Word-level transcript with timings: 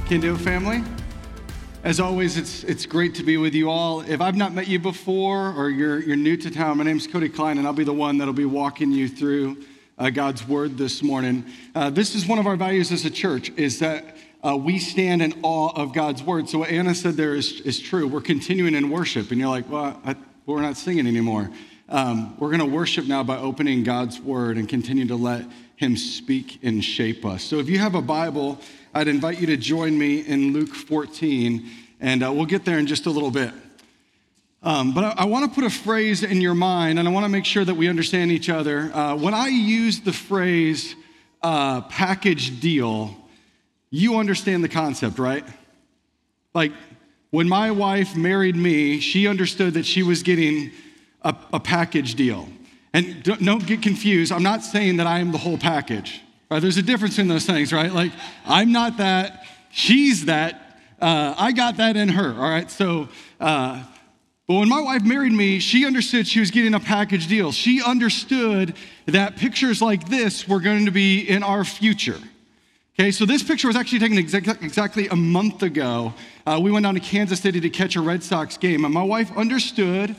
Candeo 0.07 0.39
family. 0.39 0.83
As 1.85 2.01
always, 2.01 2.39
it's, 2.39 2.65
it's 2.65 2.87
great 2.87 3.15
to 3.17 3.23
be 3.23 3.37
with 3.37 3.55
you 3.55 3.69
all. 3.69 4.01
If 4.01 4.23
I've 4.23 4.35
not 4.35 4.55
met 4.55 4.67
you 4.67 4.79
before 4.79 5.53
or 5.53 5.69
you're, 5.69 6.01
you're 6.01 6.17
new 6.17 6.39
to 6.39 6.51
town, 6.51 6.79
my 6.79 6.85
name's 6.85 7.07
Cody 7.07 7.29
Klein, 7.29 7.59
and 7.59 7.67
I'll 7.67 7.75
be 7.75 7.85
the 7.85 7.93
one 7.93 8.17
that'll 8.17 8.33
be 8.33 8.47
walking 8.47 8.91
you 8.91 9.11
through 9.11 9.63
uh, 9.99 10.09
God's 10.09 10.49
Word 10.49 10.79
this 10.79 11.03
morning. 11.03 11.45
Uh, 11.75 11.91
this 11.91 12.15
is 12.15 12.27
one 12.27 12.39
of 12.39 12.47
our 12.47 12.57
values 12.57 12.93
as 12.93 13.05
a 13.05 13.11
church, 13.11 13.51
is 13.59 13.81
that 13.81 14.17
uh, 14.43 14.57
we 14.57 14.79
stand 14.79 15.21
in 15.21 15.35
awe 15.43 15.71
of 15.75 15.93
God's 15.93 16.23
Word. 16.23 16.49
So 16.49 16.61
what 16.61 16.71
Anna 16.71 16.95
said 16.95 17.19
there 17.19 17.35
is, 17.35 17.61
is 17.61 17.79
true. 17.79 18.09
We're 18.09 18.23
continuing 18.23 18.75
in 18.75 18.89
worship, 18.89 19.31
and 19.31 19.39
you're 19.39 19.51
like, 19.51 19.69
well, 19.69 20.01
I, 20.07 20.17
we're 20.55 20.63
not 20.63 20.79
singing 20.79 21.07
anymore. 21.07 21.51
Um, 21.91 22.35
we're 22.39 22.49
going 22.49 22.61
to 22.61 22.67
worship 22.67 23.07
now 23.07 23.23
by 23.23 23.37
opening 23.37 23.83
God's 23.83 24.19
Word 24.19 24.57
and 24.57 24.67
continue 24.67 25.07
to 25.09 25.15
let 25.15 25.45
Him 25.77 25.95
speak 25.95 26.61
and 26.63 26.83
shape 26.83 27.27
us. 27.27 27.43
So 27.43 27.59
if 27.59 27.69
you 27.69 27.79
have 27.79 27.95
a 27.95 28.01
Bible, 28.01 28.59
I'd 28.95 29.09
invite 29.09 29.41
you 29.41 29.47
to 29.49 29.59
join 29.59 29.99
me 29.99 30.21
in 30.21 30.55
Luke 30.55 30.75
14, 30.75 31.69
and 32.01 32.25
uh, 32.25 32.33
we'll 32.33 32.47
get 32.47 32.65
there 32.65 32.79
in 32.79 32.87
just 32.87 33.05
a 33.05 33.11
little 33.11 33.31
bit. 33.31 33.53
Um, 34.63 34.95
but 34.95 35.05
I, 35.05 35.15
I 35.19 35.25
want 35.27 35.45
to 35.45 35.55
put 35.55 35.65
a 35.65 35.71
phrase 35.71 36.23
in 36.23 36.41
your 36.41 36.55
mind, 36.55 36.99
and 36.99 37.07
I 37.07 37.11
want 37.11 37.25
to 37.25 37.31
make 37.31 37.45
sure 37.45 37.65
that 37.65 37.75
we 37.75 37.87
understand 37.87 38.33
each 38.33 38.49
other. 38.49 38.91
Uh, 38.95 39.17
when 39.17 39.35
I 39.35 39.49
use 39.49 40.01
the 40.01 40.15
phrase 40.15 40.95
uh, 41.43 41.83
package 41.83 42.59
deal, 42.59 43.15
you 43.91 44.17
understand 44.17 44.65
the 44.65 44.69
concept, 44.71 45.19
right? 45.19 45.45
Like 46.55 46.73
when 47.31 47.49
my 47.49 47.71
wife 47.71 48.17
married 48.17 48.57
me, 48.57 49.01
she 49.01 49.27
understood 49.27 49.75
that 49.75 49.85
she 49.85 50.03
was 50.03 50.23
getting 50.23 50.71
a, 51.23 51.35
a 51.53 51.61
package 51.61 52.15
deal. 52.15 52.49
And 52.93 53.23
don't, 53.23 53.45
don't 53.45 53.67
get 53.67 53.83
confused, 53.83 54.33
I'm 54.33 54.43
not 54.43 54.63
saying 54.63 54.97
that 54.97 55.07
I 55.07 55.19
am 55.19 55.33
the 55.33 55.39
whole 55.39 55.59
package. 55.59 56.23
Right? 56.51 56.61
There's 56.61 56.79
a 56.79 56.83
difference 56.83 57.19
in 57.19 57.29
those 57.29 57.45
things, 57.45 57.73
right? 57.73 57.93
Like, 57.93 58.13
I'm 58.47 58.73
not 58.73 58.97
that, 58.97 59.45
she's 59.71 60.25
that, 60.25 60.81
uh, 61.01 61.35
I 61.37 61.53
got 61.53 61.77
that 61.77 61.97
in 61.97 62.09
her, 62.09 62.33
all 62.33 62.51
right? 62.51 62.71
So, 62.71 63.09
uh, 63.39 63.85
but 64.47 64.55
when 64.55 64.69
my 64.71 64.81
wife 64.81 65.05
married 65.05 65.33
me, 65.33 65.59
she 65.59 65.85
understood 65.85 66.27
she 66.27 66.41
was 66.41 66.51
getting 66.51 66.73
a 66.73 66.81
package 66.81 67.27
deal. 67.27 67.53
She 67.53 67.83
understood 67.83 68.75
that 69.05 69.37
pictures 69.37 69.83
like 69.83 70.09
this 70.09 70.49
were 70.49 70.61
going 70.61 70.87
to 70.87 70.91
be 70.91 71.21
in 71.21 71.43
our 71.43 71.65
future. 71.65 72.19
Okay, 73.01 73.13
so 73.13 73.25
this 73.25 73.45
picture 73.45 73.69
was 73.69 73.77
actually 73.77 74.01
taken 74.01 74.19
exactly 74.19 75.07
a 75.07 75.15
month 75.15 75.63
ago. 75.63 76.13
Uh, 76.45 76.59
we 76.61 76.73
went 76.73 76.83
down 76.83 76.95
to 76.95 77.01
Kansas 77.01 77.39
City 77.39 77.61
to 77.61 77.71
catch 77.71 77.95
a 77.95 78.01
Red 78.01 78.25
Sox 78.25 78.57
game, 78.57 78.85
and 78.85 78.93
my 78.93 79.05
wife 79.05 79.31
understood 79.37 80.17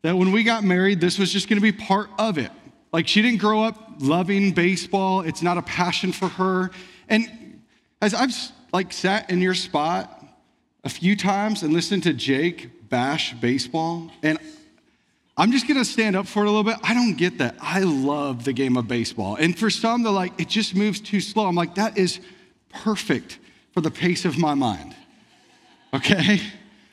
that 0.00 0.16
when 0.16 0.32
we 0.32 0.42
got 0.42 0.64
married, 0.64 1.02
this 1.02 1.18
was 1.18 1.30
just 1.30 1.50
going 1.50 1.58
to 1.58 1.62
be 1.62 1.70
part 1.70 2.08
of 2.18 2.38
it. 2.38 2.50
Like 2.94 3.06
she 3.08 3.20
didn't 3.20 3.40
grow 3.40 3.62
up 3.62 3.76
loving 3.98 4.52
baseball; 4.52 5.20
it's 5.20 5.42
not 5.42 5.58
a 5.58 5.62
passion 5.62 6.12
for 6.12 6.28
her. 6.28 6.70
And 7.10 7.60
as 8.00 8.14
I've 8.14 8.32
like 8.72 8.90
sat 8.90 9.28
in 9.28 9.42
your 9.42 9.52
spot 9.52 10.24
a 10.84 10.88
few 10.88 11.14
times 11.14 11.62
and 11.62 11.74
listened 11.74 12.04
to 12.04 12.14
Jake 12.14 12.88
bash 12.88 13.34
baseball, 13.34 14.10
and 14.22 14.38
I'm 15.36 15.50
just 15.50 15.66
gonna 15.66 15.84
stand 15.84 16.14
up 16.14 16.26
for 16.26 16.44
it 16.44 16.46
a 16.46 16.50
little 16.50 16.64
bit. 16.64 16.76
I 16.82 16.92
don't 16.92 17.16
get 17.16 17.38
that. 17.38 17.56
I 17.60 17.80
love 17.80 18.44
the 18.44 18.52
game 18.52 18.76
of 18.76 18.86
baseball. 18.86 19.36
And 19.36 19.58
for 19.58 19.70
some, 19.70 20.02
they're 20.02 20.12
like, 20.12 20.38
it 20.38 20.48
just 20.48 20.74
moves 20.74 21.00
too 21.00 21.20
slow. 21.20 21.46
I'm 21.46 21.54
like, 21.54 21.76
that 21.76 21.96
is 21.96 22.20
perfect 22.70 23.38
for 23.72 23.80
the 23.80 23.90
pace 23.90 24.24
of 24.24 24.38
my 24.38 24.54
mind. 24.54 24.94
Okay? 25.94 26.40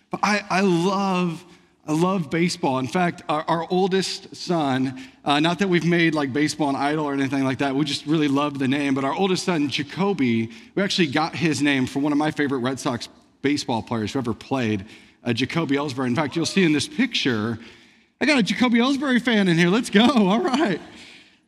But 0.10 0.22
I, 0.24 0.44
I 0.50 0.62
love, 0.62 1.44
I 1.86 1.94
love 1.94 2.30
baseball. 2.30 2.80
In 2.80 2.88
fact, 2.88 3.24
our, 3.30 3.44
our 3.48 3.68
oldest 3.70 4.36
son, 4.36 5.02
uh, 5.24 5.40
not 5.40 5.60
that 5.60 5.70
we've 5.70 5.86
made 5.86 6.16
like 6.16 6.34
baseball 6.34 6.70
an 6.70 6.76
idol 6.76 7.06
or 7.06 7.14
anything 7.14 7.44
like 7.44 7.60
that, 7.60 7.76
we 7.76 7.86
just 7.86 8.06
really 8.06 8.28
love 8.28 8.58
the 8.58 8.68
name, 8.68 8.94
but 8.94 9.04
our 9.04 9.14
oldest 9.14 9.44
son, 9.44 9.70
Jacoby, 9.70 10.50
we 10.76 10.84
actually 10.84 11.08
got 11.08 11.36
his 11.36 11.62
name 11.62 11.86
from 11.86 12.04
one 12.04 12.12
of 12.12 12.18
my 12.18 12.32
favorite 12.32 12.60
Red 12.60 12.80
Sox 12.80 13.10
baseball 13.42 13.82
players 13.82 14.14
who 14.14 14.20
ever 14.20 14.34
played, 14.34 14.86
uh, 15.24 15.34
Jacoby 15.34 15.76
Ellsbury. 15.76 16.08
In 16.08 16.16
fact, 16.16 16.36
you'll 16.36 16.46
see 16.46 16.64
in 16.64 16.74
this 16.74 16.88
picture, 16.88 17.60
I 18.22 18.26
got 18.26 18.38
a 18.38 18.44
Jacoby 18.44 18.80
Ellsbury 18.80 19.22
fan 19.22 19.48
in 19.48 19.58
here. 19.58 19.70
Let's 19.70 19.90
go. 19.90 20.06
All 20.16 20.42
right. 20.42 20.82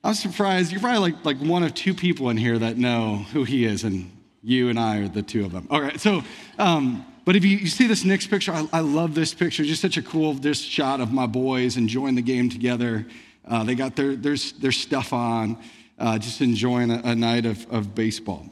I'm 0.03 0.13
surprised. 0.13 0.71
You're 0.71 0.79
probably 0.79 1.11
like, 1.11 1.25
like 1.25 1.37
one 1.37 1.63
of 1.63 1.73
two 1.73 1.93
people 1.93 2.29
in 2.29 2.37
here 2.37 2.57
that 2.57 2.77
know 2.77 3.17
who 3.33 3.43
he 3.43 3.65
is, 3.65 3.83
and 3.83 4.09
you 4.41 4.69
and 4.69 4.79
I 4.79 4.99
are 4.99 5.07
the 5.09 5.21
two 5.21 5.43
of 5.43 5.51
them. 5.51 5.67
All 5.69 5.81
right. 5.81 5.99
So, 5.99 6.23
um, 6.57 7.05
but 7.25 7.35
if 7.35 7.43
you, 7.43 7.57
you, 7.57 7.67
see 7.67 7.87
this 7.87 8.05
next 8.05 8.27
picture, 8.27 8.53
I, 8.53 8.67
I, 8.71 8.79
love 8.79 9.13
this 9.13 9.33
picture. 9.33 9.63
Just 9.63 9.81
such 9.81 9.97
a 9.97 10.01
cool 10.01 10.33
this 10.33 10.59
shot 10.59 11.01
of 11.01 11.11
my 11.11 11.27
boys 11.27 11.77
enjoying 11.77 12.15
the 12.15 12.21
game 12.21 12.49
together. 12.49 13.05
Uh, 13.45 13.63
they 13.63 13.75
got 13.75 13.95
their, 13.95 14.15
their, 14.15 14.37
their 14.59 14.71
stuff 14.71 15.13
on, 15.13 15.57
uh, 15.99 16.17
just 16.17 16.41
enjoying 16.41 16.89
a, 16.89 17.01
a 17.03 17.15
night 17.15 17.45
of, 17.45 17.69
of 17.71 17.93
baseball. 17.93 18.49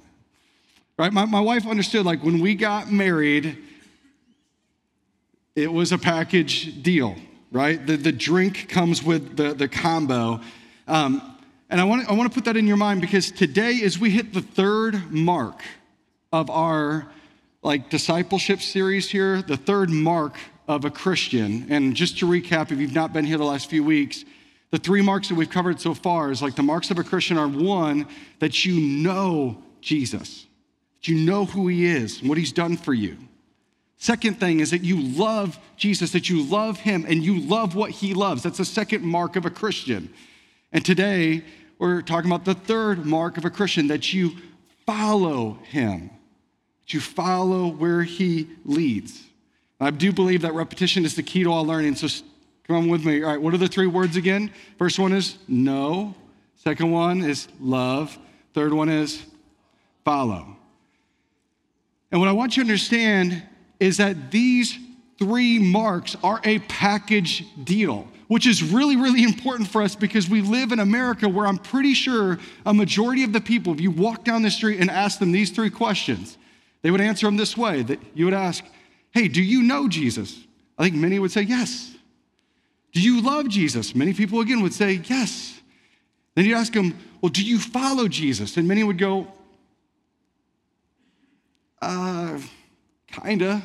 Right? 0.97 1.11
My, 1.11 1.25
my 1.25 1.39
wife 1.39 1.65
understood 1.65 2.05
like 2.05 2.21
when 2.21 2.41
we 2.41 2.53
got 2.53 2.91
married, 2.91 3.57
it 5.55 5.71
was 5.71 5.91
a 5.91 5.97
package 5.97 6.83
deal 6.83 7.15
right? 7.51 7.85
The, 7.85 7.97
the 7.97 8.11
drink 8.11 8.69
comes 8.69 9.03
with 9.03 9.37
the, 9.37 9.53
the 9.53 9.67
combo. 9.67 10.39
Um, 10.87 11.37
and 11.69 11.79
I 11.79 11.83
want, 11.83 12.09
I 12.09 12.13
want 12.13 12.31
to 12.31 12.35
put 12.35 12.45
that 12.45 12.57
in 12.57 12.67
your 12.67 12.77
mind 12.77 13.01
because 13.01 13.31
today, 13.31 13.81
as 13.83 13.99
we 13.99 14.09
hit 14.09 14.33
the 14.33 14.41
third 14.41 15.11
mark 15.11 15.61
of 16.31 16.49
our 16.49 17.07
like 17.61 17.89
discipleship 17.89 18.61
series 18.61 19.09
here, 19.09 19.41
the 19.41 19.57
third 19.57 19.89
mark 19.89 20.35
of 20.67 20.85
a 20.85 20.89
Christian. 20.89 21.67
And 21.69 21.95
just 21.95 22.19
to 22.19 22.25
recap, 22.25 22.71
if 22.71 22.79
you've 22.79 22.93
not 22.93 23.11
been 23.11 23.25
here 23.25 23.37
the 23.37 23.43
last 23.43 23.69
few 23.69 23.83
weeks, 23.83 24.23
the 24.71 24.77
three 24.77 25.01
marks 25.01 25.29
that 25.29 25.35
we've 25.35 25.49
covered 25.49 25.81
so 25.81 25.93
far 25.93 26.31
is 26.31 26.41
like 26.41 26.55
the 26.55 26.63
marks 26.63 26.91
of 26.91 26.99
a 26.99 27.03
Christian 27.03 27.37
are 27.37 27.47
one, 27.47 28.07
that 28.39 28.65
you 28.65 28.79
know 28.79 29.61
Jesus, 29.81 30.45
that 30.99 31.07
you 31.07 31.15
know 31.25 31.45
who 31.45 31.67
he 31.67 31.85
is 31.85 32.19
and 32.19 32.29
what 32.29 32.37
he's 32.37 32.51
done 32.51 32.77
for 32.77 32.93
you. 32.93 33.17
Second 34.01 34.39
thing 34.39 34.61
is 34.61 34.71
that 34.71 34.81
you 34.81 35.01
love 35.01 35.59
Jesus, 35.75 36.11
that 36.11 36.29
you 36.29 36.41
love 36.43 36.79
him 36.79 37.05
and 37.07 37.21
you 37.21 37.41
love 37.41 37.75
what 37.75 37.91
he 37.91 38.13
loves. 38.13 38.41
That's 38.41 38.57
the 38.57 38.65
second 38.65 39.03
mark 39.03 39.35
of 39.35 39.45
a 39.45 39.49
Christian. 39.49 40.11
And 40.71 40.85
today, 40.85 41.43
we're 41.77 42.01
talking 42.01 42.31
about 42.31 42.45
the 42.45 42.53
third 42.53 43.05
mark 43.05 43.37
of 43.37 43.43
a 43.43 43.49
Christian 43.49 43.87
that 43.87 44.13
you 44.13 44.31
follow 44.85 45.59
him, 45.63 46.09
that 46.81 46.93
you 46.93 47.01
follow 47.01 47.67
where 47.67 48.03
he 48.03 48.47
leads. 48.63 49.25
I 49.81 49.91
do 49.91 50.13
believe 50.13 50.43
that 50.43 50.53
repetition 50.53 51.03
is 51.03 51.15
the 51.15 51.23
key 51.23 51.43
to 51.43 51.51
all 51.51 51.65
learning. 51.65 51.95
So 51.95 52.07
come 52.67 52.77
on 52.77 52.87
with 52.87 53.03
me. 53.03 53.21
All 53.21 53.31
right, 53.31 53.41
what 53.41 53.53
are 53.53 53.57
the 53.57 53.67
three 53.67 53.87
words 53.87 54.15
again? 54.15 54.49
First 54.77 54.97
one 54.97 55.11
is 55.11 55.37
know, 55.49 56.15
second 56.55 56.89
one 56.89 57.21
is 57.21 57.49
love, 57.59 58.17
third 58.53 58.71
one 58.71 58.87
is 58.87 59.25
follow. 60.05 60.55
And 62.11 62.21
what 62.21 62.29
I 62.29 62.33
want 62.33 62.55
you 62.55 62.63
to 62.63 62.69
understand 62.69 63.43
is 63.79 63.97
that 63.97 64.31
these 64.31 64.77
three 65.17 65.59
marks 65.59 66.15
are 66.23 66.39
a 66.43 66.59
package 66.59 67.45
deal, 67.63 68.07
which 68.27 68.47
is 68.47 68.63
really, 68.63 68.95
really 68.95 69.23
important 69.23 69.69
for 69.69 69.81
us 69.81 69.95
because 69.95 70.29
we 70.29 70.41
live 70.41 70.71
in 70.71 70.79
America 70.79 71.27
where 71.27 71.45
I'm 71.45 71.57
pretty 71.57 71.93
sure 71.93 72.39
a 72.65 72.73
majority 72.73 73.23
of 73.23 73.33
the 73.33 73.41
people, 73.41 73.73
if 73.73 73.81
you 73.81 73.91
walk 73.91 74.23
down 74.23 74.41
the 74.41 74.51
street 74.51 74.79
and 74.79 74.89
ask 74.89 75.19
them 75.19 75.31
these 75.31 75.51
three 75.51 75.69
questions, 75.69 76.37
they 76.81 76.91
would 76.91 77.01
answer 77.01 77.25
them 77.27 77.37
this 77.37 77.57
way 77.57 77.83
that 77.83 77.99
you 78.13 78.25
would 78.25 78.33
ask, 78.33 78.63
Hey, 79.11 79.27
do 79.27 79.41
you 79.41 79.63
know 79.63 79.87
Jesus? 79.87 80.43
I 80.77 80.83
think 80.83 80.95
many 80.95 81.19
would 81.19 81.31
say 81.31 81.41
yes. 81.41 81.93
Do 82.93 83.01
you 83.01 83.21
love 83.21 83.49
Jesus? 83.49 83.93
Many 83.93 84.13
people 84.13 84.39
again 84.39 84.61
would 84.61 84.73
say 84.73 85.01
yes. 85.03 85.59
Then 86.35 86.45
you 86.45 86.55
ask 86.55 86.71
them, 86.71 86.97
Well, 87.21 87.29
do 87.29 87.43
you 87.43 87.59
follow 87.59 88.07
Jesus? 88.07 88.55
And 88.55 88.67
many 88.67 88.83
would 88.83 88.97
go, 88.97 89.27
Uh, 91.81 92.39
Kinda. 93.11 93.63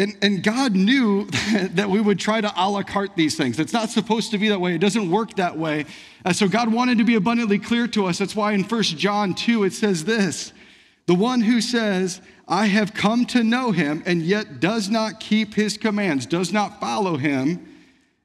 And, 0.00 0.16
and 0.22 0.42
God 0.42 0.74
knew 0.74 1.26
that 1.52 1.90
we 1.90 2.00
would 2.00 2.18
try 2.18 2.40
to 2.40 2.50
a 2.56 2.70
la 2.70 2.82
carte 2.82 3.16
these 3.16 3.36
things. 3.36 3.60
It's 3.60 3.74
not 3.74 3.90
supposed 3.90 4.30
to 4.30 4.38
be 4.38 4.48
that 4.48 4.58
way. 4.58 4.74
It 4.74 4.80
doesn't 4.80 5.10
work 5.10 5.34
that 5.34 5.58
way. 5.58 5.84
And 6.24 6.34
so 6.34 6.48
God 6.48 6.72
wanted 6.72 6.96
to 6.98 7.04
be 7.04 7.16
abundantly 7.16 7.58
clear 7.58 7.86
to 7.88 8.06
us. 8.06 8.16
That's 8.16 8.34
why 8.34 8.52
in 8.52 8.64
1 8.64 8.82
John 8.82 9.34
2 9.34 9.64
it 9.64 9.74
says 9.74 10.04
this 10.04 10.54
The 11.04 11.14
one 11.14 11.42
who 11.42 11.60
says, 11.60 12.22
I 12.48 12.66
have 12.66 12.94
come 12.94 13.26
to 13.26 13.44
know 13.44 13.72
him 13.72 14.02
and 14.06 14.22
yet 14.22 14.58
does 14.58 14.88
not 14.88 15.20
keep 15.20 15.52
his 15.52 15.76
commands, 15.76 16.24
does 16.24 16.50
not 16.50 16.80
follow 16.80 17.18
him, 17.18 17.68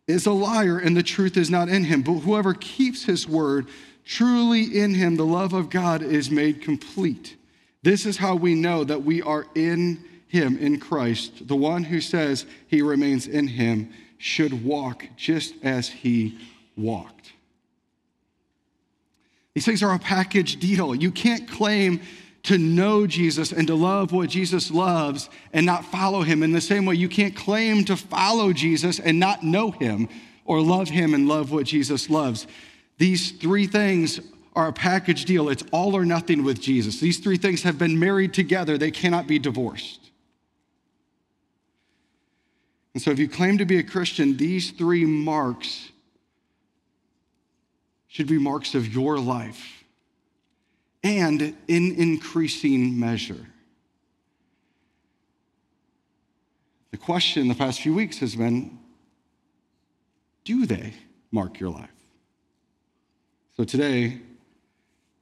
is 0.08 0.26
a 0.26 0.32
liar 0.32 0.80
and 0.80 0.96
the 0.96 1.04
truth 1.04 1.36
is 1.36 1.50
not 1.50 1.68
in 1.68 1.84
him. 1.84 2.04
But 2.04 2.20
whoever 2.20 2.54
keeps 2.54 3.04
his 3.04 3.28
word, 3.28 3.68
truly 4.06 4.80
in 4.80 4.94
him 4.94 5.18
the 5.18 5.26
love 5.26 5.52
of 5.52 5.70
God 5.70 6.02
is 6.02 6.32
made 6.32 6.62
complete. 6.62 7.36
This 7.86 8.08
is 8.08 8.18
how 8.18 8.34
we 8.34 8.56
know 8.56 8.84
that 8.84 9.04
we 9.04 9.22
are 9.22 9.46
in 9.54 10.04
him, 10.28 10.58
in 10.58 10.80
Christ. 10.80 11.48
The 11.48 11.56
one 11.56 11.84
who 11.84 12.02
says 12.02 12.48
he 12.68 12.82
remains 12.82 13.28
in 13.28 13.48
him 13.48 13.94
should 14.18 14.66
walk 14.66 15.06
just 15.16 15.54
as 15.62 15.88
he 15.88 16.36
walked. 16.76 17.34
These 19.54 19.66
things 19.66 19.84
are 19.84 19.94
a 19.94 20.00
package 20.00 20.60
deal. 20.60 20.96
You 20.96 21.12
can't 21.12 21.48
claim 21.48 22.02
to 22.42 22.58
know 22.58 23.06
Jesus 23.06 23.52
and 23.52 23.68
to 23.68 23.76
love 23.76 24.12
what 24.12 24.32
Jesus 24.32 24.72
loves 24.72 25.30
and 25.54 25.64
not 25.64 25.86
follow 25.86 26.24
him. 26.24 26.42
In 26.42 26.54
the 26.54 26.62
same 26.62 26.88
way, 26.88 26.96
you 26.96 27.08
can't 27.08 27.36
claim 27.36 27.86
to 27.86 27.96
follow 27.96 28.52
Jesus 28.52 29.00
and 29.00 29.20
not 29.20 29.44
know 29.44 29.70
him 29.70 30.10
or 30.44 30.60
love 30.60 30.90
him 30.90 31.14
and 31.14 31.28
love 31.28 31.52
what 31.52 31.68
Jesus 31.68 32.10
loves. 32.10 32.48
These 32.98 33.34
three 33.34 33.68
things 33.68 34.22
are 34.56 34.68
a 34.68 34.74
package 34.74 35.26
deal. 35.26 35.50
It's 35.50 35.64
all 35.72 35.96
or 35.96 36.06
nothing 36.06 36.44
with 36.44 36.62
Jesus. 36.62 37.00
These 37.00 37.20
three 37.20 37.38
things 37.38 37.64
have 37.64 37.78
been 37.78 38.00
married 38.00 38.34
together, 38.34 38.78
they 38.78 38.92
cannot 38.92 39.28
be 39.28 39.40
divorced. 39.40 40.12
And 42.94 43.04
so, 43.04 43.12
if 43.12 43.20
you 43.20 43.28
claim 43.28 43.58
to 43.58 43.66
be 43.66 43.78
a 43.78 43.84
Christian, 43.84 44.38
these 44.38 44.72
three 44.72 45.04
marks 45.04 45.90
should 48.08 48.28
be 48.28 48.38
marks 48.38 48.74
of 48.74 48.94
your 48.94 49.20
life 49.20 49.84
and 51.04 51.56
in 51.68 51.96
increasing 51.98 52.98
measure. 52.98 53.46
The 56.92 56.98
question 56.98 57.50
the 57.50 57.56
past 57.56 57.82
few 57.82 57.94
weeks 57.94 58.20
has 58.20 58.36
been 58.38 58.80
do 60.46 60.66
they 60.66 60.94
mark 61.32 61.60
your 61.60 61.72
life? 61.72 61.90
So 63.58 63.66
today, 63.66 64.22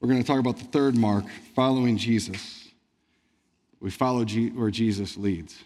we're 0.04 0.10
going 0.10 0.22
to 0.22 0.28
talk 0.28 0.40
about 0.40 0.58
the 0.58 0.66
third 0.66 0.98
mark 0.98 1.24
following 1.56 1.96
Jesus. 1.96 2.68
We 3.80 3.90
follow 3.90 4.26
G- 4.26 4.50
where 4.50 4.70
Jesus 4.70 5.16
leads. 5.16 5.64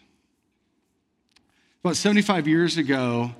About 1.84 1.96
75 1.96 2.48
years 2.48 2.78
ago, 2.78 3.32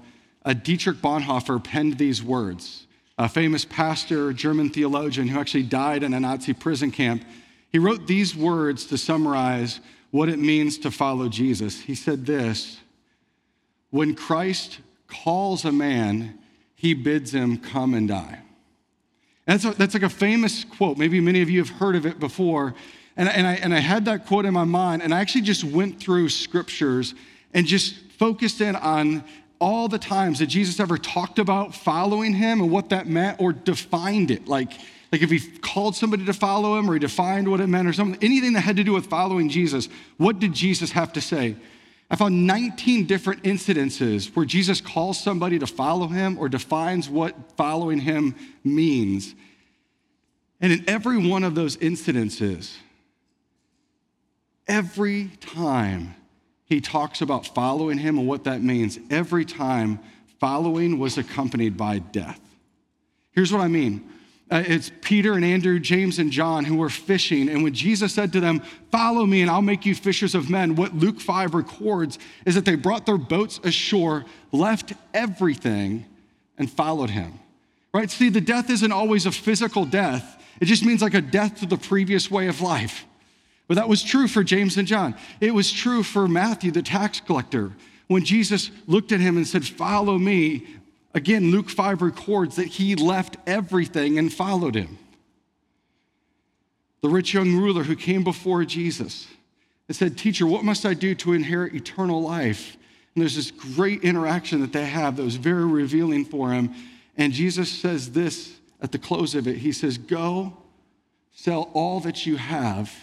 a 0.44 0.56
Dietrich 0.56 0.98
Bonhoeffer 0.98 1.64
penned 1.64 2.00
these 2.00 2.24
words. 2.24 2.88
A 3.20 3.30
famous 3.30 3.64
pastor, 3.64 4.34
German 4.34 4.72
theologian 4.72 5.28
who 5.28 5.40
actually 5.40 5.64
died 5.64 6.02
in 6.02 6.16
a 6.16 6.20
Nazi 6.20 6.54
prison 6.54 6.90
camp. 6.90 7.24
He 7.72 7.78
wrote 7.78 8.08
these 8.08 8.36
words 8.36 8.86
to 8.86 8.98
summarize 8.98 9.80
what 10.10 10.30
it 10.30 10.40
means 10.40 10.80
to 10.80 10.90
follow 10.90 11.30
Jesus. 11.30 11.80
He 11.80 11.94
said 11.94 12.26
this 12.26 12.80
When 13.92 14.16
Christ 14.16 14.80
calls 15.06 15.64
a 15.64 15.72
man, 15.72 16.40
he 16.74 16.96
bids 16.96 17.36
him 17.36 17.60
come 17.60 17.94
and 17.94 18.08
die. 18.08 18.42
That's, 19.48 19.64
a, 19.64 19.72
that's 19.72 19.94
like 19.94 20.04
a 20.04 20.10
famous 20.10 20.66
quote. 20.66 20.98
Maybe 20.98 21.22
many 21.22 21.42
of 21.42 21.50
you 21.50 21.60
have 21.60 21.70
heard 21.70 21.96
of 21.96 22.06
it 22.06 22.20
before. 22.20 22.76
And, 23.16 23.30
and, 23.30 23.48
I, 23.48 23.54
and 23.54 23.74
I 23.74 23.80
had 23.80 24.06
that 24.06 24.28
quote 24.28 24.46
in 24.46 24.54
my 24.54 24.66
mind, 24.66 25.02
and 25.02 25.14
I 25.14 25.22
actually 25.22 25.42
just 25.42 25.64
went 25.64 26.00
through 26.00 26.30
scriptures 26.30 27.16
and 27.54 27.66
just 27.66 27.96
focused 28.20 28.62
in 28.62 28.76
on 28.76 29.24
all 29.60 29.88
the 29.88 29.98
times 29.98 30.40
that 30.40 30.48
Jesus 30.48 30.80
ever 30.80 30.98
talked 30.98 31.40
about 31.40 31.74
following 31.74 32.34
him 32.34 32.62
and 32.62 32.70
what 32.70 32.90
that 32.90 33.08
meant 33.08 33.40
or 33.40 33.54
defined 33.54 34.32
it. 34.32 34.48
Like, 34.48 34.74
like 35.14 35.22
if 35.22 35.32
he 35.32 35.40
called 35.40 35.96
somebody 35.96 36.26
to 36.26 36.34
follow 36.34 36.78
him 36.78 36.90
or 36.90 36.94
he 36.94 37.00
defined 37.00 37.50
what 37.50 37.62
it 37.62 37.68
meant 37.68 37.88
or 37.88 37.94
something, 37.94 38.22
anything 38.22 38.54
that 38.54 38.62
had 38.62 38.76
to 38.76 38.84
do 38.84 38.92
with 38.92 39.08
following 39.08 39.48
Jesus, 39.48 39.88
what 40.18 40.40
did 40.40 40.54
Jesus 40.54 40.92
have 40.92 41.14
to 41.14 41.22
say? 41.22 41.56
I 42.10 42.16
found 42.16 42.48
19 42.48 43.06
different 43.06 43.44
incidences 43.44 44.34
where 44.36 44.46
Jesus 44.46 44.80
calls 44.80 45.20
somebody 45.20 45.60
to 45.60 45.68
follow 45.68 46.08
him 46.08 46.38
or 46.38 46.48
defines 46.48 47.10
what 47.10 47.36
following 47.58 48.00
him 48.00 48.36
means. 48.64 49.36
And 50.62 50.72
in 50.72 50.90
every 50.90 51.18
one 51.18 51.44
of 51.44 51.54
those 51.54 51.76
incidences, 51.78 52.76
every 54.68 55.32
time 55.42 56.16
he 56.66 56.80
talks 56.80 57.22
about 57.22 57.48
following 57.48 57.98
him 57.98 58.18
and 58.18 58.28
what 58.28 58.46
that 58.46 58.62
means, 58.62 58.98
every 59.10 59.44
time 59.44 60.00
following 60.40 61.00
was 61.00 61.18
accompanied 61.18 61.76
by 61.76 62.00
death. 62.00 62.40
Here's 63.32 63.52
what 63.52 63.62
I 63.62 63.68
mean 63.68 64.10
uh, 64.50 64.64
it's 64.66 64.92
Peter 65.02 65.34
and 65.34 65.44
Andrew, 65.44 65.78
James 65.78 66.20
and 66.20 66.32
John 66.32 66.64
who 66.64 66.78
were 66.78 66.90
fishing. 66.90 67.50
And 67.50 67.64
when 67.64 67.74
Jesus 67.74 68.14
said 68.14 68.32
to 68.34 68.40
them, 68.40 68.62
Follow 68.92 69.26
me 69.26 69.42
and 69.42 69.52
I'll 69.52 69.62
make 69.62 69.86
you 69.86 69.94
fishers 69.94 70.36
of 70.36 70.50
men, 70.50 70.76
what 70.76 70.96
Luke 70.96 71.20
5 71.20 71.54
records 71.54 72.18
is 72.46 72.56
that 72.56 72.64
they 72.64 72.76
brought 72.76 73.06
their 73.06 73.18
boats 73.18 73.60
ashore, 73.64 74.24
left 74.54 74.94
everything, 75.14 76.06
and 76.58 76.72
followed 76.72 77.10
him. 77.10 77.40
Right? 77.94 78.10
See, 78.10 78.30
the 78.30 78.42
death 78.42 78.70
isn't 78.70 78.92
always 78.92 79.26
a 79.26 79.32
physical 79.32 79.86
death, 79.86 80.42
it 80.62 80.66
just 80.66 80.86
means 80.86 81.02
like 81.02 81.14
a 81.14 81.22
death 81.22 81.60
to 81.60 81.66
the 81.66 81.78
previous 81.78 82.32
way 82.32 82.48
of 82.48 82.62
life. 82.62 83.06
But 83.68 83.76
that 83.76 83.90
was 83.90 84.02
true 84.02 84.30
for 84.30 84.44
James 84.44 84.78
and 84.78 84.88
John. 84.88 85.16
It 85.42 85.54
was 85.54 85.72
true 85.72 86.04
for 86.04 86.28
Matthew, 86.28 86.72
the 86.72 86.82
tax 86.82 87.20
collector. 87.20 87.74
When 88.08 88.24
Jesus 88.24 88.72
looked 88.88 89.12
at 89.12 89.20
him 89.20 89.36
and 89.36 89.46
said, 89.46 89.66
Follow 89.66 90.18
me, 90.18 90.66
Again, 91.14 91.52
Luke 91.52 91.70
5 91.70 92.02
records 92.02 92.58
that 92.58 92.68
he 92.68 92.96
left 92.96 93.38
everything 93.48 94.20
and 94.20 94.32
followed 94.32 94.76
him. 94.76 94.98
The 97.02 97.10
rich 97.10 97.34
young 97.34 97.56
ruler 97.56 97.84
who 97.84 97.96
came 97.96 98.24
before 98.24 98.66
Jesus 98.66 99.28
and 99.88 99.96
said, 99.96 100.18
Teacher, 100.18 100.46
what 100.46 100.64
must 100.64 100.86
I 100.86 100.94
do 100.94 101.16
to 101.16 101.34
inherit 101.34 101.74
eternal 101.74 102.22
life? 102.22 102.78
And 103.16 103.22
there's 103.22 103.36
this 103.36 103.52
great 103.52 104.04
interaction 104.04 104.62
that 104.62 104.74
they 104.74 104.86
have 104.86 105.16
that 105.18 105.24
was 105.24 105.38
very 105.38 105.66
revealing 105.66 106.26
for 106.26 106.52
him. 106.52 106.74
And 107.16 107.34
Jesus 107.34 107.72
says 107.72 108.12
this 108.12 108.58
at 108.82 108.92
the 108.92 109.00
close 109.00 109.34
of 109.34 109.48
it 109.48 109.58
He 109.58 109.72
says, 109.72 109.98
Go, 109.98 110.56
sell 111.34 111.72
all 111.74 112.00
that 112.02 112.26
you 112.26 112.36
have, 112.36 112.94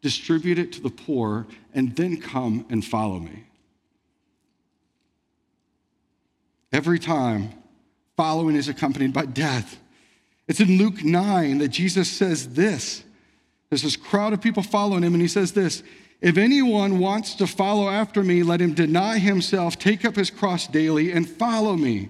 distribute 0.00 0.58
it 0.58 0.72
to 0.74 0.80
the 0.80 0.90
poor, 0.90 1.46
and 1.72 1.96
then 1.96 2.20
come 2.20 2.66
and 2.70 2.84
follow 2.84 3.18
me. 3.18 3.44
Every 6.74 6.98
time 6.98 7.52
following 8.16 8.56
is 8.56 8.68
accompanied 8.68 9.12
by 9.12 9.26
death. 9.26 9.78
It's 10.48 10.58
in 10.58 10.76
Luke 10.76 11.04
9 11.04 11.58
that 11.58 11.68
Jesus 11.68 12.10
says 12.10 12.54
this. 12.54 13.04
There's 13.70 13.82
this 13.82 13.94
crowd 13.94 14.32
of 14.32 14.40
people 14.40 14.64
following 14.64 15.04
him, 15.04 15.14
and 15.14 15.22
he 15.22 15.28
says 15.28 15.52
this 15.52 15.84
If 16.20 16.36
anyone 16.36 16.98
wants 16.98 17.36
to 17.36 17.46
follow 17.46 17.88
after 17.88 18.24
me, 18.24 18.42
let 18.42 18.60
him 18.60 18.74
deny 18.74 19.20
himself, 19.20 19.78
take 19.78 20.04
up 20.04 20.16
his 20.16 20.32
cross 20.32 20.66
daily, 20.66 21.12
and 21.12 21.28
follow 21.28 21.76
me. 21.76 22.08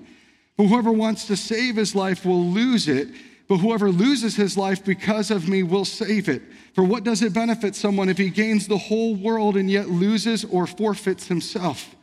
For 0.56 0.66
whoever 0.66 0.92
wants 0.92 1.26
to 1.26 1.36
save 1.36 1.76
his 1.76 1.94
life 1.94 2.24
will 2.24 2.46
lose 2.46 2.88
it, 2.88 3.08
but 3.48 3.58
whoever 3.58 3.90
loses 3.90 4.34
his 4.34 4.56
life 4.56 4.82
because 4.82 5.30
of 5.30 5.46
me 5.46 5.62
will 5.62 5.84
save 5.84 6.30
it. 6.30 6.40
For 6.72 6.84
what 6.84 7.04
does 7.04 7.20
it 7.20 7.34
benefit 7.34 7.76
someone 7.76 8.08
if 8.08 8.16
he 8.16 8.30
gains 8.30 8.66
the 8.66 8.78
whole 8.78 9.14
world 9.14 9.58
and 9.58 9.70
yet 9.70 9.90
loses 9.90 10.42
or 10.42 10.66
forfeits 10.66 11.28
himself? 11.28 11.94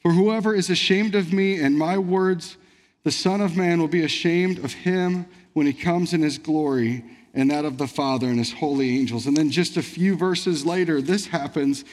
For 0.00 0.12
whoever 0.12 0.54
is 0.54 0.70
ashamed 0.70 1.14
of 1.14 1.32
me 1.32 1.60
and 1.60 1.76
my 1.76 1.98
words, 1.98 2.56
the 3.04 3.10
Son 3.10 3.40
of 3.40 3.56
Man 3.56 3.80
will 3.80 3.88
be 3.88 4.04
ashamed 4.04 4.64
of 4.64 4.72
him 4.72 5.26
when 5.52 5.66
he 5.66 5.72
comes 5.72 6.12
in 6.12 6.22
his 6.22 6.38
glory 6.38 7.04
and 7.34 7.50
that 7.50 7.64
of 7.64 7.78
the 7.78 7.86
Father 7.86 8.26
and 8.26 8.38
his 8.38 8.52
holy 8.52 8.98
angels. 8.98 9.26
And 9.26 9.36
then 9.36 9.50
just 9.50 9.76
a 9.76 9.82
few 9.82 10.16
verses 10.16 10.64
later, 10.64 11.00
this 11.00 11.26
happens. 11.26 11.84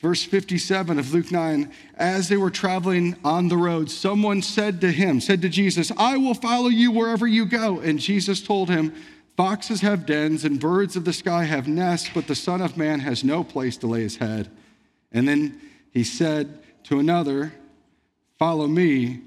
Verse 0.00 0.24
57 0.24 0.98
of 0.98 1.14
Luke 1.14 1.30
9, 1.30 1.72
as 1.96 2.28
they 2.28 2.36
were 2.36 2.50
traveling 2.50 3.16
on 3.24 3.48
the 3.48 3.56
road, 3.56 3.88
someone 3.88 4.42
said 4.42 4.80
to 4.80 4.90
him, 4.90 5.20
said 5.20 5.42
to 5.42 5.48
Jesus, 5.48 5.92
I 5.96 6.16
will 6.16 6.34
follow 6.34 6.68
you 6.68 6.90
wherever 6.90 7.26
you 7.26 7.46
go. 7.46 7.78
And 7.78 8.00
Jesus 8.00 8.42
told 8.42 8.68
him, 8.68 8.92
Foxes 9.36 9.80
have 9.80 10.04
dens 10.04 10.44
and 10.44 10.60
birds 10.60 10.96
of 10.96 11.04
the 11.04 11.12
sky 11.12 11.44
have 11.44 11.68
nests, 11.68 12.10
but 12.12 12.26
the 12.26 12.34
Son 12.34 12.60
of 12.60 12.76
Man 12.76 13.00
has 13.00 13.24
no 13.24 13.42
place 13.44 13.76
to 13.78 13.86
lay 13.86 14.02
his 14.02 14.16
head. 14.16 14.50
And 15.12 15.26
then 15.26 15.60
he 15.92 16.04
said 16.04 16.58
to 16.84 16.98
another, 16.98 17.52
Follow 18.42 18.66
me. 18.66 19.20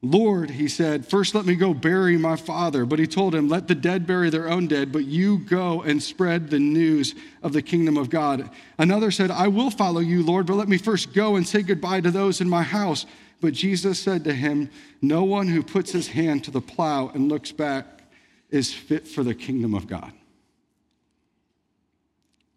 Lord, 0.00 0.48
he 0.48 0.68
said, 0.68 1.04
first 1.04 1.34
let 1.34 1.44
me 1.44 1.56
go 1.56 1.74
bury 1.74 2.16
my 2.16 2.36
father. 2.36 2.86
But 2.86 3.00
he 3.00 3.06
told 3.08 3.34
him, 3.34 3.48
let 3.48 3.66
the 3.66 3.74
dead 3.74 4.06
bury 4.06 4.30
their 4.30 4.48
own 4.48 4.68
dead, 4.68 4.92
but 4.92 5.06
you 5.06 5.38
go 5.38 5.82
and 5.82 6.00
spread 6.00 6.48
the 6.48 6.60
news 6.60 7.16
of 7.42 7.52
the 7.52 7.62
kingdom 7.62 7.96
of 7.96 8.10
God. 8.10 8.48
Another 8.78 9.10
said, 9.10 9.32
I 9.32 9.48
will 9.48 9.72
follow 9.72 9.98
you, 9.98 10.22
Lord, 10.22 10.46
but 10.46 10.54
let 10.54 10.68
me 10.68 10.78
first 10.78 11.12
go 11.12 11.34
and 11.34 11.44
say 11.44 11.62
goodbye 11.62 12.00
to 12.02 12.12
those 12.12 12.40
in 12.40 12.48
my 12.48 12.62
house. 12.62 13.06
But 13.40 13.54
Jesus 13.54 13.98
said 13.98 14.22
to 14.22 14.32
him, 14.32 14.70
No 15.02 15.24
one 15.24 15.48
who 15.48 15.64
puts 15.64 15.90
his 15.90 16.06
hand 16.06 16.44
to 16.44 16.52
the 16.52 16.60
plow 16.60 17.08
and 17.08 17.28
looks 17.28 17.50
back 17.50 18.04
is 18.50 18.72
fit 18.72 19.08
for 19.08 19.24
the 19.24 19.34
kingdom 19.34 19.74
of 19.74 19.88
God. 19.88 20.12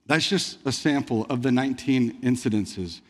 That's 0.06 0.30
just 0.30 0.60
a 0.64 0.72
sample 0.72 1.26
of 1.26 1.42
the 1.42 1.52
19 1.52 2.22
incidences 2.22 3.02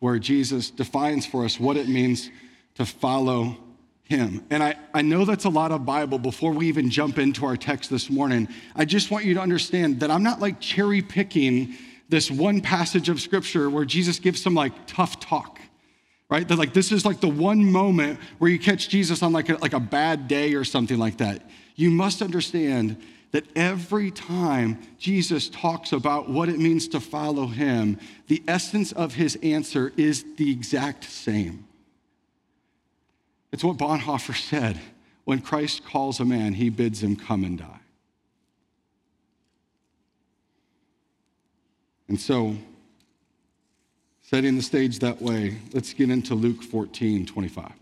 where 0.00 0.18
Jesus 0.18 0.70
defines 0.70 1.26
for 1.26 1.44
us 1.44 1.58
what 1.58 1.76
it 1.76 1.88
means 1.88 2.30
to 2.76 2.84
follow 2.84 3.56
him. 4.04 4.44
And 4.50 4.62
I, 4.62 4.76
I 4.94 5.02
know 5.02 5.24
that's 5.24 5.44
a 5.44 5.50
lot 5.50 5.70
of 5.70 5.84
Bible 5.84 6.18
before 6.18 6.52
we 6.52 6.66
even 6.68 6.88
jump 6.88 7.18
into 7.18 7.44
our 7.44 7.56
text 7.56 7.90
this 7.90 8.08
morning. 8.08 8.48
I 8.74 8.84
just 8.84 9.10
want 9.10 9.26
you 9.26 9.34
to 9.34 9.40
understand 9.40 10.00
that 10.00 10.10
I'm 10.10 10.22
not 10.22 10.40
like 10.40 10.60
cherry 10.60 11.02
picking 11.02 11.74
this 12.08 12.30
one 12.30 12.62
passage 12.62 13.10
of 13.10 13.20
scripture 13.20 13.68
where 13.68 13.84
Jesus 13.84 14.18
gives 14.18 14.40
some 14.40 14.54
like 14.54 14.72
tough 14.86 15.20
talk, 15.20 15.60
right? 16.30 16.48
That 16.48 16.56
like 16.56 16.72
this 16.72 16.90
is 16.90 17.04
like 17.04 17.20
the 17.20 17.28
one 17.28 17.70
moment 17.70 18.18
where 18.38 18.50
you 18.50 18.58
catch 18.58 18.88
Jesus 18.88 19.22
on 19.22 19.32
like 19.32 19.50
a, 19.50 19.56
like 19.56 19.74
a 19.74 19.80
bad 19.80 20.26
day 20.26 20.54
or 20.54 20.64
something 20.64 20.98
like 20.98 21.18
that. 21.18 21.42
You 21.76 21.90
must 21.90 22.22
understand 22.22 22.96
that 23.32 23.44
every 23.54 24.10
time 24.10 24.78
Jesus 24.98 25.48
talks 25.48 25.92
about 25.92 26.28
what 26.28 26.48
it 26.48 26.58
means 26.58 26.88
to 26.88 27.00
follow 27.00 27.46
him, 27.46 27.98
the 28.26 28.42
essence 28.48 28.92
of 28.92 29.14
his 29.14 29.36
answer 29.42 29.92
is 29.96 30.24
the 30.36 30.50
exact 30.50 31.04
same. 31.04 31.66
It's 33.52 33.64
what 33.64 33.76
Bonhoeffer 33.76 34.36
said 34.36 34.80
when 35.24 35.40
Christ 35.40 35.84
calls 35.84 36.20
a 36.20 36.24
man, 36.24 36.54
he 36.54 36.70
bids 36.70 37.02
him 37.02 37.16
come 37.16 37.44
and 37.44 37.58
die. 37.58 37.80
And 42.08 42.18
so, 42.18 42.56
setting 44.22 44.56
the 44.56 44.62
stage 44.62 45.00
that 45.00 45.20
way, 45.20 45.58
let's 45.74 45.92
get 45.92 46.08
into 46.08 46.34
Luke 46.34 46.62
14 46.62 47.26
25. 47.26 47.72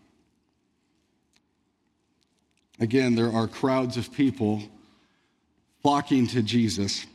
Again, 2.80 3.14
there 3.14 3.30
are 3.32 3.46
crowds 3.46 3.96
of 3.96 4.12
people 4.12 4.62
flocking 5.86 6.26
to 6.26 6.42
Jesus. 6.42 7.06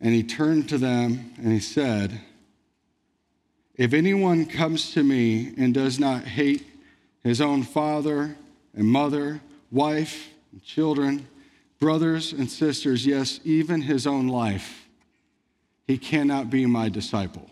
And 0.00 0.12
he 0.12 0.24
turned 0.24 0.68
to 0.70 0.76
them 0.76 1.32
and 1.36 1.52
he 1.52 1.60
said, 1.60 2.20
If 3.76 3.92
anyone 3.92 4.44
comes 4.46 4.92
to 4.94 5.04
me 5.04 5.54
and 5.56 5.72
does 5.72 6.00
not 6.00 6.24
hate 6.24 6.66
his 7.22 7.40
own 7.40 7.62
father 7.62 8.36
and 8.74 8.88
mother, 8.88 9.40
wife 9.70 10.30
and 10.50 10.64
children, 10.64 11.28
brothers 11.78 12.32
and 12.32 12.50
sisters, 12.50 13.06
yes, 13.06 13.38
even 13.44 13.82
his 13.82 14.04
own 14.04 14.26
life, 14.26 14.88
he 15.86 15.96
cannot 15.96 16.50
be 16.50 16.66
my 16.66 16.88
disciple. 16.88 17.48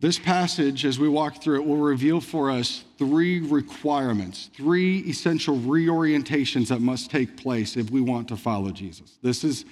This 0.00 0.18
passage, 0.18 0.84
as 0.84 1.00
we 1.00 1.08
walk 1.08 1.42
through 1.42 1.56
it, 1.56 1.66
will 1.66 1.76
reveal 1.78 2.20
for 2.20 2.52
us 2.52 2.84
three 2.98 3.40
requirements, 3.40 4.48
three 4.54 5.00
essential 5.00 5.56
reorientations 5.56 6.68
that 6.68 6.80
must 6.80 7.10
take 7.10 7.36
place 7.36 7.76
if 7.76 7.90
we 7.90 8.00
want 8.00 8.28
to 8.28 8.36
follow 8.36 8.70
Jesus. 8.70 9.18
This 9.22 9.42
is 9.42 9.64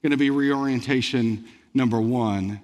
going 0.00 0.12
to 0.12 0.16
be 0.16 0.30
reorientation 0.30 1.44
number 1.74 2.00
one 2.00 2.60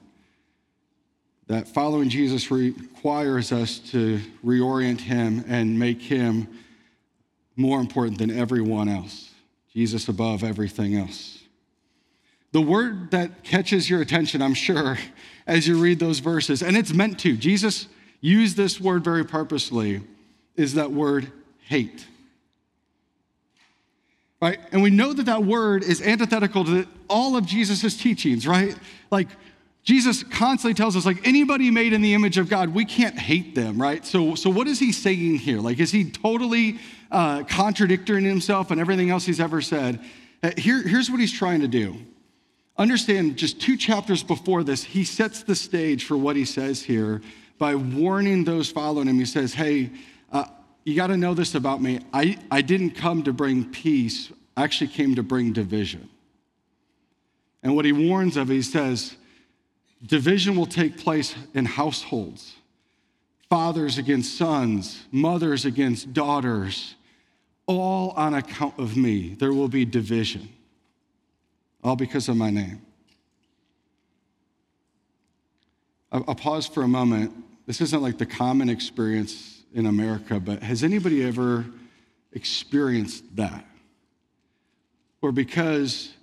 that 1.49 1.67
following 1.67 2.09
Jesus 2.09 2.51
requires 2.51 3.51
us 3.53 3.79
to 3.79 4.21
reorient 4.45 5.01
him 5.01 5.45
and 5.49 5.77
make 5.79 6.01
him 6.01 6.47
more 7.57 7.81
important 7.81 8.19
than 8.19 8.31
everyone 8.31 8.89
else, 8.89 9.33
Jesus 9.73 10.09
above 10.09 10.45
everything 10.45 10.95
else. 10.95 11.43
The 12.53 12.61
word 12.61 13.11
that 13.11 13.45
catches 13.45 13.91
your 13.91 14.01
attention, 14.01 14.41
I'm 14.41 14.55
sure, 14.55 14.99
as 15.49 15.67
you 15.67 15.79
read 15.79 15.99
those 15.99 16.19
verses, 16.21 16.63
and 16.63 16.77
it's 16.77 16.93
meant 16.93 17.19
to. 17.21 17.37
Jesus 17.37 17.89
used 18.21 18.57
this 18.57 18.81
word 18.81 19.03
very 19.03 19.25
purposely, 19.25 20.03
is 20.55 20.75
that 20.75 20.93
word 20.93 21.33
hate. 21.65 22.07
Right? 24.41 24.61
And 24.71 24.83
we 24.83 24.91
know 24.91 25.13
that 25.13 25.25
that 25.25 25.45
word 25.45 25.83
is 25.83 26.01
antithetical 26.01 26.65
to 26.67 26.87
all 27.09 27.37
of 27.37 27.47
Jesus' 27.47 27.97
teachings, 27.97 28.47
right? 28.47 28.77
Like, 29.11 29.29
Jesus 29.83 30.23
constantly 30.23 30.75
tells 30.75 30.97
us, 30.97 31.07
like, 31.07 31.27
anybody 31.27 31.71
made 31.71 31.95
in 31.95 32.03
the 32.03 32.13
image 32.13 32.37
of 32.37 32.51
God, 32.51 32.75
we 32.75 32.85
can't 32.85 33.19
hate 33.19 33.55
them, 33.55 33.81
right? 33.81 34.05
So, 34.05 34.35
so 34.35 34.51
what 34.51 34.69
is 34.69 34.79
he 34.79 34.93
saying 34.93 35.37
here? 35.37 35.61
Like, 35.61 35.81
is 35.81 35.91
he 35.91 36.11
totally 36.11 36.79
uh, 37.11 37.45
contradicting 37.45 38.23
himself 38.23 38.71
and 38.71 38.79
everything 38.81 39.09
else 39.09 39.25
he's 39.25 39.41
ever 39.41 39.63
said? 39.63 39.99
Uh, 40.43 40.51
here, 40.59 40.87
here's 40.87 41.11
what 41.11 41.21
he's 41.21 41.33
trying 41.33 41.63
to 41.63 41.69
do 41.69 41.97
Understand, 42.79 43.37
just 43.37 43.61
two 43.61 43.77
chapters 43.77 44.23
before 44.23 44.63
this, 44.63 44.85
he 44.85 45.03
sets 45.05 45.43
the 45.43 45.57
stage 45.57 46.05
for 46.05 46.17
what 46.17 46.37
he 46.37 46.45
says 46.45 46.81
here 46.81 47.21
by 47.59 47.75
warning 47.75 48.45
those 48.45 48.71
following 48.71 49.09
him. 49.09 49.19
He 49.19 49.25
says, 49.25 49.53
Hey, 49.53 49.91
uh, 50.31 50.45
you 50.85 50.95
got 50.95 51.09
to 51.09 51.17
know 51.17 51.35
this 51.35 51.57
about 51.57 51.83
me. 51.83 51.99
I, 52.13 52.39
I 52.53 52.63
didn't 52.63 52.93
come 52.93 53.25
to 53.25 53.33
bring 53.33 53.65
peace, 53.65 54.31
I 54.57 54.63
actually 54.63 54.89
came 54.89 55.17
to 55.17 55.25
bring 55.25 55.53
division. 55.53 56.09
And 57.65 57.75
what 57.75 57.85
he 57.85 57.93
warns 57.93 58.37
of, 58.37 58.49
he 58.49 58.63
says, 58.63 59.17
division 60.07 60.55
will 60.55 60.67
take 60.67 60.97
place 60.97 61.35
in 61.55 61.65
households 61.65 62.55
fathers 63.51 63.97
against 63.97 64.37
sons, 64.37 65.07
mothers 65.11 65.65
against 65.65 66.13
daughters, 66.13 66.95
all 67.67 68.11
on 68.11 68.35
account 68.35 68.79
of 68.79 68.95
me. 68.95 69.35
There 69.39 69.55
will 69.55 69.69
be 69.69 69.87
division 69.87 70.51
all 71.83 71.97
because 71.97 72.29
of 72.29 72.37
my 72.37 72.51
name. 72.51 72.83
I'll, 76.11 76.35
pause 76.35 76.67
for 76.67 76.83
a 76.83 76.89
moment. 76.89 77.33
This 77.67 77.81
isn't 77.83 78.01
like 78.01 78.17
the 78.17 78.27
common 78.27 78.71
experience 78.71 79.63
in 79.75 79.87
America, 79.87 80.41
but 80.41 80.63
has 80.63 80.83
anybody 80.83 81.23
ever 81.23 81.67
experienced 82.33 83.25
that? 83.37 83.65
Or 85.21 85.33
because 85.33 86.15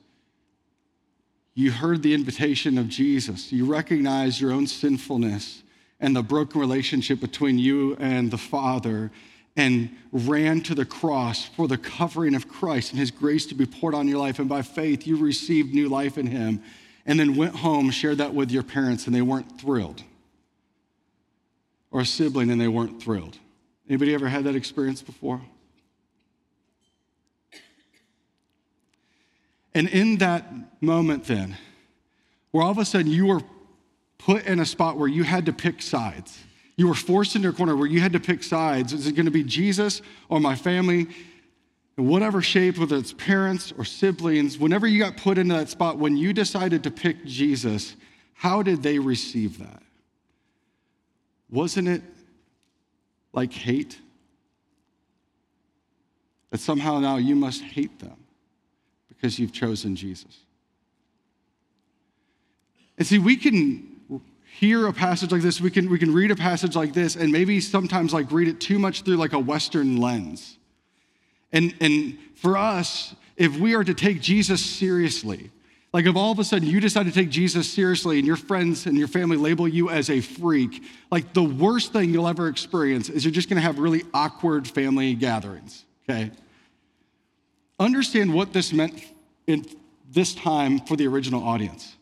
you 1.53 1.71
heard 1.71 2.01
the 2.01 2.13
invitation 2.13 2.77
of 2.77 2.89
Jesus, 2.89 3.51
you 3.51 3.65
recognize 3.65 4.41
your 4.41 4.51
own 4.51 4.67
sinfulness 4.67 5.63
and 5.99 6.15
the 6.15 6.23
broken 6.23 6.59
relationship 6.59 7.19
between 7.19 7.57
you 7.59 7.95
and 7.97 8.31
the 8.31 8.37
Father, 8.37 9.11
and 9.55 9.89
ran 10.11 10.61
to 10.61 10.75
the 10.75 10.85
cross 10.85 11.45
for 11.45 11.67
the 11.67 11.77
covering 11.77 12.35
of 12.35 12.47
Christ 12.49 12.91
and 12.91 12.99
his 12.99 13.11
grace 13.11 13.45
to 13.47 13.55
be 13.55 13.65
poured 13.65 13.95
on 13.95 14.07
your 14.07 14.19
life. 14.19 14.39
And 14.39 14.49
by 14.49 14.61
faith, 14.61 15.07
you 15.07 15.17
received 15.17 15.73
new 15.73 15.87
life 15.87 16.17
in 16.17 16.27
him. 16.27 16.61
And 17.05 17.19
then 17.19 17.35
went 17.35 17.55
home, 17.57 17.91
shared 17.91 18.17
that 18.17 18.33
with 18.33 18.51
your 18.51 18.63
parents, 18.63 19.05
and 19.05 19.15
they 19.15 19.21
weren't 19.21 19.61
thrilled. 19.61 20.03
Or 21.91 22.01
a 22.01 22.05
sibling, 22.05 22.49
and 22.49 22.59
they 22.59 22.67
weren't 22.67 23.01
thrilled. 23.01 23.37
Anybody 23.87 24.13
ever 24.13 24.27
had 24.27 24.43
that 24.45 24.55
experience 24.55 25.01
before? 25.01 25.41
And 29.73 29.87
in 29.89 30.17
that 30.17 30.51
moment, 30.81 31.25
then, 31.25 31.57
where 32.51 32.63
all 32.63 32.71
of 32.71 32.77
a 32.77 32.85
sudden 32.85 33.11
you 33.11 33.27
were 33.27 33.41
put 34.17 34.45
in 34.45 34.59
a 34.59 34.65
spot 34.65 34.97
where 34.97 35.07
you 35.07 35.23
had 35.23 35.45
to 35.45 35.53
pick 35.53 35.81
sides 35.81 36.39
you 36.77 36.87
were 36.87 36.93
forced 36.93 37.35
into 37.35 37.49
a 37.49 37.53
corner 37.53 37.75
where 37.75 37.87
you 37.87 38.01
had 38.01 38.13
to 38.13 38.19
pick 38.19 38.43
sides. 38.43 38.91
Is 38.91 39.07
it 39.07 39.13
going 39.13 39.25
to 39.25 39.31
be 39.31 39.43
Jesus 39.43 40.01
or 40.29 40.39
my 40.39 40.55
family? 40.55 41.07
In 41.97 42.07
whatever 42.07 42.41
shape, 42.41 42.77
whether 42.77 42.97
it's 42.97 43.13
parents 43.13 43.73
or 43.77 43.85
siblings, 43.85 44.57
whenever 44.57 44.85
you 44.85 44.99
got 44.99 45.15
put 45.15 45.37
into 45.37 45.55
that 45.55 45.69
spot, 45.69 45.97
when 45.97 46.17
you 46.17 46.33
decided 46.33 46.83
to 46.83 46.91
pick 46.91 47.23
Jesus, 47.25 47.95
how 48.33 48.61
did 48.61 48.83
they 48.83 48.99
receive 48.99 49.59
that? 49.59 49.81
Wasn't 51.49 51.87
it 51.87 52.01
like 53.31 53.53
hate? 53.53 53.97
That 56.49 56.59
somehow 56.59 56.99
now 56.99 57.15
you 57.15 57.35
must 57.35 57.61
hate 57.61 57.99
them 57.99 58.17
because 59.07 59.39
you've 59.39 59.53
chosen 59.53 59.95
Jesus. 59.95 60.37
And 62.97 63.07
see, 63.07 63.19
we 63.19 63.37
can 63.37 63.94
hear 64.59 64.87
a 64.87 64.93
passage 64.93 65.31
like 65.33 65.41
this, 65.41 65.59
we 65.59 65.69
can, 65.69 65.89
we 65.89 65.99
can 65.99 66.13
read 66.13 66.31
a 66.31 66.35
passage 66.35 66.77
like 66.77 66.93
this, 66.93 67.17
and 67.17 67.29
maybe 67.29 67.59
sometimes 67.59 68.13
like 68.13 68.31
read 68.31 68.47
it 68.47 68.61
too 68.61 68.79
much 68.79 69.01
through 69.01 69.17
like 69.17 69.33
a 69.33 69.39
Western 69.39 69.97
lens. 69.97 70.57
And, 71.51 71.75
and 71.81 72.17
for 72.35 72.57
us, 72.57 73.15
if 73.35 73.57
we 73.59 73.75
are 73.75 73.83
to 73.83 73.93
take 73.93 74.21
Jesus 74.21 74.63
seriously, 74.63 75.51
like 75.91 76.05
if 76.05 76.15
all 76.15 76.31
of 76.31 76.39
a 76.39 76.43
sudden 76.45 76.69
you 76.69 76.79
decide 76.79 77.05
to 77.05 77.11
take 77.11 77.29
Jesus 77.29 77.69
seriously 77.69 78.17
and 78.17 78.25
your 78.25 78.37
friends 78.37 78.85
and 78.85 78.97
your 78.97 79.09
family 79.09 79.35
label 79.35 79.67
you 79.67 79.89
as 79.89 80.09
a 80.09 80.21
freak, 80.21 80.83
like 81.11 81.33
the 81.33 81.43
worst 81.43 81.91
thing 81.91 82.13
you'll 82.13 82.27
ever 82.27 82.47
experience 82.47 83.09
is 83.09 83.25
you're 83.25 83.33
just 83.33 83.49
gonna 83.49 83.61
have 83.61 83.77
really 83.77 84.03
awkward 84.13 84.67
family 84.67 85.15
gatherings, 85.15 85.83
okay? 86.09 86.31
Understand 87.77 88.33
what 88.33 88.53
this 88.53 88.71
meant 88.71 89.03
in 89.47 89.65
this 90.09 90.33
time 90.33 90.79
for 90.79 90.95
the 90.95 91.07
original 91.07 91.43
audience. 91.43 91.94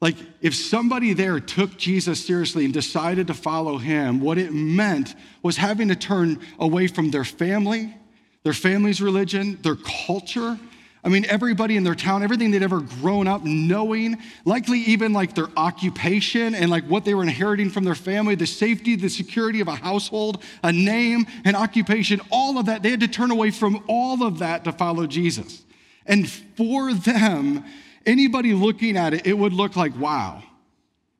Like, 0.00 0.16
if 0.42 0.54
somebody 0.54 1.14
there 1.14 1.40
took 1.40 1.78
Jesus 1.78 2.24
seriously 2.24 2.64
and 2.66 2.74
decided 2.74 3.28
to 3.28 3.34
follow 3.34 3.78
him, 3.78 4.20
what 4.20 4.36
it 4.36 4.52
meant 4.52 5.14
was 5.42 5.56
having 5.56 5.88
to 5.88 5.96
turn 5.96 6.38
away 6.58 6.86
from 6.86 7.10
their 7.10 7.24
family, 7.24 7.96
their 8.42 8.52
family's 8.52 9.00
religion, 9.00 9.58
their 9.62 9.76
culture. 10.06 10.58
I 11.02 11.08
mean, 11.08 11.24
everybody 11.26 11.76
in 11.76 11.84
their 11.84 11.94
town, 11.94 12.22
everything 12.22 12.50
they'd 12.50 12.62
ever 12.62 12.80
grown 12.80 13.26
up 13.26 13.42
knowing, 13.44 14.18
likely 14.44 14.80
even 14.80 15.12
like 15.14 15.34
their 15.34 15.48
occupation 15.56 16.54
and 16.54 16.70
like 16.70 16.84
what 16.84 17.04
they 17.04 17.14
were 17.14 17.22
inheriting 17.22 17.70
from 17.70 17.84
their 17.84 17.94
family, 17.94 18.34
the 18.34 18.46
safety, 18.46 18.96
the 18.96 19.08
security 19.08 19.60
of 19.60 19.68
a 19.68 19.76
household, 19.76 20.42
a 20.62 20.72
name, 20.72 21.26
an 21.44 21.54
occupation, 21.54 22.20
all 22.30 22.58
of 22.58 22.66
that. 22.66 22.82
They 22.82 22.90
had 22.90 23.00
to 23.00 23.08
turn 23.08 23.30
away 23.30 23.50
from 23.50 23.82
all 23.88 24.22
of 24.22 24.40
that 24.40 24.64
to 24.64 24.72
follow 24.72 25.06
Jesus. 25.06 25.64
And 26.04 26.28
for 26.28 26.92
them, 26.92 27.64
anybody 28.06 28.54
looking 28.54 28.96
at 28.96 29.12
it, 29.12 29.26
it 29.26 29.34
would 29.34 29.52
look 29.52 29.76
like, 29.76 29.98
wow, 29.98 30.42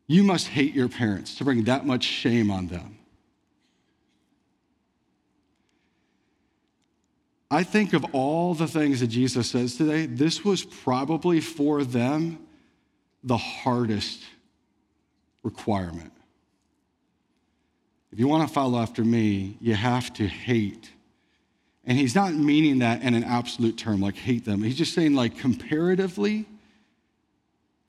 you 0.06 0.22
must 0.22 0.48
hate 0.48 0.74
your 0.74 0.88
parents 0.88 1.36
to 1.36 1.44
bring 1.44 1.64
that 1.64 1.84
much 1.84 2.04
shame 2.04 2.50
on 2.50 2.68
them. 2.68 2.98
I 7.50 7.62
think 7.62 7.92
of 7.92 8.04
all 8.12 8.54
the 8.54 8.66
things 8.66 9.00
that 9.00 9.08
Jesus 9.08 9.50
says 9.50 9.76
today, 9.76 10.06
this 10.06 10.44
was 10.44 10.64
probably 10.64 11.40
for 11.40 11.84
them 11.84 12.38
the 13.22 13.36
hardest 13.36 14.20
requirement. 15.42 16.12
If 18.12 18.18
you 18.18 18.28
want 18.28 18.48
to 18.48 18.52
follow 18.52 18.80
after 18.80 19.04
me, 19.04 19.58
you 19.60 19.74
have 19.74 20.12
to 20.14 20.26
hate. 20.26 20.90
And 21.84 21.96
he's 21.96 22.14
not 22.14 22.34
meaning 22.34 22.80
that 22.80 23.02
in 23.02 23.14
an 23.14 23.24
absolute 23.24 23.76
term, 23.76 24.00
like 24.00 24.16
hate 24.16 24.44
them. 24.44 24.62
He's 24.62 24.76
just 24.76 24.94
saying, 24.94 25.14
like, 25.14 25.38
comparatively, 25.38 26.46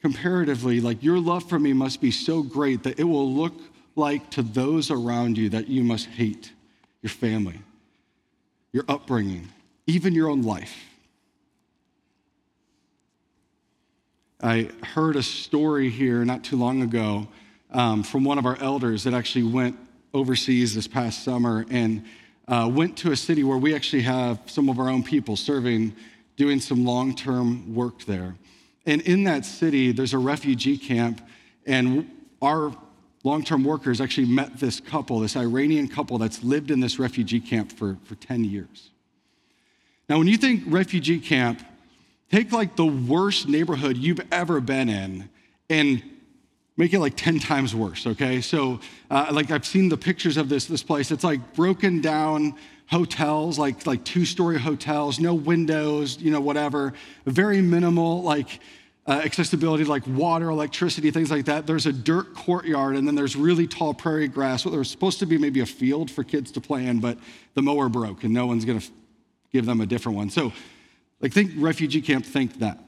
comparatively, 0.01 0.79
like 0.79 1.03
your 1.03 1.19
love 1.19 1.47
for 1.47 1.59
me 1.59 1.73
must 1.73 2.01
be 2.01 2.11
so 2.11 2.43
great 2.43 2.83
that 2.83 2.99
it 2.99 3.03
will 3.03 3.31
look 3.31 3.53
like 3.95 4.29
to 4.31 4.41
those 4.41 4.91
around 4.91 5.37
you 5.37 5.49
that 5.49 5.67
you 5.67 5.83
must 5.83 6.07
hate 6.07 6.51
your 7.01 7.09
family, 7.09 7.59
your 8.71 8.85
upbringing, 8.87 9.49
even 9.87 10.13
your 10.13 10.29
own 10.29 10.43
life. 10.43 10.75
I 14.41 14.69
heard 14.83 15.15
a 15.15 15.23
story 15.23 15.89
here 15.89 16.23
not 16.23 16.43
too 16.43 16.57
long 16.57 16.83
ago 16.83 17.27
um, 17.71 18.03
from 18.03 18.23
one 18.23 18.37
of 18.37 18.45
our 18.45 18.57
elders 18.61 19.03
that 19.05 19.15
actually 19.15 19.43
went 19.43 19.75
overseas 20.13 20.75
this 20.75 20.87
past 20.87 21.23
summer 21.23 21.65
and 21.71 22.05
uh, 22.47 22.69
went 22.71 22.97
to 22.97 23.11
a 23.11 23.15
city 23.15 23.43
where 23.43 23.57
we 23.57 23.75
actually 23.75 24.03
have 24.03 24.39
some 24.45 24.69
of 24.69 24.79
our 24.79 24.89
own 24.89 25.03
people 25.03 25.35
serving, 25.35 25.93
doing 26.35 26.59
some 26.59 26.85
long 26.85 27.15
term 27.15 27.73
work 27.73 28.03
there. 28.05 28.35
And 28.87 29.01
in 29.01 29.25
that 29.25 29.45
city, 29.45 29.91
there's 29.91 30.13
a 30.13 30.17
refugee 30.17 30.77
camp, 30.77 31.21
and 31.65 32.09
our 32.41 32.73
long 33.25 33.43
term 33.43 33.65
workers 33.65 33.99
actually 33.99 34.27
met 34.27 34.59
this 34.59 34.79
couple, 34.79 35.19
this 35.19 35.35
Iranian 35.35 35.89
couple 35.89 36.17
that's 36.17 36.41
lived 36.41 36.71
in 36.71 36.79
this 36.79 36.97
refugee 36.97 37.41
camp 37.41 37.71
for, 37.73 37.97
for 38.05 38.15
10 38.15 38.45
years. 38.45 38.91
Now, 40.07 40.17
when 40.17 40.27
you 40.27 40.37
think 40.37 40.63
refugee 40.67 41.19
camp, 41.19 41.61
take 42.31 42.53
like 42.53 42.77
the 42.77 42.85
worst 42.85 43.49
neighborhood 43.49 43.97
you've 43.97 44.21
ever 44.31 44.61
been 44.61 44.87
in 44.87 45.29
and 45.69 46.01
make 46.77 46.93
it 46.93 46.99
like 46.99 47.17
10 47.17 47.39
times 47.39 47.75
worse, 47.75 48.07
okay? 48.07 48.39
So, 48.39 48.79
uh, 49.11 49.27
like, 49.31 49.51
I've 49.51 49.65
seen 49.65 49.89
the 49.89 49.97
pictures 49.97 50.37
of 50.37 50.47
this, 50.47 50.65
this 50.65 50.83
place. 50.83 51.11
It's 51.11 51.25
like 51.25 51.53
broken 51.53 51.99
down 51.99 52.55
hotels, 52.87 53.59
like, 53.59 53.85
like 53.85 54.03
two 54.03 54.25
story 54.25 54.59
hotels, 54.59 55.19
no 55.19 55.33
windows, 55.33 56.17
you 56.19 56.31
know, 56.31 56.39
whatever. 56.39 56.93
Very 57.25 57.61
minimal, 57.61 58.23
like, 58.23 58.59
uh, 59.07 59.21
accessibility 59.23 59.85
like 59.85 60.05
water, 60.05 60.49
electricity, 60.49 61.11
things 61.11 61.31
like 61.31 61.45
that. 61.45 61.65
There's 61.65 61.85
a 61.85 61.93
dirt 61.93 62.33
courtyard, 62.33 62.95
and 62.95 63.07
then 63.07 63.15
there's 63.15 63.35
really 63.35 63.65
tall 63.65 63.93
prairie 63.93 64.27
grass. 64.27 64.65
Well, 64.65 64.71
there 64.71 64.79
was 64.79 64.89
supposed 64.89 65.19
to 65.19 65.25
be 65.25 65.37
maybe 65.37 65.61
a 65.61 65.65
field 65.65 66.11
for 66.11 66.23
kids 66.23 66.51
to 66.53 66.61
play 66.61 66.85
in, 66.85 66.99
but 66.99 67.17
the 67.53 67.61
mower 67.61 67.87
broke, 67.87 68.23
and 68.23 68.33
no 68.33 68.45
one's 68.45 68.65
going 68.65 68.79
to 68.79 68.85
f- 68.85 68.91
give 69.53 69.65
them 69.65 69.79
a 69.79 69.85
different 69.85 70.17
one. 70.17 70.29
So, 70.29 70.51
like, 71.21 71.31
think 71.31 71.51
refugee 71.55 72.01
camp, 72.01 72.25
think 72.25 72.59
that. 72.59 72.83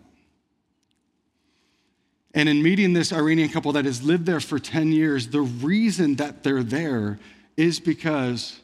And 2.33 2.47
in 2.47 2.61
meeting 2.61 2.93
this 2.93 3.11
Iranian 3.11 3.49
couple 3.49 3.71
that 3.71 3.85
has 3.85 4.03
lived 4.03 4.25
there 4.25 4.39
for 4.39 4.59
10 4.59 4.91
years, 4.91 5.29
the 5.29 5.41
reason 5.41 6.15
that 6.15 6.43
they're 6.43 6.63
there 6.63 7.17
is 7.57 7.79
because 7.79 8.59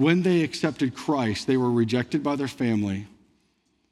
when 0.00 0.22
they 0.22 0.42
accepted 0.42 0.94
Christ, 0.94 1.46
they 1.46 1.58
were 1.58 1.70
rejected 1.70 2.22
by 2.22 2.34
their 2.34 2.48
family. 2.48 3.06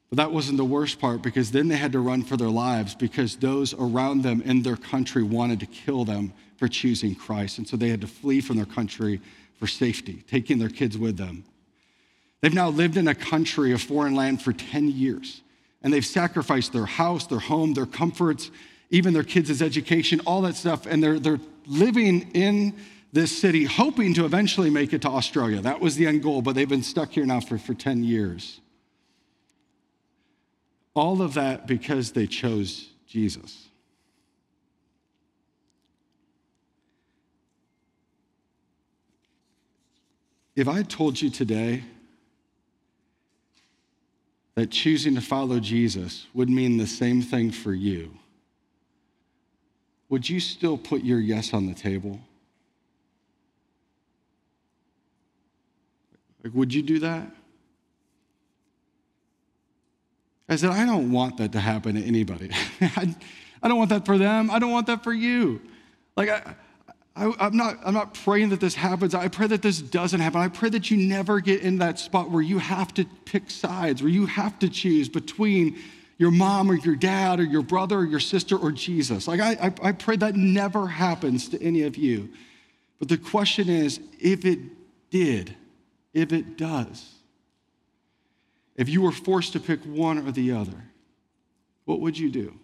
But 0.09 0.17
that 0.17 0.31
wasn't 0.31 0.57
the 0.57 0.65
worst 0.65 0.99
part 0.99 1.21
because 1.21 1.51
then 1.51 1.67
they 1.67 1.77
had 1.77 1.91
to 1.91 1.99
run 1.99 2.23
for 2.23 2.35
their 2.35 2.49
lives 2.49 2.95
because 2.95 3.35
those 3.35 3.75
around 3.75 4.23
them 4.23 4.41
in 4.41 4.63
their 4.63 4.75
country 4.75 5.21
wanted 5.21 5.59
to 5.59 5.67
kill 5.67 6.05
them 6.05 6.33
for 6.57 6.67
choosing 6.67 7.13
Christ. 7.13 7.59
And 7.59 7.67
so 7.67 7.77
they 7.77 7.89
had 7.89 8.01
to 8.01 8.07
flee 8.07 8.41
from 8.41 8.57
their 8.57 8.65
country 8.65 9.21
for 9.59 9.67
safety, 9.67 10.23
taking 10.27 10.57
their 10.57 10.69
kids 10.69 10.97
with 10.97 11.15
them. 11.15 11.43
They've 12.41 12.55
now 12.55 12.69
lived 12.69 12.97
in 12.97 13.07
a 13.07 13.13
country, 13.13 13.71
a 13.71 13.77
foreign 13.77 14.15
land, 14.15 14.41
for 14.41 14.51
10 14.51 14.89
years. 14.89 15.41
And 15.83 15.93
they've 15.93 16.03
sacrificed 16.03 16.73
their 16.73 16.87
house, 16.87 17.27
their 17.27 17.37
home, 17.37 17.75
their 17.75 17.85
comforts, 17.85 18.49
even 18.89 19.13
their 19.13 19.23
kids' 19.23 19.61
education, 19.61 20.21
all 20.25 20.41
that 20.41 20.55
stuff. 20.55 20.87
And 20.87 21.03
they're, 21.03 21.19
they're 21.19 21.39
living 21.67 22.31
in 22.33 22.73
this 23.11 23.35
city, 23.35 23.65
hoping 23.65 24.13
to 24.13 24.25
eventually 24.25 24.69
make 24.69 24.93
it 24.93 25.01
to 25.01 25.07
Australia. 25.07 25.61
That 25.61 25.79
was 25.79 25.95
the 25.95 26.05
end 26.05 26.21
goal, 26.21 26.41
but 26.41 26.53
they've 26.55 26.69
been 26.69 26.83
stuck 26.83 27.11
here 27.11 27.25
now 27.25 27.39
for, 27.39 27.57
for 27.57 27.73
10 27.73 28.03
years. 28.03 28.61
All 30.93 31.21
of 31.21 31.33
that 31.33 31.65
because 31.65 32.11
they 32.11 32.27
chose 32.27 32.89
Jesus. 33.07 33.69
If 40.55 40.67
I 40.67 40.83
told 40.83 41.21
you 41.21 41.29
today 41.29 41.83
that 44.55 44.71
choosing 44.71 45.15
to 45.15 45.21
follow 45.21 45.59
Jesus 45.59 46.27
would 46.33 46.49
mean 46.49 46.77
the 46.77 46.85
same 46.85 47.21
thing 47.21 47.49
for 47.49 47.73
you, 47.73 48.11
would 50.09 50.27
you 50.27 50.39
still 50.39 50.77
put 50.77 51.01
your 51.01 51.19
yes 51.19 51.53
on 51.53 51.65
the 51.65 51.73
table? 51.73 52.19
Like, 56.43 56.53
would 56.53 56.73
you 56.73 56.81
do 56.81 56.99
that? 56.99 57.31
I 60.47 60.55
said, 60.55 60.71
I 60.71 60.85
don't 60.85 61.11
want 61.11 61.37
that 61.37 61.51
to 61.51 61.59
happen 61.59 61.95
to 61.95 62.03
anybody. 62.03 62.49
I, 62.81 63.15
I 63.61 63.67
don't 63.67 63.77
want 63.77 63.91
that 63.91 64.05
for 64.05 64.17
them. 64.17 64.49
I 64.49 64.57
don't 64.57 64.71
want 64.71 64.87
that 64.87 65.03
for 65.03 65.13
you. 65.13 65.61
Like, 66.15 66.29
I, 66.29 66.55
I, 67.15 67.47
am 67.47 67.55
not, 67.55 67.77
I'm 67.85 67.93
not 67.93 68.13
praying 68.13 68.49
that 68.49 68.59
this 68.59 68.73
happens. 68.73 69.13
I 69.13 69.27
pray 69.27 69.47
that 69.47 69.61
this 69.61 69.79
doesn't 69.79 70.19
happen. 70.19 70.41
I 70.41 70.47
pray 70.47 70.69
that 70.69 70.89
you 70.89 70.97
never 70.97 71.39
get 71.39 71.61
in 71.61 71.77
that 71.79 71.99
spot 71.99 72.31
where 72.31 72.41
you 72.41 72.57
have 72.57 72.93
to 72.95 73.05
pick 73.25 73.51
sides, 73.51 74.01
where 74.01 74.11
you 74.11 74.25
have 74.25 74.57
to 74.59 74.69
choose 74.69 75.07
between 75.07 75.77
your 76.17 76.31
mom 76.31 76.71
or 76.71 76.75
your 76.75 76.95
dad 76.95 77.39
or 77.39 77.43
your 77.43 77.61
brother 77.61 77.99
or 77.99 78.05
your 78.05 78.19
sister 78.19 78.57
or 78.57 78.71
Jesus. 78.71 79.27
Like, 79.27 79.39
I, 79.39 79.51
I, 79.51 79.89
I 79.89 79.91
pray 79.91 80.15
that 80.17 80.35
never 80.35 80.87
happens 80.87 81.49
to 81.49 81.61
any 81.61 81.83
of 81.83 81.95
you. 81.95 82.29
But 82.97 83.07
the 83.07 83.17
question 83.17 83.69
is 83.69 83.99
if 84.19 84.45
it 84.45 84.59
did, 85.09 85.55
if 86.13 86.33
it 86.33 86.57
does, 86.57 87.13
if 88.75 88.89
you 88.89 89.01
were 89.01 89.11
forced 89.11 89.53
to 89.53 89.59
pick 89.59 89.81
one 89.83 90.17
or 90.17 90.31
the 90.31 90.51
other, 90.51 90.85
what 91.85 91.99
would 91.99 92.17
you 92.17 92.29
do? 92.29 92.57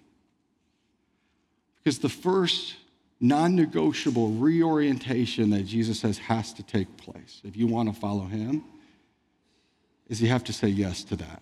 Because 1.78 2.00
the 2.00 2.10
first 2.10 2.76
non 3.20 3.56
negotiable 3.56 4.30
reorientation 4.30 5.50
that 5.52 5.66
Jesus 5.66 6.00
says 6.00 6.18
has 6.18 6.54
to 6.54 6.64
take 6.64 6.96
place 6.98 7.42
if 7.44 7.56
you 7.56 7.68
want 7.68 7.94
to 7.94 8.00
follow 8.00 8.26
him 8.26 8.64
is 10.08 10.22
you 10.22 10.30
have 10.30 10.44
to 10.46 10.54
say 10.54 10.68
yes 10.68 11.04
to 11.06 11.16
that. 11.16 11.42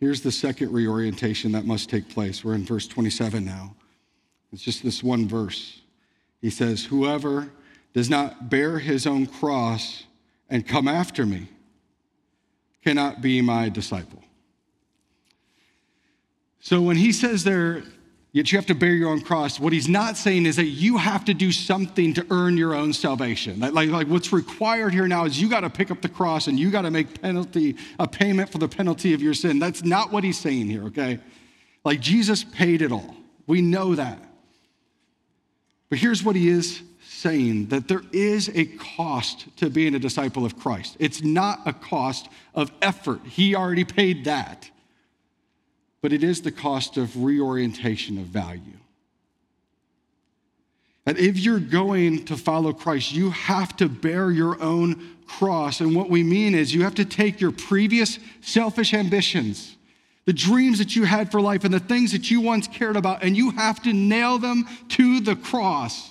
Here's 0.00 0.20
the 0.20 0.30
second 0.30 0.72
reorientation 0.72 1.52
that 1.52 1.64
must 1.64 1.90
take 1.90 2.08
place. 2.08 2.44
We're 2.44 2.54
in 2.54 2.64
verse 2.64 2.86
27 2.86 3.44
now. 3.44 3.74
It's 4.52 4.62
just 4.62 4.82
this 4.82 5.02
one 5.02 5.26
verse. 5.26 5.80
He 6.40 6.50
says, 6.50 6.84
Whoever 6.84 7.50
does 7.94 8.10
not 8.10 8.50
bear 8.50 8.78
his 8.78 9.06
own 9.06 9.26
cross 9.26 10.04
and 10.48 10.66
come 10.66 10.88
after 10.88 11.26
me 11.26 11.48
cannot 12.84 13.20
be 13.20 13.40
my 13.42 13.68
disciple. 13.68 14.22
So 16.60 16.80
when 16.80 16.96
he 16.96 17.12
says 17.12 17.44
there, 17.44 17.82
Yet 18.32 18.52
you 18.52 18.58
have 18.58 18.66
to 18.66 18.74
bear 18.74 18.92
your 18.92 19.08
own 19.08 19.22
cross. 19.22 19.58
What 19.58 19.72
he's 19.72 19.88
not 19.88 20.16
saying 20.16 20.44
is 20.44 20.56
that 20.56 20.66
you 20.66 20.98
have 20.98 21.24
to 21.24 21.34
do 21.34 21.50
something 21.50 22.12
to 22.14 22.26
earn 22.30 22.58
your 22.58 22.74
own 22.74 22.92
salvation. 22.92 23.58
Like, 23.58 23.88
like 23.88 24.06
what's 24.06 24.32
required 24.32 24.92
here 24.92 25.08
now 25.08 25.24
is 25.24 25.40
you 25.40 25.48
got 25.48 25.60
to 25.60 25.70
pick 25.70 25.90
up 25.90 26.02
the 26.02 26.10
cross 26.10 26.46
and 26.46 26.58
you 26.58 26.70
got 26.70 26.82
to 26.82 26.90
make 26.90 27.22
penalty 27.22 27.76
a 27.98 28.06
payment 28.06 28.50
for 28.52 28.58
the 28.58 28.68
penalty 28.68 29.14
of 29.14 29.22
your 29.22 29.32
sin. 29.32 29.58
That's 29.58 29.82
not 29.82 30.12
what 30.12 30.24
he's 30.24 30.38
saying 30.38 30.66
here, 30.66 30.84
okay? 30.84 31.20
Like 31.84 32.00
Jesus 32.00 32.44
paid 32.44 32.82
it 32.82 32.92
all. 32.92 33.16
We 33.46 33.62
know 33.62 33.94
that. 33.94 34.22
But 35.88 35.98
here's 35.98 36.22
what 36.22 36.36
he 36.36 36.48
is 36.48 36.82
saying 37.18 37.66
that 37.66 37.88
there 37.88 38.02
is 38.12 38.50
a 38.54 38.64
cost 38.64 39.46
to 39.56 39.68
being 39.70 39.94
a 39.94 39.98
disciple 39.98 40.44
of 40.44 40.58
Christ. 40.58 40.96
It's 40.98 41.22
not 41.22 41.60
a 41.66 41.72
cost 41.72 42.28
of 42.54 42.70
effort. 42.80 43.20
He 43.24 43.54
already 43.54 43.84
paid 43.84 44.24
that 44.24 44.70
but 46.00 46.12
it 46.12 46.22
is 46.22 46.42
the 46.42 46.52
cost 46.52 46.96
of 46.96 47.22
reorientation 47.22 48.18
of 48.18 48.26
value. 48.26 48.78
And 51.06 51.18
if 51.18 51.38
you're 51.38 51.58
going 51.58 52.26
to 52.26 52.36
follow 52.36 52.72
Christ, 52.72 53.12
you 53.12 53.30
have 53.30 53.76
to 53.78 53.88
bear 53.88 54.30
your 54.30 54.60
own 54.62 55.16
cross. 55.26 55.80
And 55.80 55.96
what 55.96 56.10
we 56.10 56.22
mean 56.22 56.54
is 56.54 56.74
you 56.74 56.82
have 56.82 56.94
to 56.96 57.04
take 57.04 57.40
your 57.40 57.50
previous 57.50 58.18
selfish 58.42 58.92
ambitions, 58.92 59.76
the 60.26 60.32
dreams 60.34 60.78
that 60.78 60.94
you 60.94 61.04
had 61.04 61.32
for 61.32 61.40
life, 61.40 61.64
and 61.64 61.72
the 61.72 61.80
things 61.80 62.12
that 62.12 62.30
you 62.30 62.42
once 62.42 62.68
cared 62.68 62.96
about, 62.96 63.22
and 63.22 63.36
you 63.36 63.50
have 63.52 63.82
to 63.82 63.92
nail 63.92 64.38
them 64.38 64.66
to 64.90 65.20
the 65.20 65.34
cross 65.34 66.10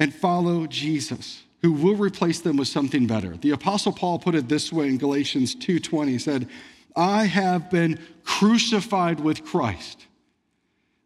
and 0.00 0.14
follow 0.14 0.66
Jesus 0.66 1.42
who 1.62 1.72
will 1.72 1.96
replace 1.96 2.40
them 2.40 2.56
with 2.56 2.68
something 2.68 3.06
better. 3.06 3.36
The 3.36 3.50
apostle 3.50 3.92
Paul 3.92 4.18
put 4.18 4.34
it 4.34 4.48
this 4.48 4.72
way 4.72 4.88
in 4.88 4.98
Galatians 4.98 5.56
2:20 5.56 6.08
he 6.08 6.18
said, 6.18 6.48
I 6.94 7.24
have 7.24 7.70
been 7.70 7.98
crucified 8.24 9.20
with 9.20 9.44
Christ. 9.44 10.06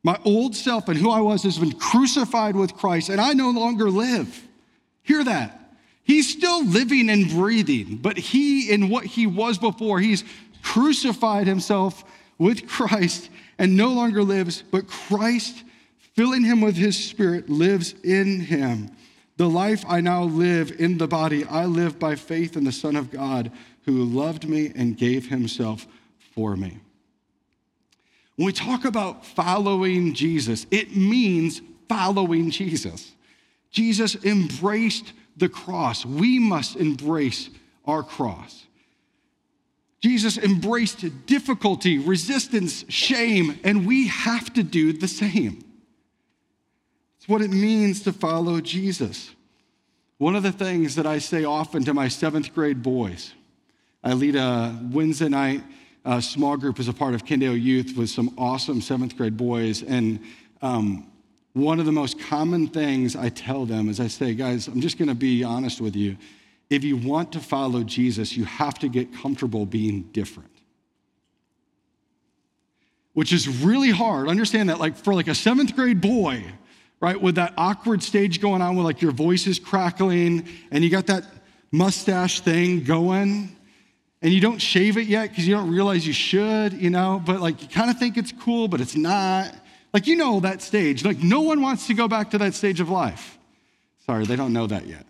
My 0.02 0.18
old 0.24 0.57
self 0.57 0.88
and 0.88 0.98
who 0.98 1.11
I 1.11 1.20
was 1.20 1.42
has 1.44 1.59
been 1.59 1.72
crucified 1.72 2.57
with 2.57 2.74
Christ, 2.74 3.09
and 3.09 3.20
I 3.20 3.35
no 3.35 3.50
longer 3.50 3.90
live. 3.90 4.48
Hear 5.02 5.22
that. 5.24 5.74
He's 6.02 6.33
still 6.33 6.64
living 6.64 7.09
and 7.11 7.28
breathing, 7.28 7.98
but 8.02 8.16
he, 8.16 8.70
in 8.70 8.88
what 8.88 9.05
he 9.05 9.26
was 9.26 9.59
before, 9.59 10.00
he's 10.00 10.24
crucified 10.62 11.46
himself 11.46 12.05
with 12.38 12.66
Christ 12.66 13.31
and 13.59 13.76
no 13.76 13.92
longer 13.92 14.24
lives, 14.24 14.64
but 14.70 14.88
Christ, 14.88 15.62
filling 16.14 16.44
him 16.44 16.61
with 16.61 16.77
his 16.77 17.03
spirit, 17.03 17.48
lives 17.48 17.94
in 18.05 18.40
him. 18.40 18.90
The 19.37 19.48
life 19.48 19.85
I 19.88 20.01
now 20.01 20.25
live 20.25 20.72
in 20.79 20.98
the 20.98 21.09
body, 21.09 21.44
I 21.44 21.64
live 21.64 21.98
by 21.98 22.16
faith 22.16 22.57
in 22.57 22.64
the 22.64 22.72
Son 22.72 22.96
of 22.96 23.11
God 23.11 23.51
who 23.85 24.05
loved 24.05 24.48
me 24.48 24.72
and 24.75 24.96
gave 24.96 25.29
himself 25.29 25.87
for 26.35 26.57
me. 26.57 26.79
When 28.37 28.46
we 28.46 28.53
talk 28.53 28.85
about 28.85 29.27
following 29.27 30.14
Jesus, 30.14 30.66
it 30.70 30.96
means 30.96 31.61
following 31.88 32.51
Jesus. 32.51 33.12
Jesus 33.70 34.14
embraced 34.25 35.12
the 35.37 35.48
cross. 35.48 36.05
We 36.05 36.38
must 36.38 36.77
embrace 36.77 37.51
our 37.85 38.03
cross. 38.03 38.66
Jesus 40.01 40.37
embraced 40.37 41.27
difficulty, 41.27 41.98
resistance, 41.98 42.85
shame, 42.88 43.59
and 43.62 43.87
we 43.87 44.09
have 44.09 44.53
to 44.55 44.62
do 44.62 44.92
the 44.92 45.09
same. 45.09 45.64
It's 47.23 47.29
what 47.29 47.41
it 47.41 47.53
means 47.53 48.03
to 48.03 48.13
follow 48.13 48.61
Jesus. 48.61 49.31
One 50.19 50.35
of 50.35 50.43
the 50.43 50.51
things 50.51 50.97
that 50.97 51.07
I 51.07 51.19
say 51.19 51.45
often 51.45 51.85
to 51.85 51.95
my 51.95 52.09
seventh 52.09 52.53
grade 52.53 52.83
boys, 52.83 53.33
I 54.03 54.15
lead 54.15 54.35
a 54.35 54.77
Wednesday 54.91 55.29
night 55.29 55.63
uh, 56.05 56.21
small 56.21 56.57
group 56.57 56.81
as 56.81 56.89
a 56.89 56.93
part 56.93 57.15
of 57.15 57.25
Candeo 57.25 57.55
Youth 57.55 57.97
with 57.97 58.11
some 58.11 58.35
awesome 58.37 58.81
seventh 58.81 59.17
grade 59.17 59.37
boys. 59.37 59.85
And 59.85 60.19
um, 60.63 61.13
one 61.53 61.79
of 61.79 61.87
the 61.87 61.93
most 61.93 62.19
common 62.19 62.67
things 62.67 63.15
I 63.15 63.29
tell 63.29 63.67
them 63.67 63.89
is 63.89 64.01
I 64.01 64.09
say, 64.09 64.35
guys, 64.35 64.67
I'm 64.67 64.81
just 64.81 64.99
going 64.99 65.09
to 65.09 65.15
be 65.15 65.45
honest 65.45 65.81
with 65.81 65.95
you. 65.95 66.17
If 66.71 66.83
you 66.83 66.97
want 66.97 67.31
to 67.35 67.39
follow 67.39 67.85
Jesus, 67.85 68.37
you 68.37 68.47
have 68.47 68.81
to 68.81 68.89
get 68.89 69.15
comfortable 69.15 69.65
being 69.65 70.11
different. 70.11 70.51
Which 73.13 73.33
is 73.33 73.47
really 73.63 73.91
hard. 73.91 74.27
Understand 74.27 74.71
that, 74.71 74.81
like, 74.81 74.97
for 74.97 75.15
like 75.15 75.29
a 75.29 75.37
seventh 75.37 75.77
grade 75.77 76.01
boy, 76.01 76.43
right, 77.03 77.21
with 77.21 77.35
that 77.35 77.53
awkward 77.59 78.03
stage 78.03 78.41
going 78.41 78.62
on 78.62 78.77
where 78.77 78.85
like 78.85 79.03
your 79.03 79.12
voice 79.12 79.47
is 79.47 79.59
crackling 79.59 80.49
and 80.71 80.83
you 80.83 80.88
got 80.88 81.07
that 81.09 81.25
mustache 81.71 82.41
thing 82.41 82.85
going, 82.85 83.55
and 84.23 84.33
you 84.33 84.41
don't 84.41 84.61
shave 84.61 84.97
it 84.97 85.09
yet 85.09 85.31
because 85.31 85.47
you 85.47 85.55
don't 85.55 85.71
realize 85.71 86.07
you 86.07 86.12
should, 86.12 86.73
you 86.75 86.91
know, 86.91 87.21
but 87.27 87.41
like 87.41 87.61
you 87.61 87.69
kind 87.69 87.91
of 87.91 87.99
think 87.99 88.17
it's 88.17 88.33
cool, 88.33 88.69
but 88.69 88.81
it's 88.81 88.95
not. 88.95 89.53
Like, 89.93 90.07
you 90.07 90.17
know 90.17 90.41
that 90.41 90.62
stage. 90.62 91.05
Like, 91.05 91.19
no 91.19 91.43
one 91.43 91.61
wants 91.61 91.87
to 91.88 91.95
go 91.95 92.09
back 92.09 92.31
to 92.31 92.38
that 92.38 92.55
stage 92.55 92.81
of 92.81 92.88
life. 92.88 93.37
Sorry, 94.07 94.25
they 94.25 94.37
don't 94.37 94.53
know 94.53 94.67
that 94.67 94.87
yet. 94.87 95.05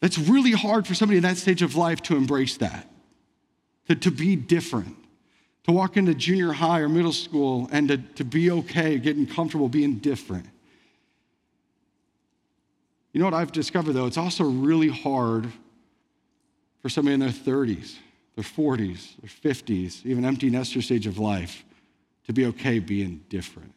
That's 0.00 0.18
really 0.18 0.50
hard 0.50 0.86
for 0.86 0.94
somebody 0.94 1.16
in 1.16 1.22
that 1.22 1.38
stage 1.38 1.62
of 1.62 1.76
life 1.76 2.02
to 2.02 2.16
embrace 2.16 2.58
that, 2.58 2.90
to, 3.88 3.94
to 3.94 4.10
be 4.10 4.36
different, 4.36 4.96
to 5.64 5.72
walk 5.72 5.96
into 5.96 6.14
junior 6.14 6.52
high 6.52 6.80
or 6.80 6.88
middle 6.88 7.12
school 7.12 7.68
and 7.72 7.88
to, 7.88 7.98
to 7.98 8.24
be 8.24 8.50
okay, 8.50 8.98
getting 8.98 9.26
comfortable 9.26 9.68
being 9.68 9.96
different. 9.96 10.46
You 13.12 13.20
know 13.20 13.26
what 13.26 13.34
I've 13.34 13.52
discovered 13.52 13.92
though? 13.92 14.06
It's 14.06 14.18
also 14.18 14.44
really 14.44 14.88
hard 14.88 15.50
for 16.82 16.88
somebody 16.88 17.14
in 17.14 17.20
their 17.20 17.30
30s, 17.30 17.96
their 18.34 18.44
40s, 18.44 19.14
their 19.20 19.52
50s, 19.52 20.04
even 20.04 20.24
empty 20.24 20.50
nester 20.50 20.82
stage 20.82 21.06
of 21.06 21.18
life, 21.18 21.64
to 22.26 22.32
be 22.32 22.46
okay 22.46 22.78
being 22.78 23.22
different. 23.28 23.72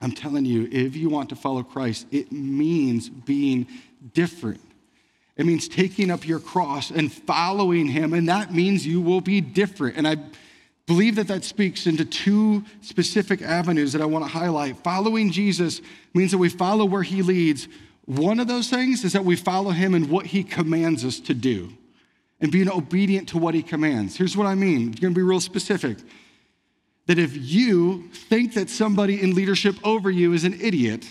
I'm 0.00 0.12
telling 0.12 0.44
you, 0.44 0.68
if 0.70 0.96
you 0.96 1.08
want 1.08 1.28
to 1.28 1.36
follow 1.36 1.62
Christ, 1.62 2.06
it 2.10 2.32
means 2.32 3.08
being 3.08 3.66
different. 4.14 4.60
It 5.38 5.46
means 5.46 5.68
taking 5.68 6.10
up 6.10 6.26
your 6.26 6.40
cross 6.40 6.90
and 6.90 7.12
following 7.12 7.86
him, 7.86 8.12
and 8.12 8.28
that 8.28 8.52
means 8.52 8.84
you 8.84 9.00
will 9.00 9.20
be 9.20 9.40
different. 9.40 9.96
And 9.96 10.06
I 10.06 10.16
believe 10.86 11.14
that 11.14 11.28
that 11.28 11.44
speaks 11.44 11.86
into 11.86 12.04
two 12.04 12.64
specific 12.80 13.40
avenues 13.40 13.92
that 13.92 14.02
I 14.02 14.06
want 14.06 14.24
to 14.24 14.30
highlight. 14.30 14.78
Following 14.78 15.30
Jesus 15.30 15.80
means 16.12 16.32
that 16.32 16.38
we 16.38 16.48
follow 16.48 16.84
where 16.84 17.04
he 17.04 17.22
leads, 17.22 17.68
one 18.04 18.40
of 18.40 18.48
those 18.48 18.68
things 18.68 19.04
is 19.04 19.12
that 19.12 19.24
we 19.24 19.36
follow 19.36 19.70
him 19.70 19.94
in 19.94 20.08
what 20.08 20.26
he 20.26 20.42
commands 20.42 21.04
us 21.04 21.20
to 21.20 21.34
do 21.34 21.70
and 22.40 22.50
being 22.50 22.70
obedient 22.70 23.28
to 23.28 23.38
what 23.38 23.54
he 23.54 23.62
commands. 23.62 24.16
Here's 24.16 24.36
what 24.36 24.46
I 24.46 24.54
mean. 24.54 24.88
I'm 24.88 24.92
going 24.92 25.14
to 25.14 25.18
be 25.18 25.22
real 25.22 25.40
specific. 25.40 25.98
That 27.06 27.18
if 27.18 27.36
you 27.36 28.08
think 28.12 28.54
that 28.54 28.70
somebody 28.70 29.22
in 29.22 29.34
leadership 29.34 29.76
over 29.84 30.10
you 30.10 30.32
is 30.32 30.44
an 30.44 30.58
idiot, 30.60 31.06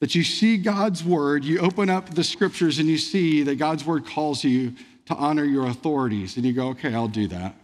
that 0.00 0.14
you 0.14 0.24
see 0.24 0.56
God's 0.56 1.04
word, 1.04 1.44
you 1.44 1.60
open 1.60 1.88
up 1.88 2.10
the 2.14 2.24
scriptures 2.24 2.78
and 2.78 2.88
you 2.88 2.98
see 2.98 3.42
that 3.44 3.56
God's 3.56 3.84
word 3.84 4.06
calls 4.06 4.42
you 4.42 4.74
to 5.06 5.14
honor 5.14 5.44
your 5.44 5.66
authorities, 5.66 6.36
and 6.36 6.46
you 6.46 6.52
go, 6.52 6.68
okay, 6.68 6.94
I'll 6.94 7.08
do 7.08 7.26
that. 7.28 7.54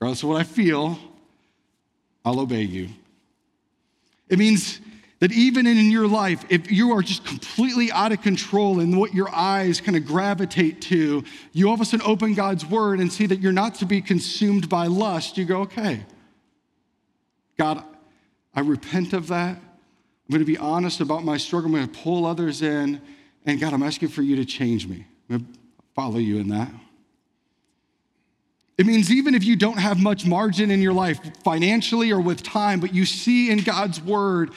Regardless 0.00 0.22
of 0.22 0.30
what 0.30 0.40
I 0.40 0.44
feel, 0.44 0.98
I'll 2.24 2.40
obey 2.40 2.62
you. 2.62 2.88
It 4.28 4.38
means 4.38 4.80
that 5.20 5.32
even 5.32 5.66
in 5.66 5.90
your 5.90 6.06
life, 6.06 6.44
if 6.48 6.70
you 6.70 6.92
are 6.92 7.02
just 7.02 7.24
completely 7.26 7.90
out 7.90 8.12
of 8.12 8.22
control 8.22 8.80
in 8.80 8.96
what 8.96 9.12
your 9.12 9.28
eyes 9.34 9.80
kind 9.80 9.96
of 9.96 10.06
gravitate 10.06 10.80
to, 10.82 11.24
you 11.52 11.68
all 11.68 11.74
of 11.74 11.80
a 11.80 11.84
sudden 11.84 12.06
open 12.06 12.34
God's 12.34 12.64
word 12.64 13.00
and 13.00 13.12
see 13.12 13.26
that 13.26 13.40
you're 13.40 13.52
not 13.52 13.74
to 13.76 13.84
be 13.84 14.00
consumed 14.00 14.68
by 14.68 14.86
lust. 14.86 15.36
You 15.36 15.44
go, 15.44 15.62
okay, 15.62 16.00
God, 17.58 17.82
I 18.54 18.60
repent 18.60 19.12
of 19.12 19.28
that. 19.28 19.58
I'm 20.28 20.32
going 20.34 20.40
to 20.40 20.46
be 20.46 20.58
honest 20.58 21.00
about 21.00 21.24
my 21.24 21.38
struggle. 21.38 21.68
I'm 21.70 21.76
going 21.76 21.88
to 21.88 21.98
pull 22.00 22.26
others 22.26 22.60
in. 22.60 23.00
And 23.46 23.58
God, 23.58 23.72
I'm 23.72 23.82
asking 23.82 24.08
for 24.08 24.20
you 24.20 24.36
to 24.36 24.44
change 24.44 24.86
me. 24.86 25.06
I'm 25.30 25.38
going 25.38 25.52
to 25.52 25.58
follow 25.94 26.18
you 26.18 26.38
in 26.38 26.48
that. 26.48 26.70
It 28.76 28.86
means 28.86 29.10
even 29.10 29.34
if 29.34 29.42
you 29.42 29.56
don't 29.56 29.78
have 29.78 29.98
much 29.98 30.26
margin 30.26 30.70
in 30.70 30.82
your 30.82 30.92
life, 30.92 31.18
financially 31.42 32.12
or 32.12 32.20
with 32.20 32.42
time, 32.42 32.78
but 32.78 32.94
you 32.94 33.06
see 33.06 33.50
in 33.50 33.60
God's 33.60 34.00
word 34.00 34.52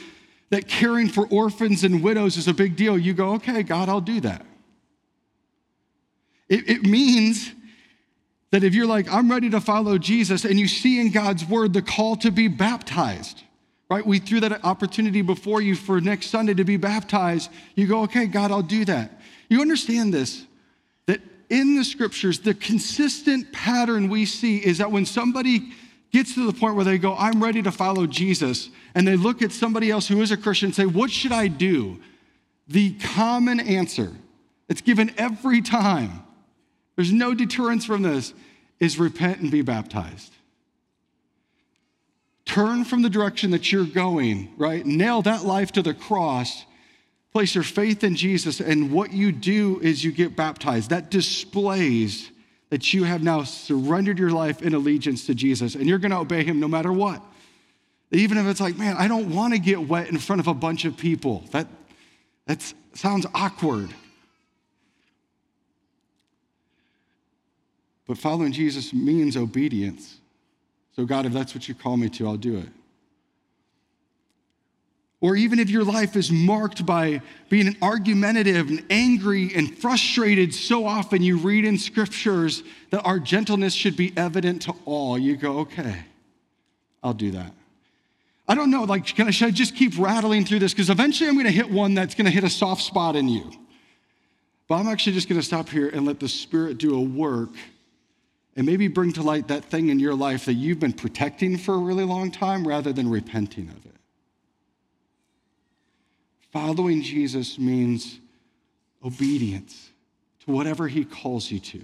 that 0.52 0.68
caring 0.68 1.08
for 1.08 1.26
orphans 1.28 1.84
and 1.84 2.04
widows 2.04 2.38
is 2.38 2.48
a 2.48 2.54
big 2.54 2.76
deal, 2.76 2.98
you 2.98 3.14
go, 3.14 3.34
okay, 3.36 3.64
God, 3.64 3.88
I'll 3.90 4.02
do 4.02 4.20
that. 4.22 4.46
It, 6.50 6.70
it 6.70 6.84
means 6.84 7.52
that 8.52 8.64
if 8.64 8.76
you're 8.76 8.86
like, 8.86 9.12
I'm 9.12 9.32
ready 9.32 9.50
to 9.50 9.62
follow 9.62 9.98
Jesus, 9.98 10.44
and 10.44 10.60
you 10.60 10.68
see 10.68 11.00
in 11.00 11.12
God's 11.12 11.46
word 11.46 11.72
the 11.72 11.82
call 11.82 12.18
to 12.18 12.30
be 12.30 12.50
baptized, 12.50 13.42
right? 13.92 14.08
We 14.08 14.20
threw 14.20 14.40
that 14.40 14.64
opportunity 14.64 15.22
before 15.22 15.62
you 15.62 15.76
for 15.76 16.00
next 16.00 16.28
Sunday 16.28 16.54
to 16.54 16.64
be 16.64 16.78
baptized. 16.78 17.52
You 17.76 17.88
go, 17.88 18.04
okay, 18.04 18.26
God, 18.26 18.50
I'll 18.50 18.62
do 18.62 18.86
that. 18.86 19.20
You 19.50 19.60
understand 19.60 20.14
this? 20.14 20.46
That 21.08 21.20
in 21.50 21.76
the 21.76 21.84
scriptures, 21.84 22.40
the 22.40 22.54
consistent 22.54 23.52
pattern 23.52 24.08
we 24.08 24.26
see 24.26 24.60
is 24.60 24.78
that 24.78 24.94
when 24.94 25.06
somebody 25.06 25.74
gets 26.10 26.36
to 26.36 26.50
the 26.50 26.58
point 26.58 26.78
where 26.78 26.86
they 26.86 26.98
go, 26.98 27.18
I'm 27.18 27.44
ready 27.44 27.62
to 27.64 27.72
follow 27.72 28.08
Jesus, 28.08 28.70
and 28.96 29.06
they 29.06 29.18
look 29.18 29.42
at 29.42 29.52
somebody 29.52 29.92
else 29.92 30.08
who 30.08 30.22
is 30.22 30.32
a 30.32 30.38
Christian 30.38 30.68
and 30.68 30.76
say, 30.76 30.86
What 30.86 31.12
should 31.12 31.34
I 31.34 31.50
do? 31.50 32.00
The 32.70 32.94
common 32.94 33.60
answer 33.60 34.14
that's 34.70 34.80
given 34.80 35.14
every 35.18 35.62
time, 35.62 36.24
there's 36.96 37.12
no 37.12 37.34
deterrence 37.34 37.84
from 37.84 38.04
this, 38.04 38.34
is 38.80 38.98
repent 38.98 39.42
and 39.42 39.52
be 39.52 39.62
baptized. 39.62 40.34
Turn 42.46 42.84
from 42.84 43.02
the 43.02 43.10
direction 43.10 43.52
that 43.52 43.72
you're 43.72 43.86
going, 43.86 44.54
right? 44.58 44.86
Nail 44.86 45.22
that 45.22 45.46
life 45.46 45.72
to 45.74 45.82
the 45.82 45.94
cross 45.94 46.66
place 47.32 47.56
your 47.56 47.64
faith 47.64 48.04
in 48.04 48.16
Jesus, 48.16 48.60
and 48.60 48.92
what 48.92 49.14
you 49.14 49.32
do 49.32 49.80
is 49.82 50.04
you 50.04 50.12
get 50.12 50.36
baptized. 50.36 50.90
That 50.90 51.10
displays 51.10 52.30
that 52.70 52.94
you 52.94 53.04
have 53.04 53.24
now 53.24 53.44
surrendered 53.44 54.20
your 54.20 54.32
life 54.32 54.62
in 54.62 54.74
allegiance 54.74 55.26
to 55.28 55.36
Jesus, 55.36 55.76
and 55.76 55.88
you're 55.88 56.00
going 56.00 56.12
to 56.12 56.18
obey 56.18 56.44
him 56.44 56.60
no 56.60 56.68
matter 56.68 56.92
what. 56.92 57.24
Even 58.12 58.38
if 58.38 58.46
it's 58.48 58.60
like, 58.60 58.78
man, 58.78 58.98
I 58.98 59.08
don't 59.08 59.34
want 59.34 59.54
to 59.54 59.60
get 59.60 59.88
wet 59.88 60.10
in 60.10 60.18
front 60.18 60.42
of 60.42 60.48
a 60.48 60.54
bunch 60.54 60.84
of 60.84 60.98
people. 60.98 61.46
That, 61.52 61.68
that 62.46 62.62
sounds 62.94 63.26
awkward. 63.34 63.94
But 68.08 68.18
following 68.18 68.52
Jesus 68.52 68.94
means 68.94 69.38
obedience. 69.38 70.18
So, 70.96 71.06
God, 71.06 71.26
if 71.26 71.34
that's 71.34 71.56
what 71.56 71.68
you 71.68 71.76
call 71.76 71.98
me 71.98 72.10
to, 72.10 72.28
I'll 72.28 72.38
do 72.38 72.58
it. 72.58 72.68
Or 75.22 75.36
even 75.36 75.60
if 75.60 75.70
your 75.70 75.84
life 75.84 76.16
is 76.16 76.32
marked 76.32 76.84
by 76.84 77.22
being 77.48 77.78
argumentative 77.82 78.70
and 78.70 78.84
angry 78.90 79.52
and 79.56 79.78
frustrated, 79.78 80.52
so 80.54 80.88
often 80.88 81.22
you 81.22 81.38
read 81.38 81.64
in 81.64 81.78
scriptures 81.78 82.64
that 82.90 83.04
our 83.04 83.20
gentleness 83.20 83.74
should 83.74 83.96
be 83.96 84.12
evident 84.18 84.64
to 84.64 84.74
all. 84.84 85.20
You 85.20 85.38
go, 85.38 85.60
okay, 85.60 86.06
I'll 87.04 87.14
do 87.14 87.32
that. 87.32 87.54
I 88.48 88.56
don't 88.56 88.72
know, 88.72 88.84
like, 88.84 89.18
I, 89.20 89.30
should 89.30 89.48
I 89.48 89.52
just 89.52 89.76
keep 89.76 89.98
rattling 90.00 90.44
through 90.44 90.60
this? 90.60 90.74
Because 90.74 90.90
eventually 90.90 91.30
I'm 91.30 91.36
going 91.36 91.46
to 91.46 91.52
hit 91.52 91.70
one 91.70 91.94
that's 91.94 92.16
going 92.16 92.26
to 92.26 92.32
hit 92.32 92.44
a 92.44 92.50
soft 92.50 92.82
spot 92.82 93.16
in 93.16 93.30
you. 93.30 93.50
But 94.68 94.76
I'm 94.76 94.88
actually 94.88 95.14
just 95.14 95.30
going 95.30 95.40
to 95.40 95.46
stop 95.46 95.70
here 95.70 95.90
and 95.90 96.06
let 96.06 96.20
the 96.20 96.28
Spirit 96.28 96.80
do 96.80 96.96
a 96.96 97.02
work 97.02 97.52
and 98.56 98.66
maybe 98.66 98.88
bring 98.88 99.14
to 99.14 99.24
light 99.24 99.48
that 99.48 99.66
thing 99.66 99.90
in 99.90 100.00
your 100.00 100.16
life 100.16 100.46
that 100.46 100.54
you've 100.54 100.80
been 100.80 100.94
protecting 100.94 101.58
for 101.58 101.76
a 101.76 101.80
really 101.80 102.04
long 102.04 102.32
time 102.32 102.68
rather 102.68 102.92
than 102.92 103.10
repenting 103.10 103.70
of 103.70 103.86
it. 103.86 103.96
Following 106.52 107.02
Jesus 107.02 107.58
means 107.58 108.20
obedience 109.04 109.90
to 110.46 110.52
whatever 110.52 110.88
he 110.88 111.06
calls 111.06 111.50
you 111.50 111.60
to. 111.60 111.82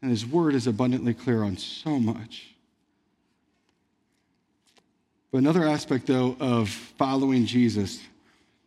And 0.00 0.10
his 0.10 0.26
word 0.26 0.54
is 0.54 0.66
abundantly 0.66 1.14
clear 1.14 1.42
on 1.42 1.56
so 1.56 1.98
much. 1.98 2.54
But 5.30 5.38
another 5.38 5.64
aspect, 5.64 6.06
though, 6.06 6.36
of 6.38 6.68
following 6.68 7.44
Jesus, 7.44 8.00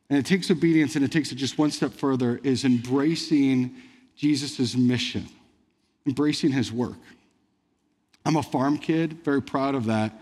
and 0.10 0.20
it 0.20 0.26
takes 0.26 0.52
obedience 0.52 0.96
and 0.96 1.06
it 1.06 1.12
takes 1.12 1.32
it 1.32 1.36
just 1.36 1.58
one 1.58 1.72
step 1.72 1.94
further, 1.94 2.40
is 2.44 2.66
embracing 2.66 3.76
Jesus' 4.16 4.76
mission, 4.76 5.28
embracing 6.08 6.52
his 6.52 6.72
work. 6.72 6.96
I'm 8.26 8.36
a 8.36 8.44
farm 8.44 8.78
kid, 8.78 9.24
very 9.24 9.42
proud 9.42 9.76
of 9.76 9.86
that. 9.86 10.14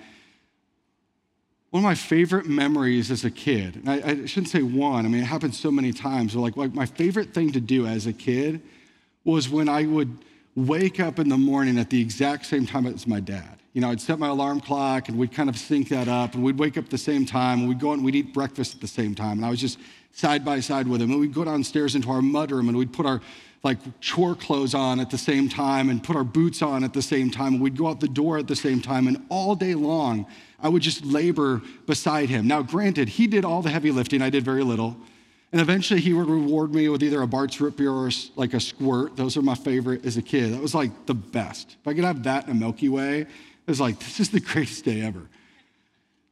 one 1.69 1.82
of 1.82 1.84
my 1.84 1.95
favorite 1.95 2.48
memories 2.48 3.12
as 3.12 3.24
a 3.24 3.32
kid, 3.32 3.76
and 3.78 3.89
I, 3.89 3.95
I, 3.95 4.26
shouldn't 4.26 4.50
say 4.50 4.62
one, 4.62 5.06
I 5.06 5.10
mean, 5.10 5.21
it 5.21 5.26
happened 5.26 5.56
so 5.56 5.71
many 5.71 5.91
times, 5.91 6.34
but 6.34 6.41
like, 6.41 6.58
like 6.58 6.74
my 6.74 6.86
favorite 6.86 7.34
thing 7.34 7.52
to 7.54 7.60
do 7.60 7.86
as 7.86 8.08
a 8.08 8.13
kid 8.13 8.62
was 9.24 9.50
when 9.50 9.67
I 9.69 9.86
would 9.86 10.17
wake 10.56 11.00
up 11.00 11.19
in 11.19 11.30
the 11.30 11.38
morning 11.38 11.78
at 11.78 11.89
the 11.89 12.00
exact 12.00 12.45
same 12.45 12.65
time 12.65 12.86
as 12.86 13.06
my 13.08 13.19
dad. 13.19 13.60
You 13.74 13.82
know, 13.82 13.89
I'd 13.89 14.00
set 14.00 14.19
my 14.19 14.30
alarm 14.30 14.62
clock 14.62 15.10
and 15.10 15.17
we'd 15.17 15.34
kind 15.34 15.50
of 15.50 15.58
sync 15.58 15.89
that 15.89 16.08
up 16.08 16.34
and 16.34 16.43
we'd 16.43 16.58
wake 16.58 16.78
up 16.78 16.88
the 16.88 16.98
same 16.98 17.26
time 17.26 17.60
and 17.60 17.67
we'd 17.67 17.80
go 17.80 17.91
and 17.91 18.06
we'd 18.06 18.15
eat 18.15 18.34
breakfast 18.34 18.76
at 18.76 18.80
the 18.80 18.88
same 18.88 19.13
time. 19.13 19.34
And 19.34 19.45
I 19.45 19.50
was 19.50 19.60
just 19.60 19.80
side 20.13 20.45
by 20.45 20.62
side 20.62 20.88
with 20.88 21.02
him. 21.02 21.12
And 21.12 21.19
we'd 21.19 21.34
go 21.34 21.43
downstairs 21.43 21.93
into 21.93 22.10
our 22.10 22.21
mudroom 22.21 22.69
and 22.69 22.78
we'd 22.78 22.93
put 22.93 23.06
our 23.06 23.19
like 23.65 23.80
chore 23.99 24.36
clothes 24.36 24.75
on 24.75 24.99
at 24.99 25.10
the 25.10 25.17
same 25.17 25.49
time 25.49 25.89
and 25.89 26.01
put 26.01 26.15
our 26.15 26.23
boots 26.23 26.62
on 26.62 26.84
at 26.84 26.93
the 26.93 27.01
same 27.01 27.32
time. 27.32 27.56
And 27.56 27.62
we'd 27.62 27.75
go 27.75 27.88
out 27.88 27.99
the 27.99 28.08
door 28.08 28.38
at 28.38 28.47
the 28.47 28.56
same 28.56 28.80
time. 28.80 29.08
And 29.08 29.25
all 29.28 29.56
day 29.56 29.73
long, 29.73 30.28
I 30.62 30.69
would 30.69 30.84
just 30.84 31.04
labor 31.04 31.63
beside 31.88 32.30
him. 32.30 32.47
Now, 32.47 32.62
granted, 32.62 33.10
he 33.10 33.25
did 33.25 33.43
all 33.43 33.63
the 33.63 33.71
heavy 33.71 33.89
lifting, 33.91 34.21
I 34.21 34.30
did 34.30 34.45
very 34.45 34.63
little. 34.63 34.95
And 35.51 35.60
eventually 35.60 35.99
he 35.99 36.13
would 36.13 36.28
reward 36.28 36.75
me 36.75 36.89
with 36.89 37.01
either 37.01 37.21
a 37.21 37.28
Barq's 37.28 37.60
root 37.60 37.75
beer 37.75 37.91
or 37.91 38.12
like 38.36 38.54
a 38.54 38.60
squirt. 38.60 39.15
Those 39.15 39.36
are 39.36 39.41
my 39.41 39.56
favorite 39.56 40.06
as 40.06 40.17
a 40.17 40.21
kid. 40.21 40.54
That 40.54 40.62
was 40.62 40.75
like 40.75 41.08
the 41.08 41.13
best. 41.15 41.75
If 41.82 41.88
I 41.88 41.93
could 41.93 42.04
have 42.04 42.23
that 42.23 42.45
in 42.45 42.51
a 42.51 42.56
Milky 42.56 42.89
Way, 42.89 43.21
it 43.21 43.28
was 43.67 43.82
like, 43.82 43.97
this 43.97 44.19
is 44.19 44.30
the 44.30 44.39
greatest 44.51 44.86
day 44.86 45.01
ever. 45.01 45.28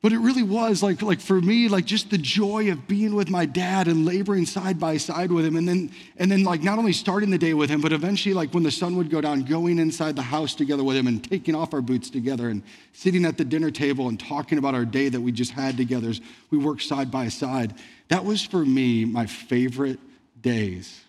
But 0.03 0.11
it 0.11 0.19
really 0.19 0.43
was 0.43 0.83
like, 0.83 1.01
like 1.01 1.21
for 1.21 1.39
me, 1.39 1.69
like 1.69 1.85
just 1.85 2.09
the 2.09 2.17
joy 2.17 2.69
of 2.69 2.89
being 2.89 3.15
with 3.15 3.29
my 3.29 3.45
dad 3.45 3.87
and 3.87 4.05
laboring 4.05 4.45
side 4.45 4.77
by 4.77 4.97
side 4.97 5.31
with 5.31 5.45
him. 5.45 5.55
And 5.55 5.65
then, 5.65 5.91
and 6.17 6.29
then 6.29 6.43
like 6.43 6.61
not 6.61 6.77
only 6.77 6.91
starting 6.91 7.29
the 7.29 7.37
day 7.37 7.53
with 7.53 7.69
him, 7.69 7.79
but 7.79 7.93
eventually 7.93 8.33
like 8.33 8.53
when 8.53 8.63
the 8.63 8.69
sun 8.69 8.97
would 8.97 9.09
go 9.09 9.21
down, 9.21 9.43
going 9.43 9.79
inside 9.79 10.17
the 10.17 10.21
house 10.21 10.55
together 10.55 10.83
with 10.83 10.97
him 10.97 11.07
and 11.07 11.23
taking 11.23 11.55
off 11.55 11.73
our 11.73 11.81
boots 11.81 12.09
together 12.09 12.49
and 12.49 12.63
sitting 12.91 13.23
at 13.23 13.37
the 13.37 13.45
dinner 13.45 13.71
table 13.71 14.09
and 14.09 14.19
talking 14.19 14.57
about 14.57 14.75
our 14.75 14.83
day 14.83 15.07
that 15.07 15.21
we 15.21 15.31
just 15.31 15.51
had 15.51 15.77
together 15.77 16.09
as 16.09 16.19
we 16.51 16.57
worked 16.57 16.81
side 16.81 17.09
by 17.09 17.29
side. 17.29 17.73
That 18.09 18.25
was 18.25 18.43
for 18.43 18.65
me 18.65 19.05
my 19.05 19.25
favorite 19.25 20.01
days 20.41 20.99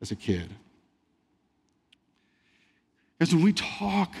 as 0.00 0.12
a 0.12 0.16
kid. 0.16 0.48
Because 3.18 3.34
when 3.34 3.44
we 3.44 3.52
talk 3.52 4.14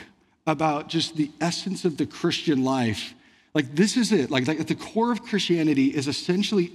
about 0.46 0.88
just 0.88 1.16
the 1.16 1.30
essence 1.40 1.84
of 1.84 1.96
the 1.96 2.06
Christian 2.06 2.64
life. 2.64 3.14
Like, 3.54 3.74
this 3.74 3.96
is 3.96 4.12
it. 4.12 4.30
Like, 4.30 4.46
like, 4.46 4.60
at 4.60 4.68
the 4.68 4.74
core 4.74 5.12
of 5.12 5.22
Christianity 5.22 5.88
is 5.88 6.08
essentially 6.08 6.72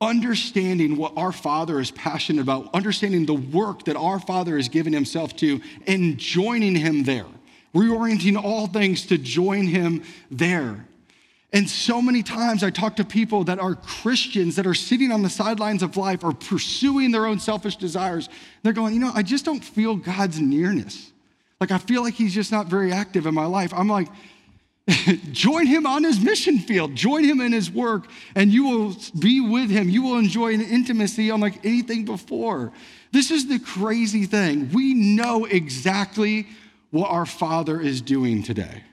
understanding 0.00 0.96
what 0.96 1.12
our 1.16 1.32
Father 1.32 1.80
is 1.80 1.90
passionate 1.90 2.42
about, 2.42 2.72
understanding 2.74 3.26
the 3.26 3.34
work 3.34 3.84
that 3.84 3.96
our 3.96 4.20
Father 4.20 4.56
has 4.56 4.68
given 4.68 4.92
Himself 4.92 5.34
to, 5.36 5.60
and 5.86 6.18
joining 6.18 6.74
Him 6.74 7.04
there, 7.04 7.26
reorienting 7.74 8.42
all 8.42 8.66
things 8.66 9.06
to 9.06 9.18
join 9.18 9.66
Him 9.66 10.02
there. 10.30 10.86
And 11.52 11.68
so 11.70 12.02
many 12.02 12.22
times 12.22 12.62
I 12.62 12.70
talk 12.70 12.96
to 12.96 13.04
people 13.04 13.44
that 13.44 13.58
are 13.58 13.74
Christians 13.74 14.56
that 14.56 14.66
are 14.66 14.74
sitting 14.74 15.10
on 15.10 15.22
the 15.22 15.30
sidelines 15.30 15.82
of 15.82 15.96
life 15.96 16.22
or 16.22 16.32
pursuing 16.32 17.12
their 17.12 17.24
own 17.24 17.38
selfish 17.38 17.76
desires. 17.76 18.28
They're 18.62 18.72
going, 18.74 18.94
you 18.94 19.00
know, 19.00 19.12
I 19.14 19.22
just 19.22 19.44
don't 19.44 19.64
feel 19.64 19.96
God's 19.96 20.40
nearness. 20.40 21.12
Like, 21.60 21.70
I 21.70 21.78
feel 21.78 22.02
like 22.02 22.14
he's 22.14 22.34
just 22.34 22.52
not 22.52 22.66
very 22.66 22.92
active 22.92 23.26
in 23.26 23.34
my 23.34 23.46
life. 23.46 23.72
I'm 23.74 23.88
like, 23.88 24.08
join 25.32 25.66
him 25.66 25.86
on 25.86 26.04
his 26.04 26.20
mission 26.20 26.58
field, 26.58 26.94
join 26.94 27.24
him 27.24 27.40
in 27.40 27.52
his 27.52 27.70
work, 27.70 28.06
and 28.34 28.52
you 28.52 28.64
will 28.64 28.96
be 29.18 29.40
with 29.40 29.68
him. 29.68 29.88
You 29.88 30.02
will 30.02 30.18
enjoy 30.18 30.54
an 30.54 30.60
intimacy 30.60 31.30
unlike 31.30 31.64
anything 31.64 32.04
before. 32.04 32.72
This 33.10 33.30
is 33.30 33.48
the 33.48 33.58
crazy 33.58 34.26
thing. 34.26 34.70
We 34.72 34.94
know 34.94 35.44
exactly 35.44 36.46
what 36.90 37.10
our 37.10 37.26
Father 37.26 37.80
is 37.80 38.00
doing 38.00 38.42
today. 38.42 38.84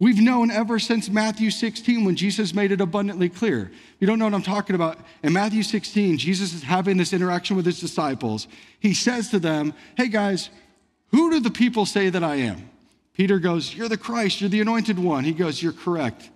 We've 0.00 0.20
known 0.20 0.50
ever 0.52 0.78
since 0.78 1.10
Matthew 1.10 1.50
16 1.50 2.04
when 2.04 2.14
Jesus 2.14 2.54
made 2.54 2.70
it 2.70 2.80
abundantly 2.80 3.28
clear. 3.28 3.72
You 3.98 4.06
don't 4.06 4.18
know 4.20 4.26
what 4.26 4.34
I'm 4.34 4.42
talking 4.42 4.76
about. 4.76 4.98
In 5.24 5.32
Matthew 5.32 5.64
16, 5.64 6.18
Jesus 6.18 6.54
is 6.54 6.62
having 6.62 6.96
this 6.96 7.12
interaction 7.12 7.56
with 7.56 7.66
his 7.66 7.80
disciples. 7.80 8.46
He 8.78 8.94
says 8.94 9.28
to 9.30 9.40
them, 9.40 9.74
Hey 9.96 10.06
guys, 10.06 10.50
who 11.10 11.30
do 11.30 11.40
the 11.40 11.50
people 11.50 11.86
say 11.86 12.10
that 12.10 12.22
I 12.22 12.36
am? 12.36 12.70
Peter 13.14 13.38
goes, 13.38 13.74
You're 13.74 13.88
the 13.88 13.96
Christ, 13.96 14.40
you're 14.40 14.50
the 14.50 14.60
anointed 14.60 14.98
one. 14.98 15.24
He 15.24 15.32
goes, 15.32 15.62
You're 15.62 15.72
correct. 15.72 16.30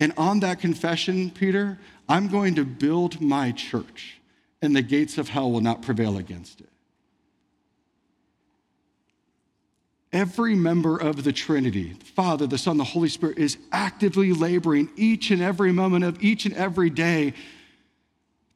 And 0.00 0.12
on 0.16 0.40
that 0.40 0.58
confession, 0.58 1.30
Peter, 1.30 1.78
I'm 2.08 2.28
going 2.28 2.56
to 2.56 2.64
build 2.64 3.20
my 3.20 3.52
church, 3.52 4.20
and 4.60 4.74
the 4.74 4.82
gates 4.82 5.18
of 5.18 5.28
hell 5.28 5.50
will 5.50 5.60
not 5.60 5.82
prevail 5.82 6.16
against 6.16 6.60
it. 6.60 6.68
Every 10.12 10.54
member 10.54 10.96
of 10.96 11.24
the 11.24 11.32
Trinity, 11.32 11.94
the 11.94 12.04
Father, 12.04 12.46
the 12.46 12.58
Son, 12.58 12.76
the 12.76 12.84
Holy 12.84 13.08
Spirit, 13.08 13.38
is 13.38 13.56
actively 13.70 14.32
laboring 14.32 14.90
each 14.94 15.30
and 15.30 15.40
every 15.40 15.72
moment 15.72 16.04
of 16.04 16.22
each 16.22 16.44
and 16.44 16.54
every 16.54 16.90
day 16.90 17.32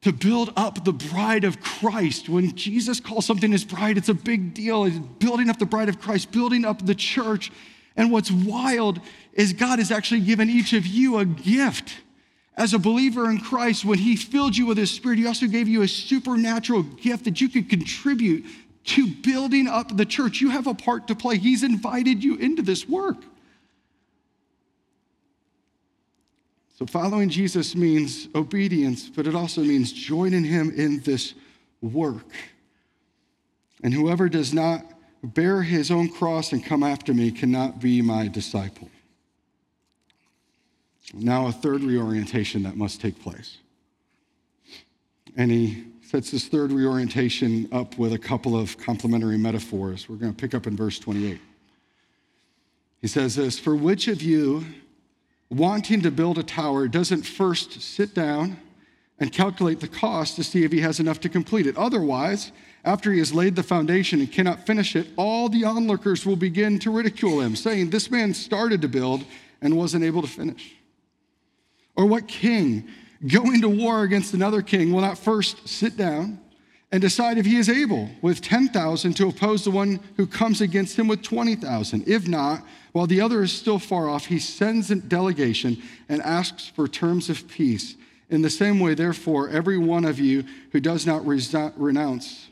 to 0.07 0.13
build 0.13 0.53
up 0.55 0.85
the 0.85 0.93
bride 0.93 1.43
of 1.43 1.59
Christ. 1.59 2.29
When 2.29 2.55
Jesus 2.55 3.01
calls 3.01 3.25
something 3.25 3.51
his 3.51 3.65
bride, 3.65 3.97
it's 3.97 4.07
a 4.07 4.13
big 4.13 4.53
deal. 4.53 4.89
Building 4.89 5.49
up 5.49 5.59
the 5.59 5.65
bride 5.65 5.89
of 5.89 5.99
Christ, 5.99 6.31
building 6.31 6.63
up 6.63 6.85
the 6.85 6.95
church. 6.95 7.51
And 7.97 8.09
what's 8.09 8.31
wild 8.31 9.01
is 9.33 9.51
God 9.51 9.79
has 9.79 9.91
actually 9.91 10.21
given 10.21 10.49
each 10.49 10.71
of 10.71 10.87
you 10.87 11.17
a 11.17 11.25
gift. 11.25 11.97
As 12.55 12.73
a 12.73 12.79
believer 12.79 13.29
in 13.29 13.39
Christ, 13.39 13.83
when 13.83 13.99
he 13.99 14.15
filled 14.15 14.55
you 14.55 14.65
with 14.65 14.77
his 14.77 14.91
spirit, 14.91 15.19
he 15.19 15.27
also 15.27 15.45
gave 15.45 15.67
you 15.67 15.81
a 15.81 15.89
supernatural 15.89 16.83
gift 16.83 17.25
that 17.25 17.41
you 17.41 17.49
could 17.49 17.69
contribute 17.69 18.45
to 18.85 19.07
building 19.07 19.67
up 19.67 19.97
the 19.97 20.05
church. 20.05 20.39
You 20.39 20.51
have 20.51 20.67
a 20.67 20.73
part 20.73 21.09
to 21.09 21.15
play. 21.15 21.37
He's 21.37 21.63
invited 21.63 22.23
you 22.23 22.37
into 22.37 22.61
this 22.61 22.87
work. 22.87 23.17
So, 26.77 26.85
following 26.85 27.29
Jesus 27.29 27.75
means 27.75 28.27
obedience, 28.35 29.09
but 29.09 29.25
it 29.25 29.33
also 29.33 29.61
means 29.61 29.91
joining 29.91 30.43
him 30.43 30.71
in 30.75 30.99
this 30.99 31.33
work. 31.81 32.29
And 33.83 33.91
whoever 33.91 34.29
does 34.29 34.53
not 34.53 34.85
bear 35.23 35.63
his 35.63 35.89
own 35.89 36.09
cross 36.09 36.51
and 36.51 36.63
come 36.63 36.83
after 36.83 37.15
me 37.15 37.31
cannot 37.31 37.79
be 37.81 38.03
my 38.03 38.27
disciple. 38.27 38.89
Now, 41.15 41.47
a 41.47 41.51
third 41.51 41.81
reorientation 41.81 42.61
that 42.63 42.75
must 42.75 43.01
take 43.01 43.19
place. 43.23 43.57
And 45.35 45.49
he 45.49 45.85
sets 46.03 46.29
this 46.29 46.47
third 46.47 46.71
reorientation 46.71 47.69
up 47.71 47.97
with 47.97 48.13
a 48.13 48.19
couple 48.19 48.55
of 48.55 48.77
complementary 48.77 49.37
metaphors. 49.37 50.07
We're 50.07 50.17
going 50.17 50.33
to 50.33 50.39
pick 50.39 50.53
up 50.53 50.67
in 50.67 50.75
verse 50.75 50.99
28. 50.99 51.39
He 53.01 53.07
says 53.07 53.35
this 53.35 53.57
For 53.57 53.75
which 53.75 54.07
of 54.07 54.21
you, 54.21 54.63
wanting 55.49 56.01
to 56.01 56.11
build 56.11 56.37
a 56.37 56.43
tower 56.43 56.87
doesn't 56.87 57.23
first 57.23 57.81
sit 57.81 58.13
down 58.13 58.57
and 59.19 59.31
calculate 59.31 59.79
the 59.79 59.87
cost 59.87 60.35
to 60.35 60.43
see 60.43 60.63
if 60.63 60.71
he 60.71 60.81
has 60.81 60.99
enough 60.99 61.19
to 61.21 61.29
complete 61.29 61.65
it. 61.65 61.75
Otherwise, 61.77 62.51
after 62.85 63.11
he 63.11 63.19
has 63.19 63.33
laid 63.33 63.55
the 63.55 63.63
foundation 63.63 64.19
and 64.19 64.31
cannot 64.31 64.65
finish 64.65 64.95
it, 64.95 65.07
all 65.15 65.49
the 65.49 65.65
onlookers 65.65 66.25
will 66.25 66.35
begin 66.35 66.77
to 66.79 66.91
ridicule 66.91 67.41
him, 67.41 67.55
saying, 67.55 67.89
This 67.89 68.11
man 68.11 68.33
started 68.33 68.81
to 68.81 68.87
build 68.87 69.25
and 69.61 69.75
wasn't 69.75 70.03
able 70.03 70.21
to 70.21 70.27
finish. 70.27 70.75
Or 71.95 72.05
what 72.05 72.27
king 72.27 72.87
going 73.25 73.61
to 73.61 73.69
war 73.69 74.03
against 74.03 74.33
another 74.33 74.61
king 74.61 74.91
will 74.93 75.01
not 75.01 75.17
first 75.17 75.67
sit 75.67 75.97
down 75.97 76.39
and 76.91 77.01
decide 77.01 77.37
if 77.37 77.45
he 77.45 77.57
is 77.57 77.69
able 77.69 78.09
with 78.21 78.41
10,000 78.41 79.13
to 79.13 79.27
oppose 79.27 79.63
the 79.63 79.71
one 79.71 79.99
who 80.15 80.25
comes 80.25 80.61
against 80.61 80.97
him 80.97 81.07
with 81.07 81.21
20,000. 81.21 82.07
If 82.07 82.27
not, 82.27 82.63
while 82.93 83.07
the 83.07 83.19
other 83.19 83.43
is 83.43 83.51
still 83.51 83.79
far 83.79 84.09
off, 84.09 84.25
he 84.25 84.39
sends 84.39 84.89
a 84.89 84.95
delegation 84.95 85.81
and 86.07 86.21
asks 86.21 86.67
for 86.67 86.87
terms 86.87 87.29
of 87.29 87.47
peace. 87.47 87.95
In 88.29 88.41
the 88.41 88.49
same 88.49 88.79
way, 88.79 88.93
therefore, 88.93 89.49
every 89.49 89.77
one 89.77 90.05
of 90.05 90.19
you 90.19 90.45
who 90.71 90.79
does 90.79 91.05
not 91.05 91.27
renounce 91.27 92.47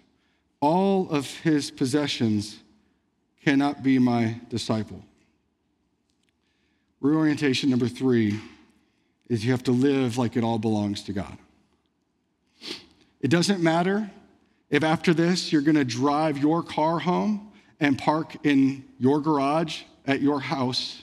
all 0.62 1.10
of 1.10 1.30
his 1.40 1.72
possessions 1.72 2.58
cannot 3.44 3.84
be 3.84 4.00
my 4.00 4.40
disciple. 4.50 5.04
Reorientation 7.00 7.70
number 7.70 7.88
three 7.88 8.40
is 9.30 9.46
you 9.46 9.52
have 9.52 9.64
to 9.64 9.72
live 9.72 10.18
like 10.18 10.36
it 10.36 10.44
all 10.44 10.58
belongs 10.58 11.04
to 11.04 11.14
God. 11.14 11.38
It 13.22 13.30
doesn't 13.30 13.62
matter 13.62 14.10
if 14.70 14.84
after 14.84 15.14
this 15.14 15.52
you're 15.52 15.62
going 15.62 15.76
to 15.76 15.86
drive 15.86 16.38
your 16.38 16.64
car 16.64 17.00
home 17.00 17.52
and 17.80 17.98
park 17.98 18.36
in 18.46 18.84
your 19.00 19.20
garage 19.20 19.84
at 20.06 20.22
your 20.22 20.40
house, 20.40 21.02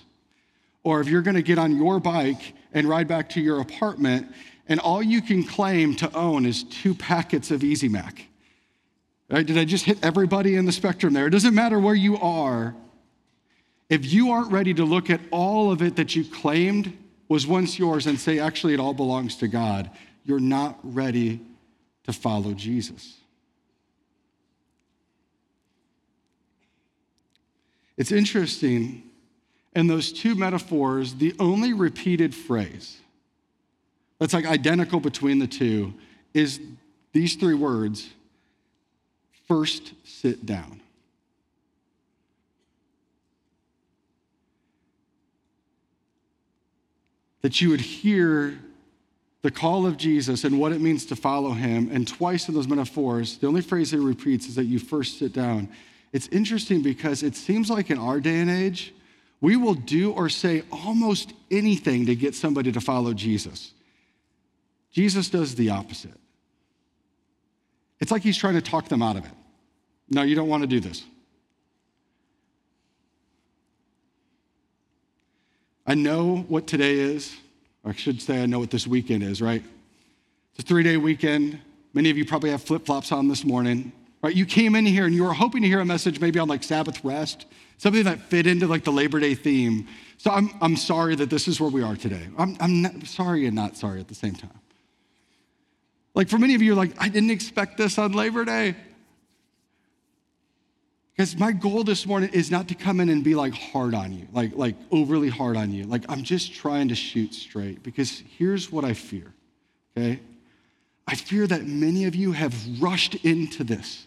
or 0.85 1.01
if 1.01 1.09
you're 1.09 1.23
going 1.23 1.37
to 1.37 1.43
get 1.43 1.59
on 1.59 1.77
your 1.77 2.01
bike 2.01 2.55
and 2.73 2.89
ride 2.89 3.09
back 3.09 3.29
to 3.31 3.41
your 3.41 3.61
apartment, 3.61 4.33
and 4.69 4.81
all 4.81 5.03
you 5.03 5.21
can 5.21 5.45
claim 5.45 5.95
to 5.97 6.13
own 6.17 6.47
is 6.47 6.65
two 6.65 6.95
packets 6.95 7.51
of 7.51 7.63
Easy 7.63 7.89
Mac. 7.89 8.27
Right? 9.29 9.47
Did 9.47 9.59
I 9.59 9.65
just 9.65 9.85
hit 9.85 9.99
everybody 10.05 10.57
in 10.57 10.67
the 10.67 10.73
spectrum 10.73 11.13
there? 11.13 11.27
It 11.27 11.31
doesn't 11.31 11.55
matter 11.55 11.79
where 11.79 11.95
you 11.95 12.19
are. 12.19 12.75
If 13.89 14.13
you 14.13 14.31
aren't 14.31 14.53
ready 14.53 14.75
to 14.75 14.85
look 14.85 15.11
at 15.11 15.21
all 15.31 15.71
of 15.71 15.83
it 15.83 15.97
that 15.97 16.17
you 16.17 16.25
claimed 16.25 16.97
was 17.29 17.47
once 17.47 17.79
yours 17.79 18.07
and 18.07 18.19
say, 18.19 18.39
actually, 18.39 18.75
it 18.75 18.81
all 18.81 18.95
belongs 18.95 19.37
to 19.37 19.49
God, 19.49 19.91
you're 20.25 20.41
not 20.41 20.79
ready 20.83 21.41
to 22.05 22.13
follow 22.13 22.53
Jesus. 22.53 23.22
It's 27.97 28.13
interesting. 28.13 29.05
in 29.75 29.87
those 29.87 30.13
two 30.13 30.35
metaphors, 30.35 31.15
the 31.15 31.35
only 31.39 31.73
repeated 31.73 32.35
phrase 32.35 32.99
that's 34.19 34.35
like 34.35 34.47
identical 34.47 35.01
between 35.01 35.39
the 35.39 35.47
two 35.47 35.95
is 36.35 36.61
these 37.13 37.35
three 37.37 37.55
words 37.55 38.11
first 39.49 39.95
sit 40.05 40.47
down. 40.47 40.81
That 47.41 47.61
you 47.61 47.71
would 47.71 47.81
hear 47.81 48.59
the 49.43 49.51
call 49.51 49.87
of 49.87 49.97
Jesus 49.97 50.45
and 50.45 50.61
what 50.61 50.71
it 50.71 50.81
means 50.81 51.05
to 51.07 51.17
follow 51.17 51.51
him. 51.51 51.91
And 51.93 52.07
twice 52.07 52.49
in 52.49 52.55
those 52.55 52.69
metaphors, 52.69 53.39
the 53.39 53.49
only 53.49 53.61
phrase 53.61 53.91
he 53.91 53.97
repeats 53.97 54.47
is 54.47 54.55
that 54.55 54.65
you 54.65 54.79
first 54.79 55.19
sit 55.19 55.33
down. 55.33 55.69
It's 56.13 56.29
interesting 56.29 56.83
because 56.83 57.23
it 57.23 57.35
seems 57.35 57.71
like 57.71 57.91
in 57.91 57.99
our 57.99 58.21
day 58.21 58.39
and 58.41 58.51
age, 58.51 58.95
we 59.41 59.57
will 59.57 59.75
do 59.75 60.13
or 60.13 60.29
say 60.29 60.63
almost 60.71 61.33
anything 61.51 62.07
to 62.07 62.15
get 62.15 62.35
somebody 62.35 62.71
to 62.73 62.81
follow 62.81 63.13
Jesus. 63.13 63.73
Jesus 64.93 65.31
does 65.31 65.55
the 65.55 65.71
opposite. 65.71 66.19
It's 67.99 68.11
like 68.11 68.23
he's 68.23 68.37
trying 68.37 68.55
to 68.55 68.63
talk 68.63 68.89
them 68.89 69.03
out 69.03 69.17
of 69.17 69.25
it. 69.25 69.33
No, 70.11 70.23
you 70.23 70.35
don't 70.35 70.49
want 70.49 70.63
to 70.63 70.67
do 70.67 70.81
this. 70.81 71.05
I 75.87 75.95
know 75.95 76.45
what 76.49 76.67
today 76.67 76.99
is. 76.99 77.37
I 77.85 77.93
should 77.93 78.23
say, 78.23 78.43
I 78.43 78.47
know 78.47 78.61
what 78.61 78.71
this 78.71 78.87
weekend 78.87 79.23
is, 79.23 79.43
right? 79.43 79.63
It's 80.55 80.65
a 80.65 80.67
three 80.67 80.83
day 80.83 80.97
weekend. 80.97 81.59
Many 81.95 82.11
of 82.11 82.17
you 82.17 82.25
probably 82.25 82.51
have 82.51 82.63
flip 82.63 82.87
flops 82.87 83.13
on 83.13 83.29
this 83.29 83.45
morning, 83.45 83.93
right? 84.23 84.35
You 84.35 84.47
came 84.47 84.75
in 84.75 84.87
here 84.87 85.05
and 85.05 85.15
you 85.15 85.25
were 85.25 85.33
hoping 85.33 85.63
to 85.63 85.69
hear 85.69 85.81
a 85.81 85.85
message 85.85 86.21
maybe 86.21 86.39
on 86.39 86.49
like 86.49 86.63
Sabbath 86.63 87.05
rest, 87.05 87.47
something 87.79 88.05
that 88.05 88.21
fit 88.21 88.47
into 88.47 88.67
like 88.67 88.85
the 88.85 88.93
Labor 88.93 89.21
Day 89.21 89.35
theme. 89.35 89.89
So 90.17 90.31
I'm, 90.31 90.51
I'm 90.61 90.77
sorry 90.77 91.17
that 91.17 91.29
this 91.29 91.49
is 91.49 91.61
where 91.61 91.71
we 91.71 91.83
are 91.83 91.97
today. 91.97 92.29
I'm, 92.39 92.57
I'm 92.61 92.83
not, 92.83 93.07
sorry 93.07 93.47
and 93.47 93.57
not 93.57 93.77
sorry 93.77 94.01
at 94.01 94.09
the 94.09 94.15
same 94.15 94.35
time. 94.35 94.61
Like 96.15 96.29
for 96.29 96.39
many 96.39 96.55
of 96.55 96.63
you, 96.63 96.75
like, 96.75 96.93
I 96.99 97.09
didn't 97.09 97.31
expect 97.31 97.79
this 97.79 97.99
on 97.99 98.13
Labor 98.13 98.45
Day. 98.45 98.77
Because 101.17 101.37
my 101.37 101.53
goal 101.53 101.85
this 101.85 102.07
morning 102.07 102.31
is 102.33 102.51
not 102.51 102.69
to 102.69 102.75
come 102.75 102.99
in 103.01 103.09
and 103.09 103.23
be 103.23 103.35
like 103.35 103.55
hard 103.55 103.95
on 103.95 104.13
you, 104.13 104.27
like, 104.33 104.53
like 104.55 104.77
overly 104.91 105.29
hard 105.29 105.57
on 105.57 105.73
you. 105.73 105.85
Like, 105.85 106.05
I'm 106.09 106.23
just 106.23 106.55
trying 106.55 106.89
to 106.89 106.95
shoot 106.95 107.35
straight 107.35 107.83
because 107.83 108.23
here's 108.39 108.73
what 108.73 108.85
I 108.85 108.95
fear, 108.95 109.35
okay? 109.97 110.21
I 111.07 111.15
fear 111.15 111.47
that 111.49 111.67
many 111.67 112.07
of 112.07 112.15
you 112.15 112.33
have 112.33 112.55
rushed 112.81 113.15
into 113.17 113.65
this 113.65 114.07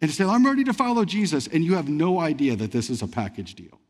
and 0.00 0.10
say, 0.10 0.24
I'm 0.24 0.44
ready 0.44 0.64
to 0.64 0.72
follow 0.72 1.04
Jesus, 1.04 1.46
and 1.46 1.64
you 1.64 1.74
have 1.74 1.88
no 1.88 2.20
idea 2.20 2.56
that 2.56 2.72
this 2.72 2.90
is 2.90 3.02
a 3.02 3.08
package 3.08 3.54
deal. 3.54 3.80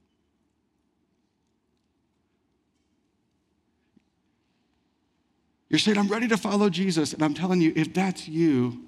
You're 5.68 5.80
saying, 5.80 5.98
I'm 5.98 6.08
ready 6.08 6.28
to 6.28 6.36
follow 6.36 6.70
Jesus, 6.70 7.12
and 7.12 7.22
I'm 7.22 7.34
telling 7.34 7.60
you, 7.60 7.72
if 7.74 7.92
that's 7.92 8.28
you, 8.28 8.84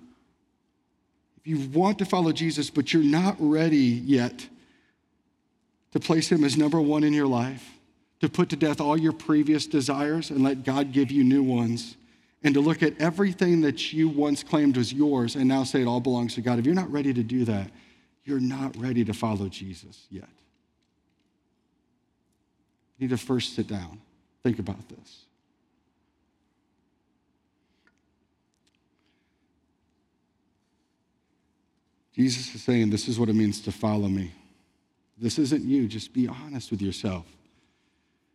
if 1.36 1.46
you 1.46 1.68
want 1.70 1.98
to 1.98 2.04
follow 2.04 2.32
Jesus, 2.32 2.70
but 2.70 2.92
you're 2.92 3.02
not 3.02 3.36
ready 3.38 3.76
yet 3.76 4.46
to 5.92 6.00
place 6.00 6.30
him 6.30 6.44
as 6.44 6.56
number 6.56 6.80
one 6.80 7.02
in 7.02 7.12
your 7.12 7.26
life, 7.26 7.68
to 8.20 8.28
put 8.28 8.48
to 8.50 8.56
death 8.56 8.80
all 8.80 8.96
your 8.96 9.12
previous 9.12 9.66
desires 9.66 10.30
and 10.30 10.42
let 10.42 10.64
God 10.64 10.92
give 10.92 11.10
you 11.10 11.24
new 11.24 11.42
ones, 11.42 11.96
and 12.42 12.54
to 12.54 12.60
look 12.60 12.82
at 12.82 13.00
everything 13.00 13.62
that 13.62 13.92
you 13.92 14.08
once 14.08 14.42
claimed 14.42 14.76
was 14.76 14.92
yours 14.92 15.34
and 15.34 15.46
now 15.46 15.64
say 15.64 15.82
it 15.82 15.86
all 15.86 16.00
belongs 16.00 16.34
to 16.34 16.40
God. 16.40 16.58
If 16.58 16.66
you're 16.66 16.74
not 16.74 16.90
ready 16.90 17.12
to 17.12 17.22
do 17.22 17.44
that, 17.44 17.70
you're 18.24 18.40
not 18.40 18.76
ready 18.76 19.04
to 19.04 19.12
follow 19.12 19.48
Jesus 19.48 20.06
yet. 20.10 20.28
You 22.96 23.06
need 23.06 23.10
to 23.10 23.16
first 23.16 23.54
sit 23.54 23.66
down, 23.66 24.00
think 24.42 24.58
about 24.58 24.88
this. 24.88 25.24
Jesus 32.18 32.52
is 32.52 32.62
saying, 32.64 32.90
This 32.90 33.06
is 33.06 33.18
what 33.18 33.28
it 33.28 33.34
means 33.34 33.60
to 33.60 33.70
follow 33.70 34.08
me. 34.08 34.32
This 35.16 35.38
isn't 35.38 35.64
you. 35.64 35.86
Just 35.86 36.12
be 36.12 36.26
honest 36.26 36.72
with 36.72 36.82
yourself. 36.82 37.24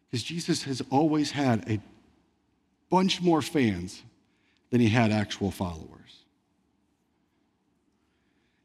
Because 0.09 0.23
Jesus 0.23 0.63
has 0.63 0.81
always 0.89 1.31
had 1.31 1.69
a 1.69 1.79
bunch 2.93 3.23
more 3.23 3.41
fans 3.41 4.03
than 4.69 4.79
he 4.79 4.87
had 4.87 5.11
actual 5.11 5.49
followers. 5.49 6.25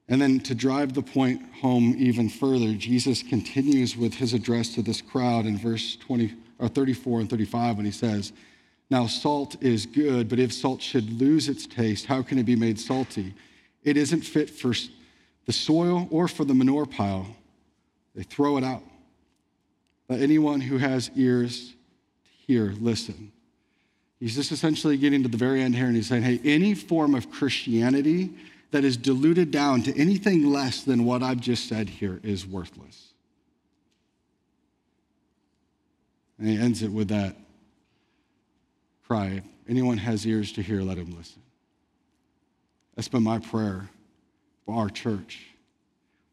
And 0.07 0.21
then 0.21 0.41
to 0.41 0.55
drive 0.55 0.93
the 0.93 1.01
point 1.01 1.41
home 1.63 1.95
even 1.97 2.29
further, 2.29 2.75
Jesus 2.75 3.23
continues 3.23 3.97
with 3.97 4.13
his 4.13 4.35
address 4.35 4.75
to 4.75 4.83
this 4.83 5.01
crowd 5.01 5.47
in 5.47 5.57
verse 5.57 5.97
20 5.97 6.35
or 6.59 6.69
34 6.69 7.21
and 7.21 7.31
35 7.31 7.77
when 7.79 7.87
he 7.87 7.91
says, 7.91 8.35
Now 8.91 9.07
salt 9.07 9.57
is 9.63 9.87
good, 9.87 10.29
but 10.29 10.39
if 10.39 10.53
salt 10.53 10.83
should 10.83 11.11
lose 11.11 11.49
its 11.49 11.67
taste, 11.67 12.05
how 12.05 12.21
can 12.21 12.37
it 12.37 12.45
be 12.45 12.57
made 12.57 12.79
salty? 12.79 13.33
It 13.83 13.97
isn't 13.97 14.21
fit 14.21 14.51
for 14.51 14.75
the 15.47 15.55
soil 15.55 16.07
or 16.11 16.29
for 16.29 16.45
the 16.45 16.55
manure 16.55 16.85
pile. 16.85 17.35
They 18.15 18.25
throw 18.25 18.59
it 18.59 18.65
out. 18.65 18.83
Let 20.07 20.21
anyone 20.21 20.61
who 20.61 20.77
has 20.77 21.11
ears 21.17 21.71
to 21.71 22.31
hear 22.47 22.75
listen. 22.79 23.33
He's 24.21 24.35
just 24.35 24.51
essentially 24.51 24.97
getting 24.97 25.23
to 25.23 25.29
the 25.29 25.37
very 25.37 25.63
end 25.63 25.77
here 25.77 25.87
and 25.87 25.95
he's 25.95 26.09
saying, 26.09 26.23
hey, 26.23 26.41
any 26.45 26.75
form 26.75 27.15
of 27.15 27.31
Christianity 27.31 28.31
that 28.71 28.85
is 28.85 28.97
diluted 28.97 29.51
down 29.51 29.83
to 29.83 29.97
anything 29.97 30.51
less 30.51 30.83
than 30.83 31.05
what 31.05 31.23
I've 31.23 31.41
just 31.41 31.69
said 31.69 31.89
here 31.89 32.21
is 32.23 32.47
worthless. 32.47 33.13
And 36.39 36.49
he 36.49 36.59
ends 36.59 36.83
it 36.83 36.93
with 36.93 37.09
that 37.09 37.37
cry 39.07 39.43
anyone 39.69 39.99
has 39.99 40.27
ears 40.27 40.53
to 40.53 40.63
hear, 40.63 40.81
let 40.83 40.97
him 40.99 41.15
listen. 41.17 41.43
That's 42.97 43.09
been 43.09 43.23
my 43.23 43.39
prayer 43.39 43.89
for 44.65 44.75
our 44.75 44.89
church, 44.89 45.47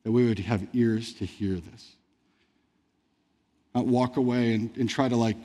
that 0.04 0.12
we 0.12 0.26
would 0.28 0.40
have 0.40 0.66
ears 0.74 1.14
to 1.16 1.26
hear 1.26 1.56
this. 1.56 1.92
Not 3.74 3.86
walk 3.86 4.18
away 4.18 4.54
and, 4.54 4.76
and 4.78 4.90
try 4.90 5.10
to 5.10 5.16
like 5.16 5.38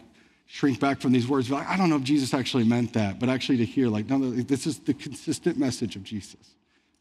shrink 0.53 0.81
back 0.81 1.01
from 1.01 1.13
these 1.13 1.29
words. 1.29 1.49
be 1.49 1.55
Like, 1.55 1.69
I 1.69 1.77
don't 1.77 1.89
know 1.89 1.97
if 1.97 2.03
Jesus 2.03 2.35
actually 2.35 2.65
meant 2.65 2.93
that, 2.95 3.21
but 3.21 3.29
actually 3.29 3.59
to 3.59 3.65
hear, 3.65 3.87
like, 3.87 4.09
no, 4.09 4.31
this 4.33 4.67
is 4.67 4.81
the 4.81 4.93
consistent 4.93 5.57
message 5.57 5.95
of 5.95 6.03
Jesus 6.03 6.57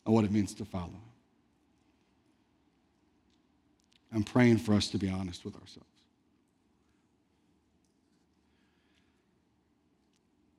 and 0.05 0.13
what 0.13 0.23
it 0.23 0.31
means 0.31 0.53
to 0.53 0.65
follow. 0.65 1.01
I'm 4.13 4.23
praying 4.23 4.59
for 4.59 4.75
us 4.75 4.87
to 4.89 4.99
be 4.99 5.09
honest 5.09 5.45
with 5.45 5.55
ourselves. 5.55 5.87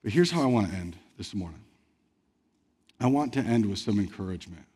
But 0.02 0.12
here's 0.12 0.32
how 0.32 0.42
I 0.42 0.46
want 0.46 0.70
to 0.70 0.76
end 0.76 0.96
this 1.16 1.32
morning 1.32 1.60
I 2.98 3.06
want 3.06 3.32
to 3.34 3.40
end 3.40 3.66
with 3.66 3.78
some 3.78 4.00
encouragement 4.00 4.66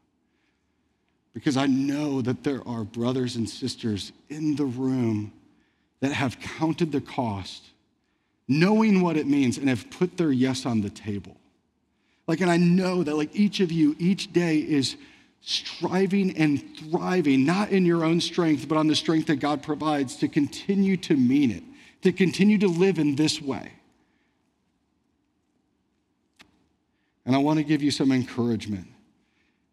because 1.33 1.57
I 1.57 1.67
know 1.67 2.23
that 2.23 2.45
there 2.45 2.67
are 2.67 2.85
brothers 2.85 3.35
and 3.35 3.51
sisters 3.51 4.13
in 4.29 4.55
the 4.55 4.67
room 4.67 5.33
that 5.99 6.13
have 6.13 6.39
counted 6.39 6.93
the 6.93 7.01
cost, 7.01 7.65
knowing 8.47 9.01
what 9.01 9.17
it 9.17 9.27
means, 9.27 9.59
and 9.59 9.69
have 9.69 9.91
put 9.91 10.17
their 10.17 10.33
yes 10.33 10.67
on 10.67 10.81
the 10.81 10.91
table. 10.91 11.37
Like, 12.27 12.41
and 12.41 12.51
I 12.51 12.57
know 12.57 13.03
that, 13.03 13.17
like, 13.17 13.35
each 13.35 13.61
of 13.61 13.71
you, 13.71 13.97
each 13.99 14.33
day 14.33 14.59
is 14.59 14.97
striving 15.41 16.37
and 16.39 16.63
thriving, 16.79 17.45
not 17.45 17.71
in 17.71 17.85
your 17.85 18.05
own 18.05 18.21
strength, 18.21 18.67
but 18.67 18.79
on 18.79 18.87
the 18.87 18.97
strength 18.97 19.27
that 19.27 19.37
God 19.37 19.63
provides 19.63 20.17
to 20.17 20.29
continue 20.29 20.97
to 20.99 21.17
mean 21.17 21.51
it, 21.51 21.63
to 22.03 22.13
continue 22.13 22.59
to 22.59 22.69
live 22.69 22.99
in 22.99 23.17
this 23.17 23.43
way. 23.43 23.73
And 27.27 27.35
I 27.35 27.39
want 27.39 27.59
to 27.59 27.65
give 27.65 27.83
you 27.83 27.91
some 27.91 28.13
encouragement. 28.13 28.87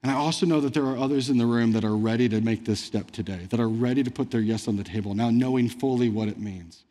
And 0.03 0.11
I 0.11 0.15
also 0.15 0.45
know 0.45 0.59
that 0.61 0.73
there 0.73 0.85
are 0.85 0.97
others 0.97 1.29
in 1.29 1.37
the 1.37 1.45
room 1.45 1.73
that 1.73 1.83
are 1.83 1.95
ready 1.95 2.27
to 2.29 2.41
make 2.41 2.65
this 2.65 2.79
step 2.79 3.11
today, 3.11 3.47
that 3.49 3.59
are 3.59 3.69
ready 3.69 4.03
to 4.03 4.11
put 4.11 4.31
their 4.31 4.41
yes 4.41 4.67
on 4.67 4.75
the 4.75 4.83
table, 4.83 5.13
now 5.13 5.29
knowing 5.29 5.69
fully 5.69 6.09
what 6.09 6.27
it 6.27 6.39
means. 6.39 6.83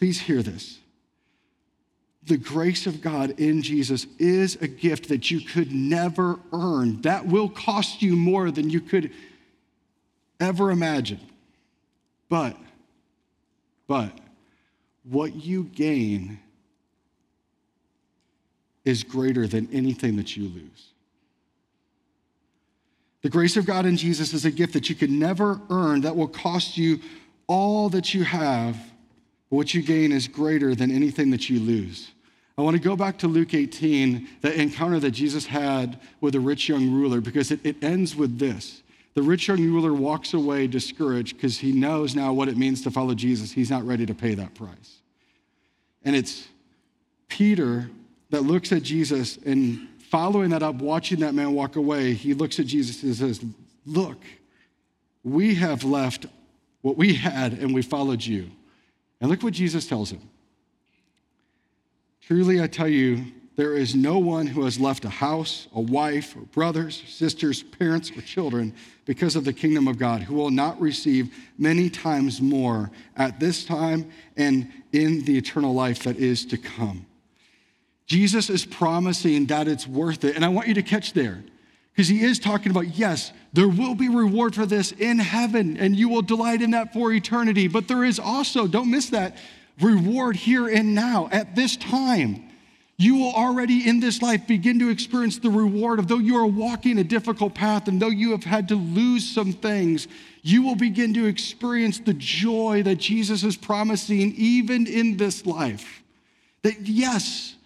Please 0.00 0.18
hear 0.18 0.42
this. 0.42 0.78
The 2.24 2.38
grace 2.38 2.86
of 2.86 3.02
God 3.02 3.38
in 3.38 3.60
Jesus 3.60 4.06
is 4.18 4.56
a 4.56 4.66
gift 4.66 5.08
that 5.10 5.30
you 5.30 5.40
could 5.40 5.72
never 5.72 6.40
earn. 6.52 7.02
That 7.02 7.26
will 7.26 7.50
cost 7.50 8.00
you 8.00 8.16
more 8.16 8.50
than 8.50 8.70
you 8.70 8.80
could 8.80 9.12
ever 10.40 10.70
imagine. 10.70 11.20
But, 12.30 12.56
but, 13.86 14.12
what 15.04 15.34
you 15.34 15.64
gain 15.64 16.40
is 18.86 19.02
greater 19.02 19.46
than 19.46 19.68
anything 19.70 20.16
that 20.16 20.34
you 20.36 20.44
lose. 20.44 20.92
The 23.22 23.28
grace 23.28 23.58
of 23.58 23.66
God 23.66 23.84
in 23.84 23.98
Jesus 23.98 24.32
is 24.32 24.46
a 24.46 24.50
gift 24.50 24.72
that 24.72 24.88
you 24.88 24.94
could 24.94 25.10
never 25.10 25.60
earn, 25.68 26.02
that 26.02 26.16
will 26.16 26.28
cost 26.28 26.78
you 26.78 27.00
all 27.46 27.90
that 27.90 28.14
you 28.14 28.24
have. 28.24 28.89
But 29.50 29.56
what 29.56 29.74
you 29.74 29.82
gain 29.82 30.12
is 30.12 30.28
greater 30.28 30.74
than 30.74 30.90
anything 30.90 31.30
that 31.30 31.50
you 31.50 31.60
lose. 31.60 32.12
I 32.56 32.62
want 32.62 32.76
to 32.76 32.82
go 32.82 32.94
back 32.94 33.18
to 33.18 33.28
Luke 33.28 33.54
18, 33.54 34.28
the 34.42 34.60
encounter 34.60 35.00
that 35.00 35.12
Jesus 35.12 35.46
had 35.46 35.98
with 36.20 36.34
the 36.34 36.40
rich 36.40 36.68
young 36.68 36.90
ruler, 36.90 37.20
because 37.20 37.50
it, 37.50 37.60
it 37.64 37.82
ends 37.82 38.14
with 38.14 38.38
this. 38.38 38.82
The 39.14 39.22
rich 39.22 39.48
young 39.48 39.62
ruler 39.62 39.92
walks 39.92 40.34
away 40.34 40.66
discouraged 40.66 41.36
because 41.36 41.58
he 41.58 41.72
knows 41.72 42.14
now 42.14 42.32
what 42.32 42.48
it 42.48 42.56
means 42.56 42.82
to 42.82 42.90
follow 42.90 43.14
Jesus. 43.14 43.50
He's 43.50 43.70
not 43.70 43.84
ready 43.84 44.06
to 44.06 44.14
pay 44.14 44.34
that 44.34 44.54
price. 44.54 45.00
And 46.04 46.14
it's 46.14 46.48
Peter 47.28 47.90
that 48.30 48.42
looks 48.42 48.72
at 48.72 48.82
Jesus 48.82 49.38
and 49.38 49.88
following 50.10 50.50
that 50.50 50.62
up, 50.62 50.76
watching 50.76 51.20
that 51.20 51.34
man 51.34 51.52
walk 51.54 51.76
away, 51.76 52.14
he 52.14 52.34
looks 52.34 52.58
at 52.60 52.66
Jesus 52.66 53.02
and 53.02 53.14
says, 53.14 53.44
Look, 53.86 54.18
we 55.24 55.54
have 55.56 55.84
left 55.84 56.26
what 56.82 56.96
we 56.96 57.14
had 57.14 57.54
and 57.54 57.74
we 57.74 57.82
followed 57.82 58.22
you. 58.22 58.50
And 59.20 59.30
look 59.30 59.42
what 59.42 59.52
Jesus 59.52 59.86
tells 59.86 60.10
him. 60.10 60.22
Truly, 62.22 62.62
I 62.62 62.66
tell 62.66 62.88
you, 62.88 63.24
there 63.56 63.74
is 63.74 63.94
no 63.94 64.18
one 64.18 64.46
who 64.46 64.64
has 64.64 64.80
left 64.80 65.04
a 65.04 65.10
house, 65.10 65.68
a 65.74 65.80
wife, 65.80 66.34
or 66.34 66.42
brothers, 66.42 67.02
sisters, 67.06 67.62
parents, 67.62 68.10
or 68.10 68.22
children 68.22 68.72
because 69.04 69.36
of 69.36 69.44
the 69.44 69.52
kingdom 69.52 69.86
of 69.86 69.98
God 69.98 70.22
who 70.22 70.34
will 70.34 70.50
not 70.50 70.80
receive 70.80 71.34
many 71.58 71.90
times 71.90 72.40
more 72.40 72.90
at 73.16 73.38
this 73.38 73.64
time 73.64 74.10
and 74.36 74.72
in 74.92 75.24
the 75.24 75.36
eternal 75.36 75.74
life 75.74 76.04
that 76.04 76.16
is 76.16 76.46
to 76.46 76.56
come. 76.56 77.04
Jesus 78.06 78.48
is 78.48 78.64
promising 78.64 79.46
that 79.46 79.68
it's 79.68 79.86
worth 79.86 80.24
it. 80.24 80.36
And 80.36 80.44
I 80.44 80.48
want 80.48 80.68
you 80.68 80.74
to 80.74 80.82
catch 80.82 81.12
there 81.12 81.42
because 81.92 82.08
he 82.08 82.22
is 82.22 82.38
talking 82.38 82.70
about, 82.70 82.96
yes, 82.96 83.32
there 83.52 83.68
will 83.68 83.94
be 83.94 84.08
reward 84.08 84.54
for 84.54 84.66
this 84.66 84.92
in 84.92 85.18
heaven 85.18 85.76
and 85.76 85.96
you 85.96 86.08
will 86.08 86.22
delight 86.22 86.62
in 86.62 86.70
that 86.70 86.92
for 86.92 87.12
eternity. 87.12 87.68
But 87.68 87.88
there 87.88 88.04
is 88.04 88.18
also, 88.18 88.66
don't 88.66 88.90
miss 88.90 89.10
that, 89.10 89.36
reward 89.80 90.36
here 90.36 90.68
and 90.68 90.94
now 90.94 91.28
at 91.32 91.56
this 91.56 91.76
time. 91.76 92.44
You 92.96 93.16
will 93.16 93.32
already 93.32 93.88
in 93.88 93.98
this 93.98 94.20
life 94.20 94.46
begin 94.46 94.78
to 94.80 94.90
experience 94.90 95.38
the 95.38 95.50
reward 95.50 95.98
of 95.98 96.06
though 96.06 96.18
you 96.18 96.36
are 96.36 96.46
walking 96.46 96.98
a 96.98 97.04
difficult 97.04 97.54
path 97.54 97.88
and 97.88 98.00
though 98.00 98.08
you 98.08 98.30
have 98.32 98.44
had 98.44 98.68
to 98.68 98.74
lose 98.74 99.26
some 99.26 99.52
things, 99.54 100.06
you 100.42 100.62
will 100.62 100.74
begin 100.74 101.14
to 101.14 101.26
experience 101.26 101.98
the 101.98 102.12
joy 102.12 102.82
that 102.84 102.96
Jesus 102.96 103.42
is 103.42 103.56
promising 103.56 104.34
even 104.36 104.86
in 104.86 105.16
this 105.16 105.46
life. 105.46 106.02
That 106.62 106.80
yes, 106.82 107.56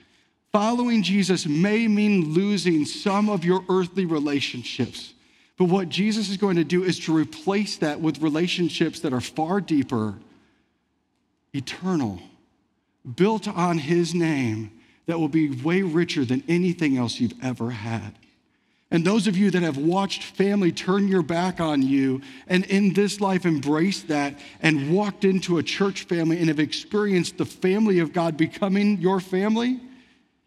Following 0.54 1.02
Jesus 1.02 1.46
may 1.46 1.88
mean 1.88 2.32
losing 2.32 2.84
some 2.84 3.28
of 3.28 3.44
your 3.44 3.64
earthly 3.68 4.04
relationships. 4.04 5.12
But 5.58 5.64
what 5.64 5.88
Jesus 5.88 6.28
is 6.28 6.36
going 6.36 6.54
to 6.54 6.62
do 6.62 6.84
is 6.84 7.00
to 7.00 7.12
replace 7.12 7.78
that 7.78 8.00
with 8.00 8.22
relationships 8.22 9.00
that 9.00 9.12
are 9.12 9.20
far 9.20 9.60
deeper, 9.60 10.14
eternal, 11.52 12.20
built 13.16 13.48
on 13.48 13.78
his 13.78 14.14
name, 14.14 14.70
that 15.06 15.18
will 15.18 15.26
be 15.26 15.50
way 15.50 15.82
richer 15.82 16.24
than 16.24 16.44
anything 16.46 16.96
else 16.96 17.18
you've 17.18 17.34
ever 17.42 17.70
had. 17.70 18.12
And 18.92 19.04
those 19.04 19.26
of 19.26 19.36
you 19.36 19.50
that 19.50 19.62
have 19.64 19.76
watched 19.76 20.22
family 20.22 20.70
turn 20.70 21.08
your 21.08 21.24
back 21.24 21.58
on 21.58 21.82
you 21.82 22.22
and 22.46 22.64
in 22.66 22.92
this 22.92 23.20
life 23.20 23.44
embraced 23.44 24.06
that 24.06 24.38
and 24.62 24.94
walked 24.94 25.24
into 25.24 25.58
a 25.58 25.64
church 25.64 26.04
family 26.04 26.38
and 26.38 26.46
have 26.46 26.60
experienced 26.60 27.38
the 27.38 27.44
family 27.44 27.98
of 27.98 28.12
God 28.12 28.36
becoming 28.36 29.00
your 29.00 29.18
family, 29.18 29.80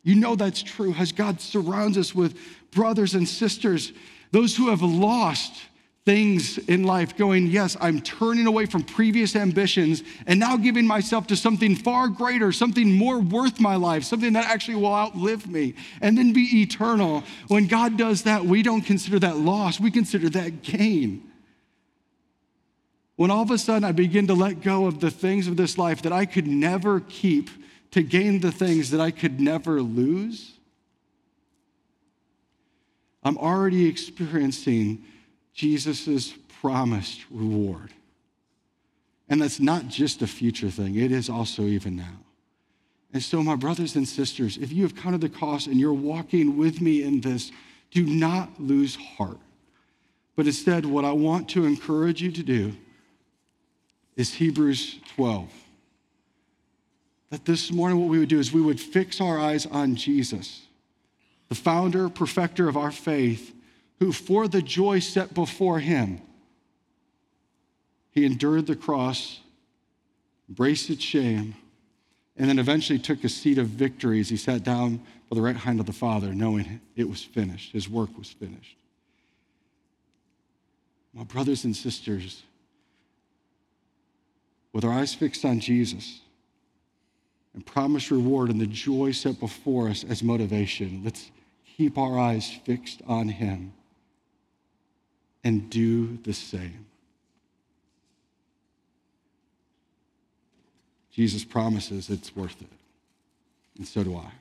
you 0.07 0.15
know 0.15 0.37
that's 0.37 0.63
true 0.63 0.93
as 0.93 1.11
God 1.11 1.41
surrounds 1.41 1.97
us 1.97 2.15
with 2.15 2.39
brothers 2.71 3.13
and 3.13 3.27
sisters, 3.27 3.91
those 4.31 4.55
who 4.55 4.69
have 4.69 4.81
lost 4.81 5.61
things 6.05 6.57
in 6.59 6.85
life, 6.85 7.17
going, 7.17 7.47
Yes, 7.47 7.75
I'm 7.81 7.99
turning 7.99 8.47
away 8.47 8.67
from 8.67 8.83
previous 8.83 9.35
ambitions 9.35 10.03
and 10.25 10.39
now 10.39 10.55
giving 10.55 10.87
myself 10.87 11.27
to 11.27 11.35
something 11.35 11.75
far 11.75 12.07
greater, 12.07 12.53
something 12.53 12.93
more 12.93 13.19
worth 13.19 13.59
my 13.59 13.75
life, 13.75 14.05
something 14.05 14.31
that 14.31 14.45
actually 14.45 14.75
will 14.75 14.93
outlive 14.93 15.45
me 15.45 15.73
and 15.99 16.17
then 16.17 16.31
be 16.31 16.61
eternal. 16.61 17.25
When 17.49 17.67
God 17.67 17.97
does 17.97 18.21
that, 18.23 18.45
we 18.45 18.63
don't 18.63 18.83
consider 18.83 19.19
that 19.19 19.35
loss, 19.35 19.77
we 19.77 19.91
consider 19.91 20.29
that 20.29 20.61
gain. 20.61 21.29
When 23.17 23.29
all 23.29 23.43
of 23.43 23.51
a 23.51 23.57
sudden 23.57 23.83
I 23.83 23.91
begin 23.91 24.27
to 24.27 24.35
let 24.35 24.61
go 24.61 24.85
of 24.85 25.01
the 25.01 25.11
things 25.11 25.49
of 25.49 25.57
this 25.57 25.77
life 25.77 26.03
that 26.03 26.13
I 26.13 26.25
could 26.25 26.47
never 26.47 27.01
keep 27.01 27.49
to 27.91 28.03
gain 28.03 28.39
the 28.39 28.51
things 28.51 28.91
that 28.91 29.01
I 29.01 29.11
could 29.11 29.39
never 29.39 29.81
lose, 29.81 30.53
I'm 33.23 33.37
already 33.37 33.87
experiencing 33.87 35.03
Jesus' 35.53 36.33
promised 36.61 37.25
reward. 37.29 37.91
And 39.29 39.41
that's 39.41 39.59
not 39.59 39.87
just 39.87 40.21
a 40.21 40.27
future 40.27 40.69
thing, 40.69 40.95
it 40.95 41.11
is 41.11 41.29
also 41.29 41.63
even 41.63 41.95
now. 41.95 42.17
And 43.13 43.23
so, 43.23 43.41
my 43.41 43.55
brothers 43.55 43.95
and 43.95 44.07
sisters, 44.07 44.57
if 44.57 44.71
you 44.71 44.83
have 44.83 44.95
counted 44.95 45.21
the 45.21 45.29
cost 45.29 45.67
and 45.67 45.79
you're 45.79 45.93
walking 45.93 46.57
with 46.57 46.81
me 46.81 47.03
in 47.03 47.21
this, 47.21 47.51
do 47.91 48.05
not 48.05 48.61
lose 48.61 48.95
heart. 48.95 49.39
But 50.35 50.45
instead, 50.45 50.85
what 50.85 51.03
I 51.03 51.11
want 51.13 51.49
to 51.49 51.65
encourage 51.65 52.21
you 52.21 52.31
to 52.31 52.43
do 52.43 52.75
is 54.15 54.33
Hebrews 54.33 54.99
12 55.15 55.49
that 57.29 57.45
this 57.45 57.71
morning 57.71 57.99
what 57.99 58.09
we 58.09 58.19
would 58.19 58.29
do 58.29 58.39
is 58.39 58.53
we 58.53 58.61
would 58.61 58.79
fix 58.79 59.19
our 59.19 59.39
eyes 59.39 59.65
on 59.65 59.95
Jesus, 59.95 60.63
the 61.49 61.55
founder, 61.55 62.09
perfecter 62.09 62.67
of 62.69 62.77
our 62.77 62.91
faith, 62.91 63.53
who 63.99 64.11
for 64.11 64.47
the 64.47 64.61
joy 64.61 64.99
set 64.99 65.33
before 65.33 65.79
him, 65.79 66.21
he 68.11 68.25
endured 68.25 68.67
the 68.67 68.75
cross, 68.75 69.41
embraced 70.49 70.89
its 70.89 71.03
shame, 71.03 71.55
and 72.35 72.49
then 72.49 72.59
eventually 72.59 72.99
took 72.99 73.23
a 73.23 73.29
seat 73.29 73.57
of 73.57 73.67
victory 73.67 74.19
as 74.19 74.29
he 74.29 74.37
sat 74.37 74.63
down 74.63 74.97
by 75.29 75.35
the 75.35 75.41
right 75.41 75.55
hand 75.55 75.79
of 75.79 75.85
the 75.85 75.93
Father, 75.93 76.33
knowing 76.33 76.79
it 76.95 77.09
was 77.09 77.23
finished, 77.23 77.73
his 77.73 77.89
work 77.89 78.15
was 78.17 78.29
finished. 78.29 78.77
My 81.13 81.23
brothers 81.23 81.65
and 81.65 81.75
sisters, 81.75 82.43
with 84.71 84.85
our 84.85 84.91
eyes 84.91 85.13
fixed 85.13 85.43
on 85.43 85.59
Jesus, 85.59 86.21
and 87.53 87.65
promised 87.65 88.11
reward 88.11 88.49
and 88.49 88.61
the 88.61 88.67
joy 88.67 89.11
set 89.11 89.39
before 89.39 89.89
us 89.89 90.03
as 90.03 90.21
motivation. 90.21 91.01
Let's 91.03 91.31
keep 91.77 91.97
our 91.97 92.19
eyes 92.19 92.49
fixed 92.65 93.01
on 93.07 93.29
Him 93.29 93.73
and 95.43 95.69
do 95.69 96.17
the 96.23 96.33
same. 96.33 96.85
Jesus 101.11 101.43
promises 101.43 102.09
it's 102.09 102.35
worth 102.35 102.61
it. 102.61 102.67
And 103.77 103.87
so 103.87 104.03
do 104.03 104.15
I. 104.17 104.31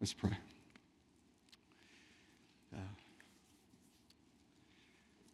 Let's 0.00 0.14
pray. 0.14 0.36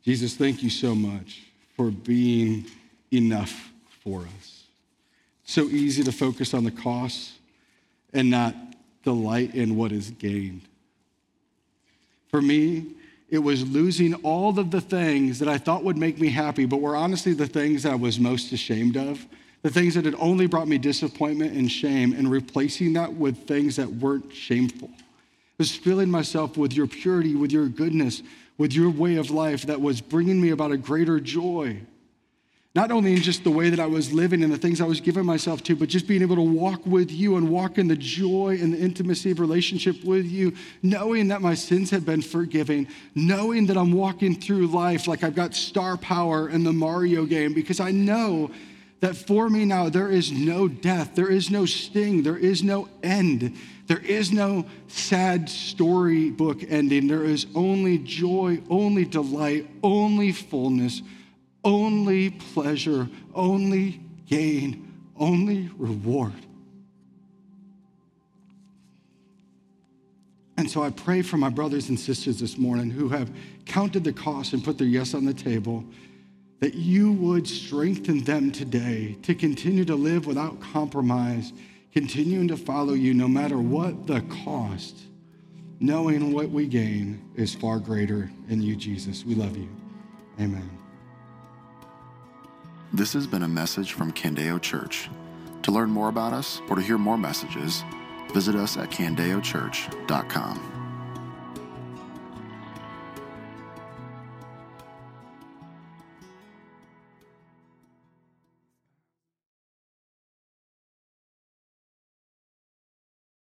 Jesus, 0.05 0.36
thank 0.36 0.62
you 0.62 0.68
so 0.68 0.94
much 0.94 1.44
for 1.76 1.90
being 1.90 2.66
enough 3.11 3.72
for 4.02 4.26
us 4.38 4.63
so 5.45 5.64
easy 5.64 6.03
to 6.03 6.12
focus 6.12 6.55
on 6.55 6.64
the 6.64 6.70
costs 6.70 7.32
and 8.12 8.30
not 8.30 8.55
delight 9.03 9.55
in 9.55 9.76
what 9.76 9.92
is 9.92 10.11
gained. 10.11 10.62
For 12.28 12.40
me, 12.40 12.95
it 13.28 13.38
was 13.38 13.68
losing 13.68 14.14
all 14.16 14.59
of 14.59 14.70
the 14.70 14.80
things 14.80 15.38
that 15.38 15.49
I 15.49 15.59
thought 15.59 15.84
would 15.84 15.97
make 15.97 16.18
me 16.20 16.28
happy, 16.28 16.66
but 16.66 16.80
were 16.80 16.97
honestly 16.97 17.32
the 17.32 17.47
things 17.47 17.82
that 17.82 17.92
I 17.92 17.97
was 17.97 18.18
most 18.18 18.53
ashamed 18.53 18.97
of, 18.97 19.26
the 19.62 19.70
things 19.70 19.95
that 19.95 20.05
had 20.05 20.14
only 20.18 20.47
brought 20.47 20.68
me 20.68 20.78
disappointment 20.78 21.55
and 21.55 21.70
shame, 21.70 22.12
and 22.12 22.30
replacing 22.30 22.92
that 22.95 23.12
with 23.14 23.47
things 23.47 23.76
that 23.76 23.88
weren't 23.88 24.32
shameful. 24.32 24.90
It 24.95 25.59
was 25.59 25.74
filling 25.74 26.11
myself 26.11 26.57
with 26.57 26.72
your 26.72 26.86
purity, 26.86 27.34
with 27.34 27.53
your 27.53 27.68
goodness, 27.68 28.22
with 28.59 28.72
your 28.72 28.90
way 28.90 29.16
of 29.16 29.30
life 29.30 29.62
that 29.66 29.80
was 29.80 30.01
bringing 30.01 30.40
me 30.40 30.51
about 30.51 30.72
a 30.72 30.76
greater 30.76 31.18
joy. 31.18 31.80
Not 32.74 32.90
only 32.90 33.12
in 33.12 33.22
just 33.22 33.44
the 33.44 33.52
way 33.52 33.70
that 33.70 33.78
I 33.78 33.86
was 33.86 34.12
living 34.12 34.42
and 34.42 34.52
the 34.52 34.58
things 34.58 34.80
I 34.80 34.86
was 34.86 35.00
giving 35.00 35.24
myself 35.24 35.62
to, 35.64 35.76
but 35.76 35.88
just 35.88 36.08
being 36.08 36.22
able 36.22 36.34
to 36.34 36.42
walk 36.42 36.84
with 36.84 37.08
you 37.08 37.36
and 37.36 37.48
walk 37.48 37.78
in 37.78 37.86
the 37.86 37.94
joy 37.94 38.58
and 38.60 38.74
the 38.74 38.78
intimacy 38.78 39.30
of 39.30 39.38
relationship 39.38 40.02
with 40.02 40.26
you, 40.26 40.54
knowing 40.82 41.28
that 41.28 41.40
my 41.40 41.54
sins 41.54 41.90
have 41.90 42.04
been 42.04 42.20
forgiven, 42.20 42.88
knowing 43.14 43.66
that 43.66 43.76
I'm 43.76 43.92
walking 43.92 44.34
through 44.34 44.66
life 44.66 45.06
like 45.06 45.22
I've 45.22 45.36
got 45.36 45.54
star 45.54 45.96
power 45.96 46.48
in 46.48 46.64
the 46.64 46.72
Mario 46.72 47.26
game, 47.26 47.54
because 47.54 47.78
I 47.78 47.92
know 47.92 48.50
that 48.98 49.14
for 49.14 49.48
me 49.48 49.64
now 49.64 49.88
there 49.88 50.10
is 50.10 50.32
no 50.32 50.66
death, 50.66 51.14
there 51.14 51.30
is 51.30 51.52
no 51.52 51.66
sting, 51.66 52.24
there 52.24 52.38
is 52.38 52.64
no 52.64 52.88
end, 53.04 53.56
there 53.86 54.00
is 54.00 54.32
no 54.32 54.66
sad 54.88 55.48
storybook 55.48 56.64
ending. 56.68 57.06
There 57.06 57.24
is 57.24 57.46
only 57.54 57.98
joy, 57.98 58.62
only 58.70 59.04
delight, 59.04 59.68
only 59.82 60.32
fullness 60.32 61.02
only 61.64 62.30
pleasure, 62.30 63.08
only 63.34 64.00
gain, 64.26 64.92
only 65.16 65.70
reward. 65.76 66.32
And 70.56 70.70
so 70.70 70.82
I 70.82 70.90
pray 70.90 71.22
for 71.22 71.36
my 71.36 71.48
brothers 71.48 71.88
and 71.88 71.98
sisters 71.98 72.38
this 72.38 72.56
morning 72.56 72.90
who 72.90 73.08
have 73.08 73.30
counted 73.66 74.04
the 74.04 74.12
cost 74.12 74.52
and 74.52 74.62
put 74.62 74.78
their 74.78 74.86
yes 74.86 75.14
on 75.14 75.24
the 75.24 75.34
table 75.34 75.84
that 76.60 76.74
you 76.74 77.12
would 77.12 77.46
strengthen 77.46 78.22
them 78.24 78.52
today 78.52 79.18
to 79.22 79.34
continue 79.34 79.84
to 79.84 79.96
live 79.96 80.26
without 80.26 80.60
compromise, 80.60 81.52
continuing 81.92 82.48
to 82.48 82.56
follow 82.56 82.94
you 82.94 83.12
no 83.12 83.28
matter 83.28 83.58
what 83.58 84.06
the 84.06 84.20
cost, 84.44 84.98
knowing 85.80 86.32
what 86.32 86.48
we 86.48 86.66
gain 86.66 87.22
is 87.34 87.54
far 87.54 87.78
greater 87.78 88.30
in 88.48 88.62
you, 88.62 88.76
Jesus. 88.76 89.24
We 89.24 89.34
love 89.34 89.56
you. 89.56 89.68
Amen. 90.40 90.84
This 92.95 93.12
has 93.14 93.26
been 93.26 93.42
a 93.42 93.49
message 93.49 93.92
from 93.92 94.12
Candeo 94.12 94.62
Church. 94.62 95.11
To 95.62 95.72
learn 95.72 95.90
more 95.90 96.09
about 96.09 96.32
us 96.32 96.62
or 96.68 96.76
to 96.76 96.82
hear 96.82 96.97
more 96.97 97.18
messages, 97.18 97.82
visit 98.32 98.55
us 98.55 98.76
at 98.76 98.90
candeochurch.com. 98.90 100.73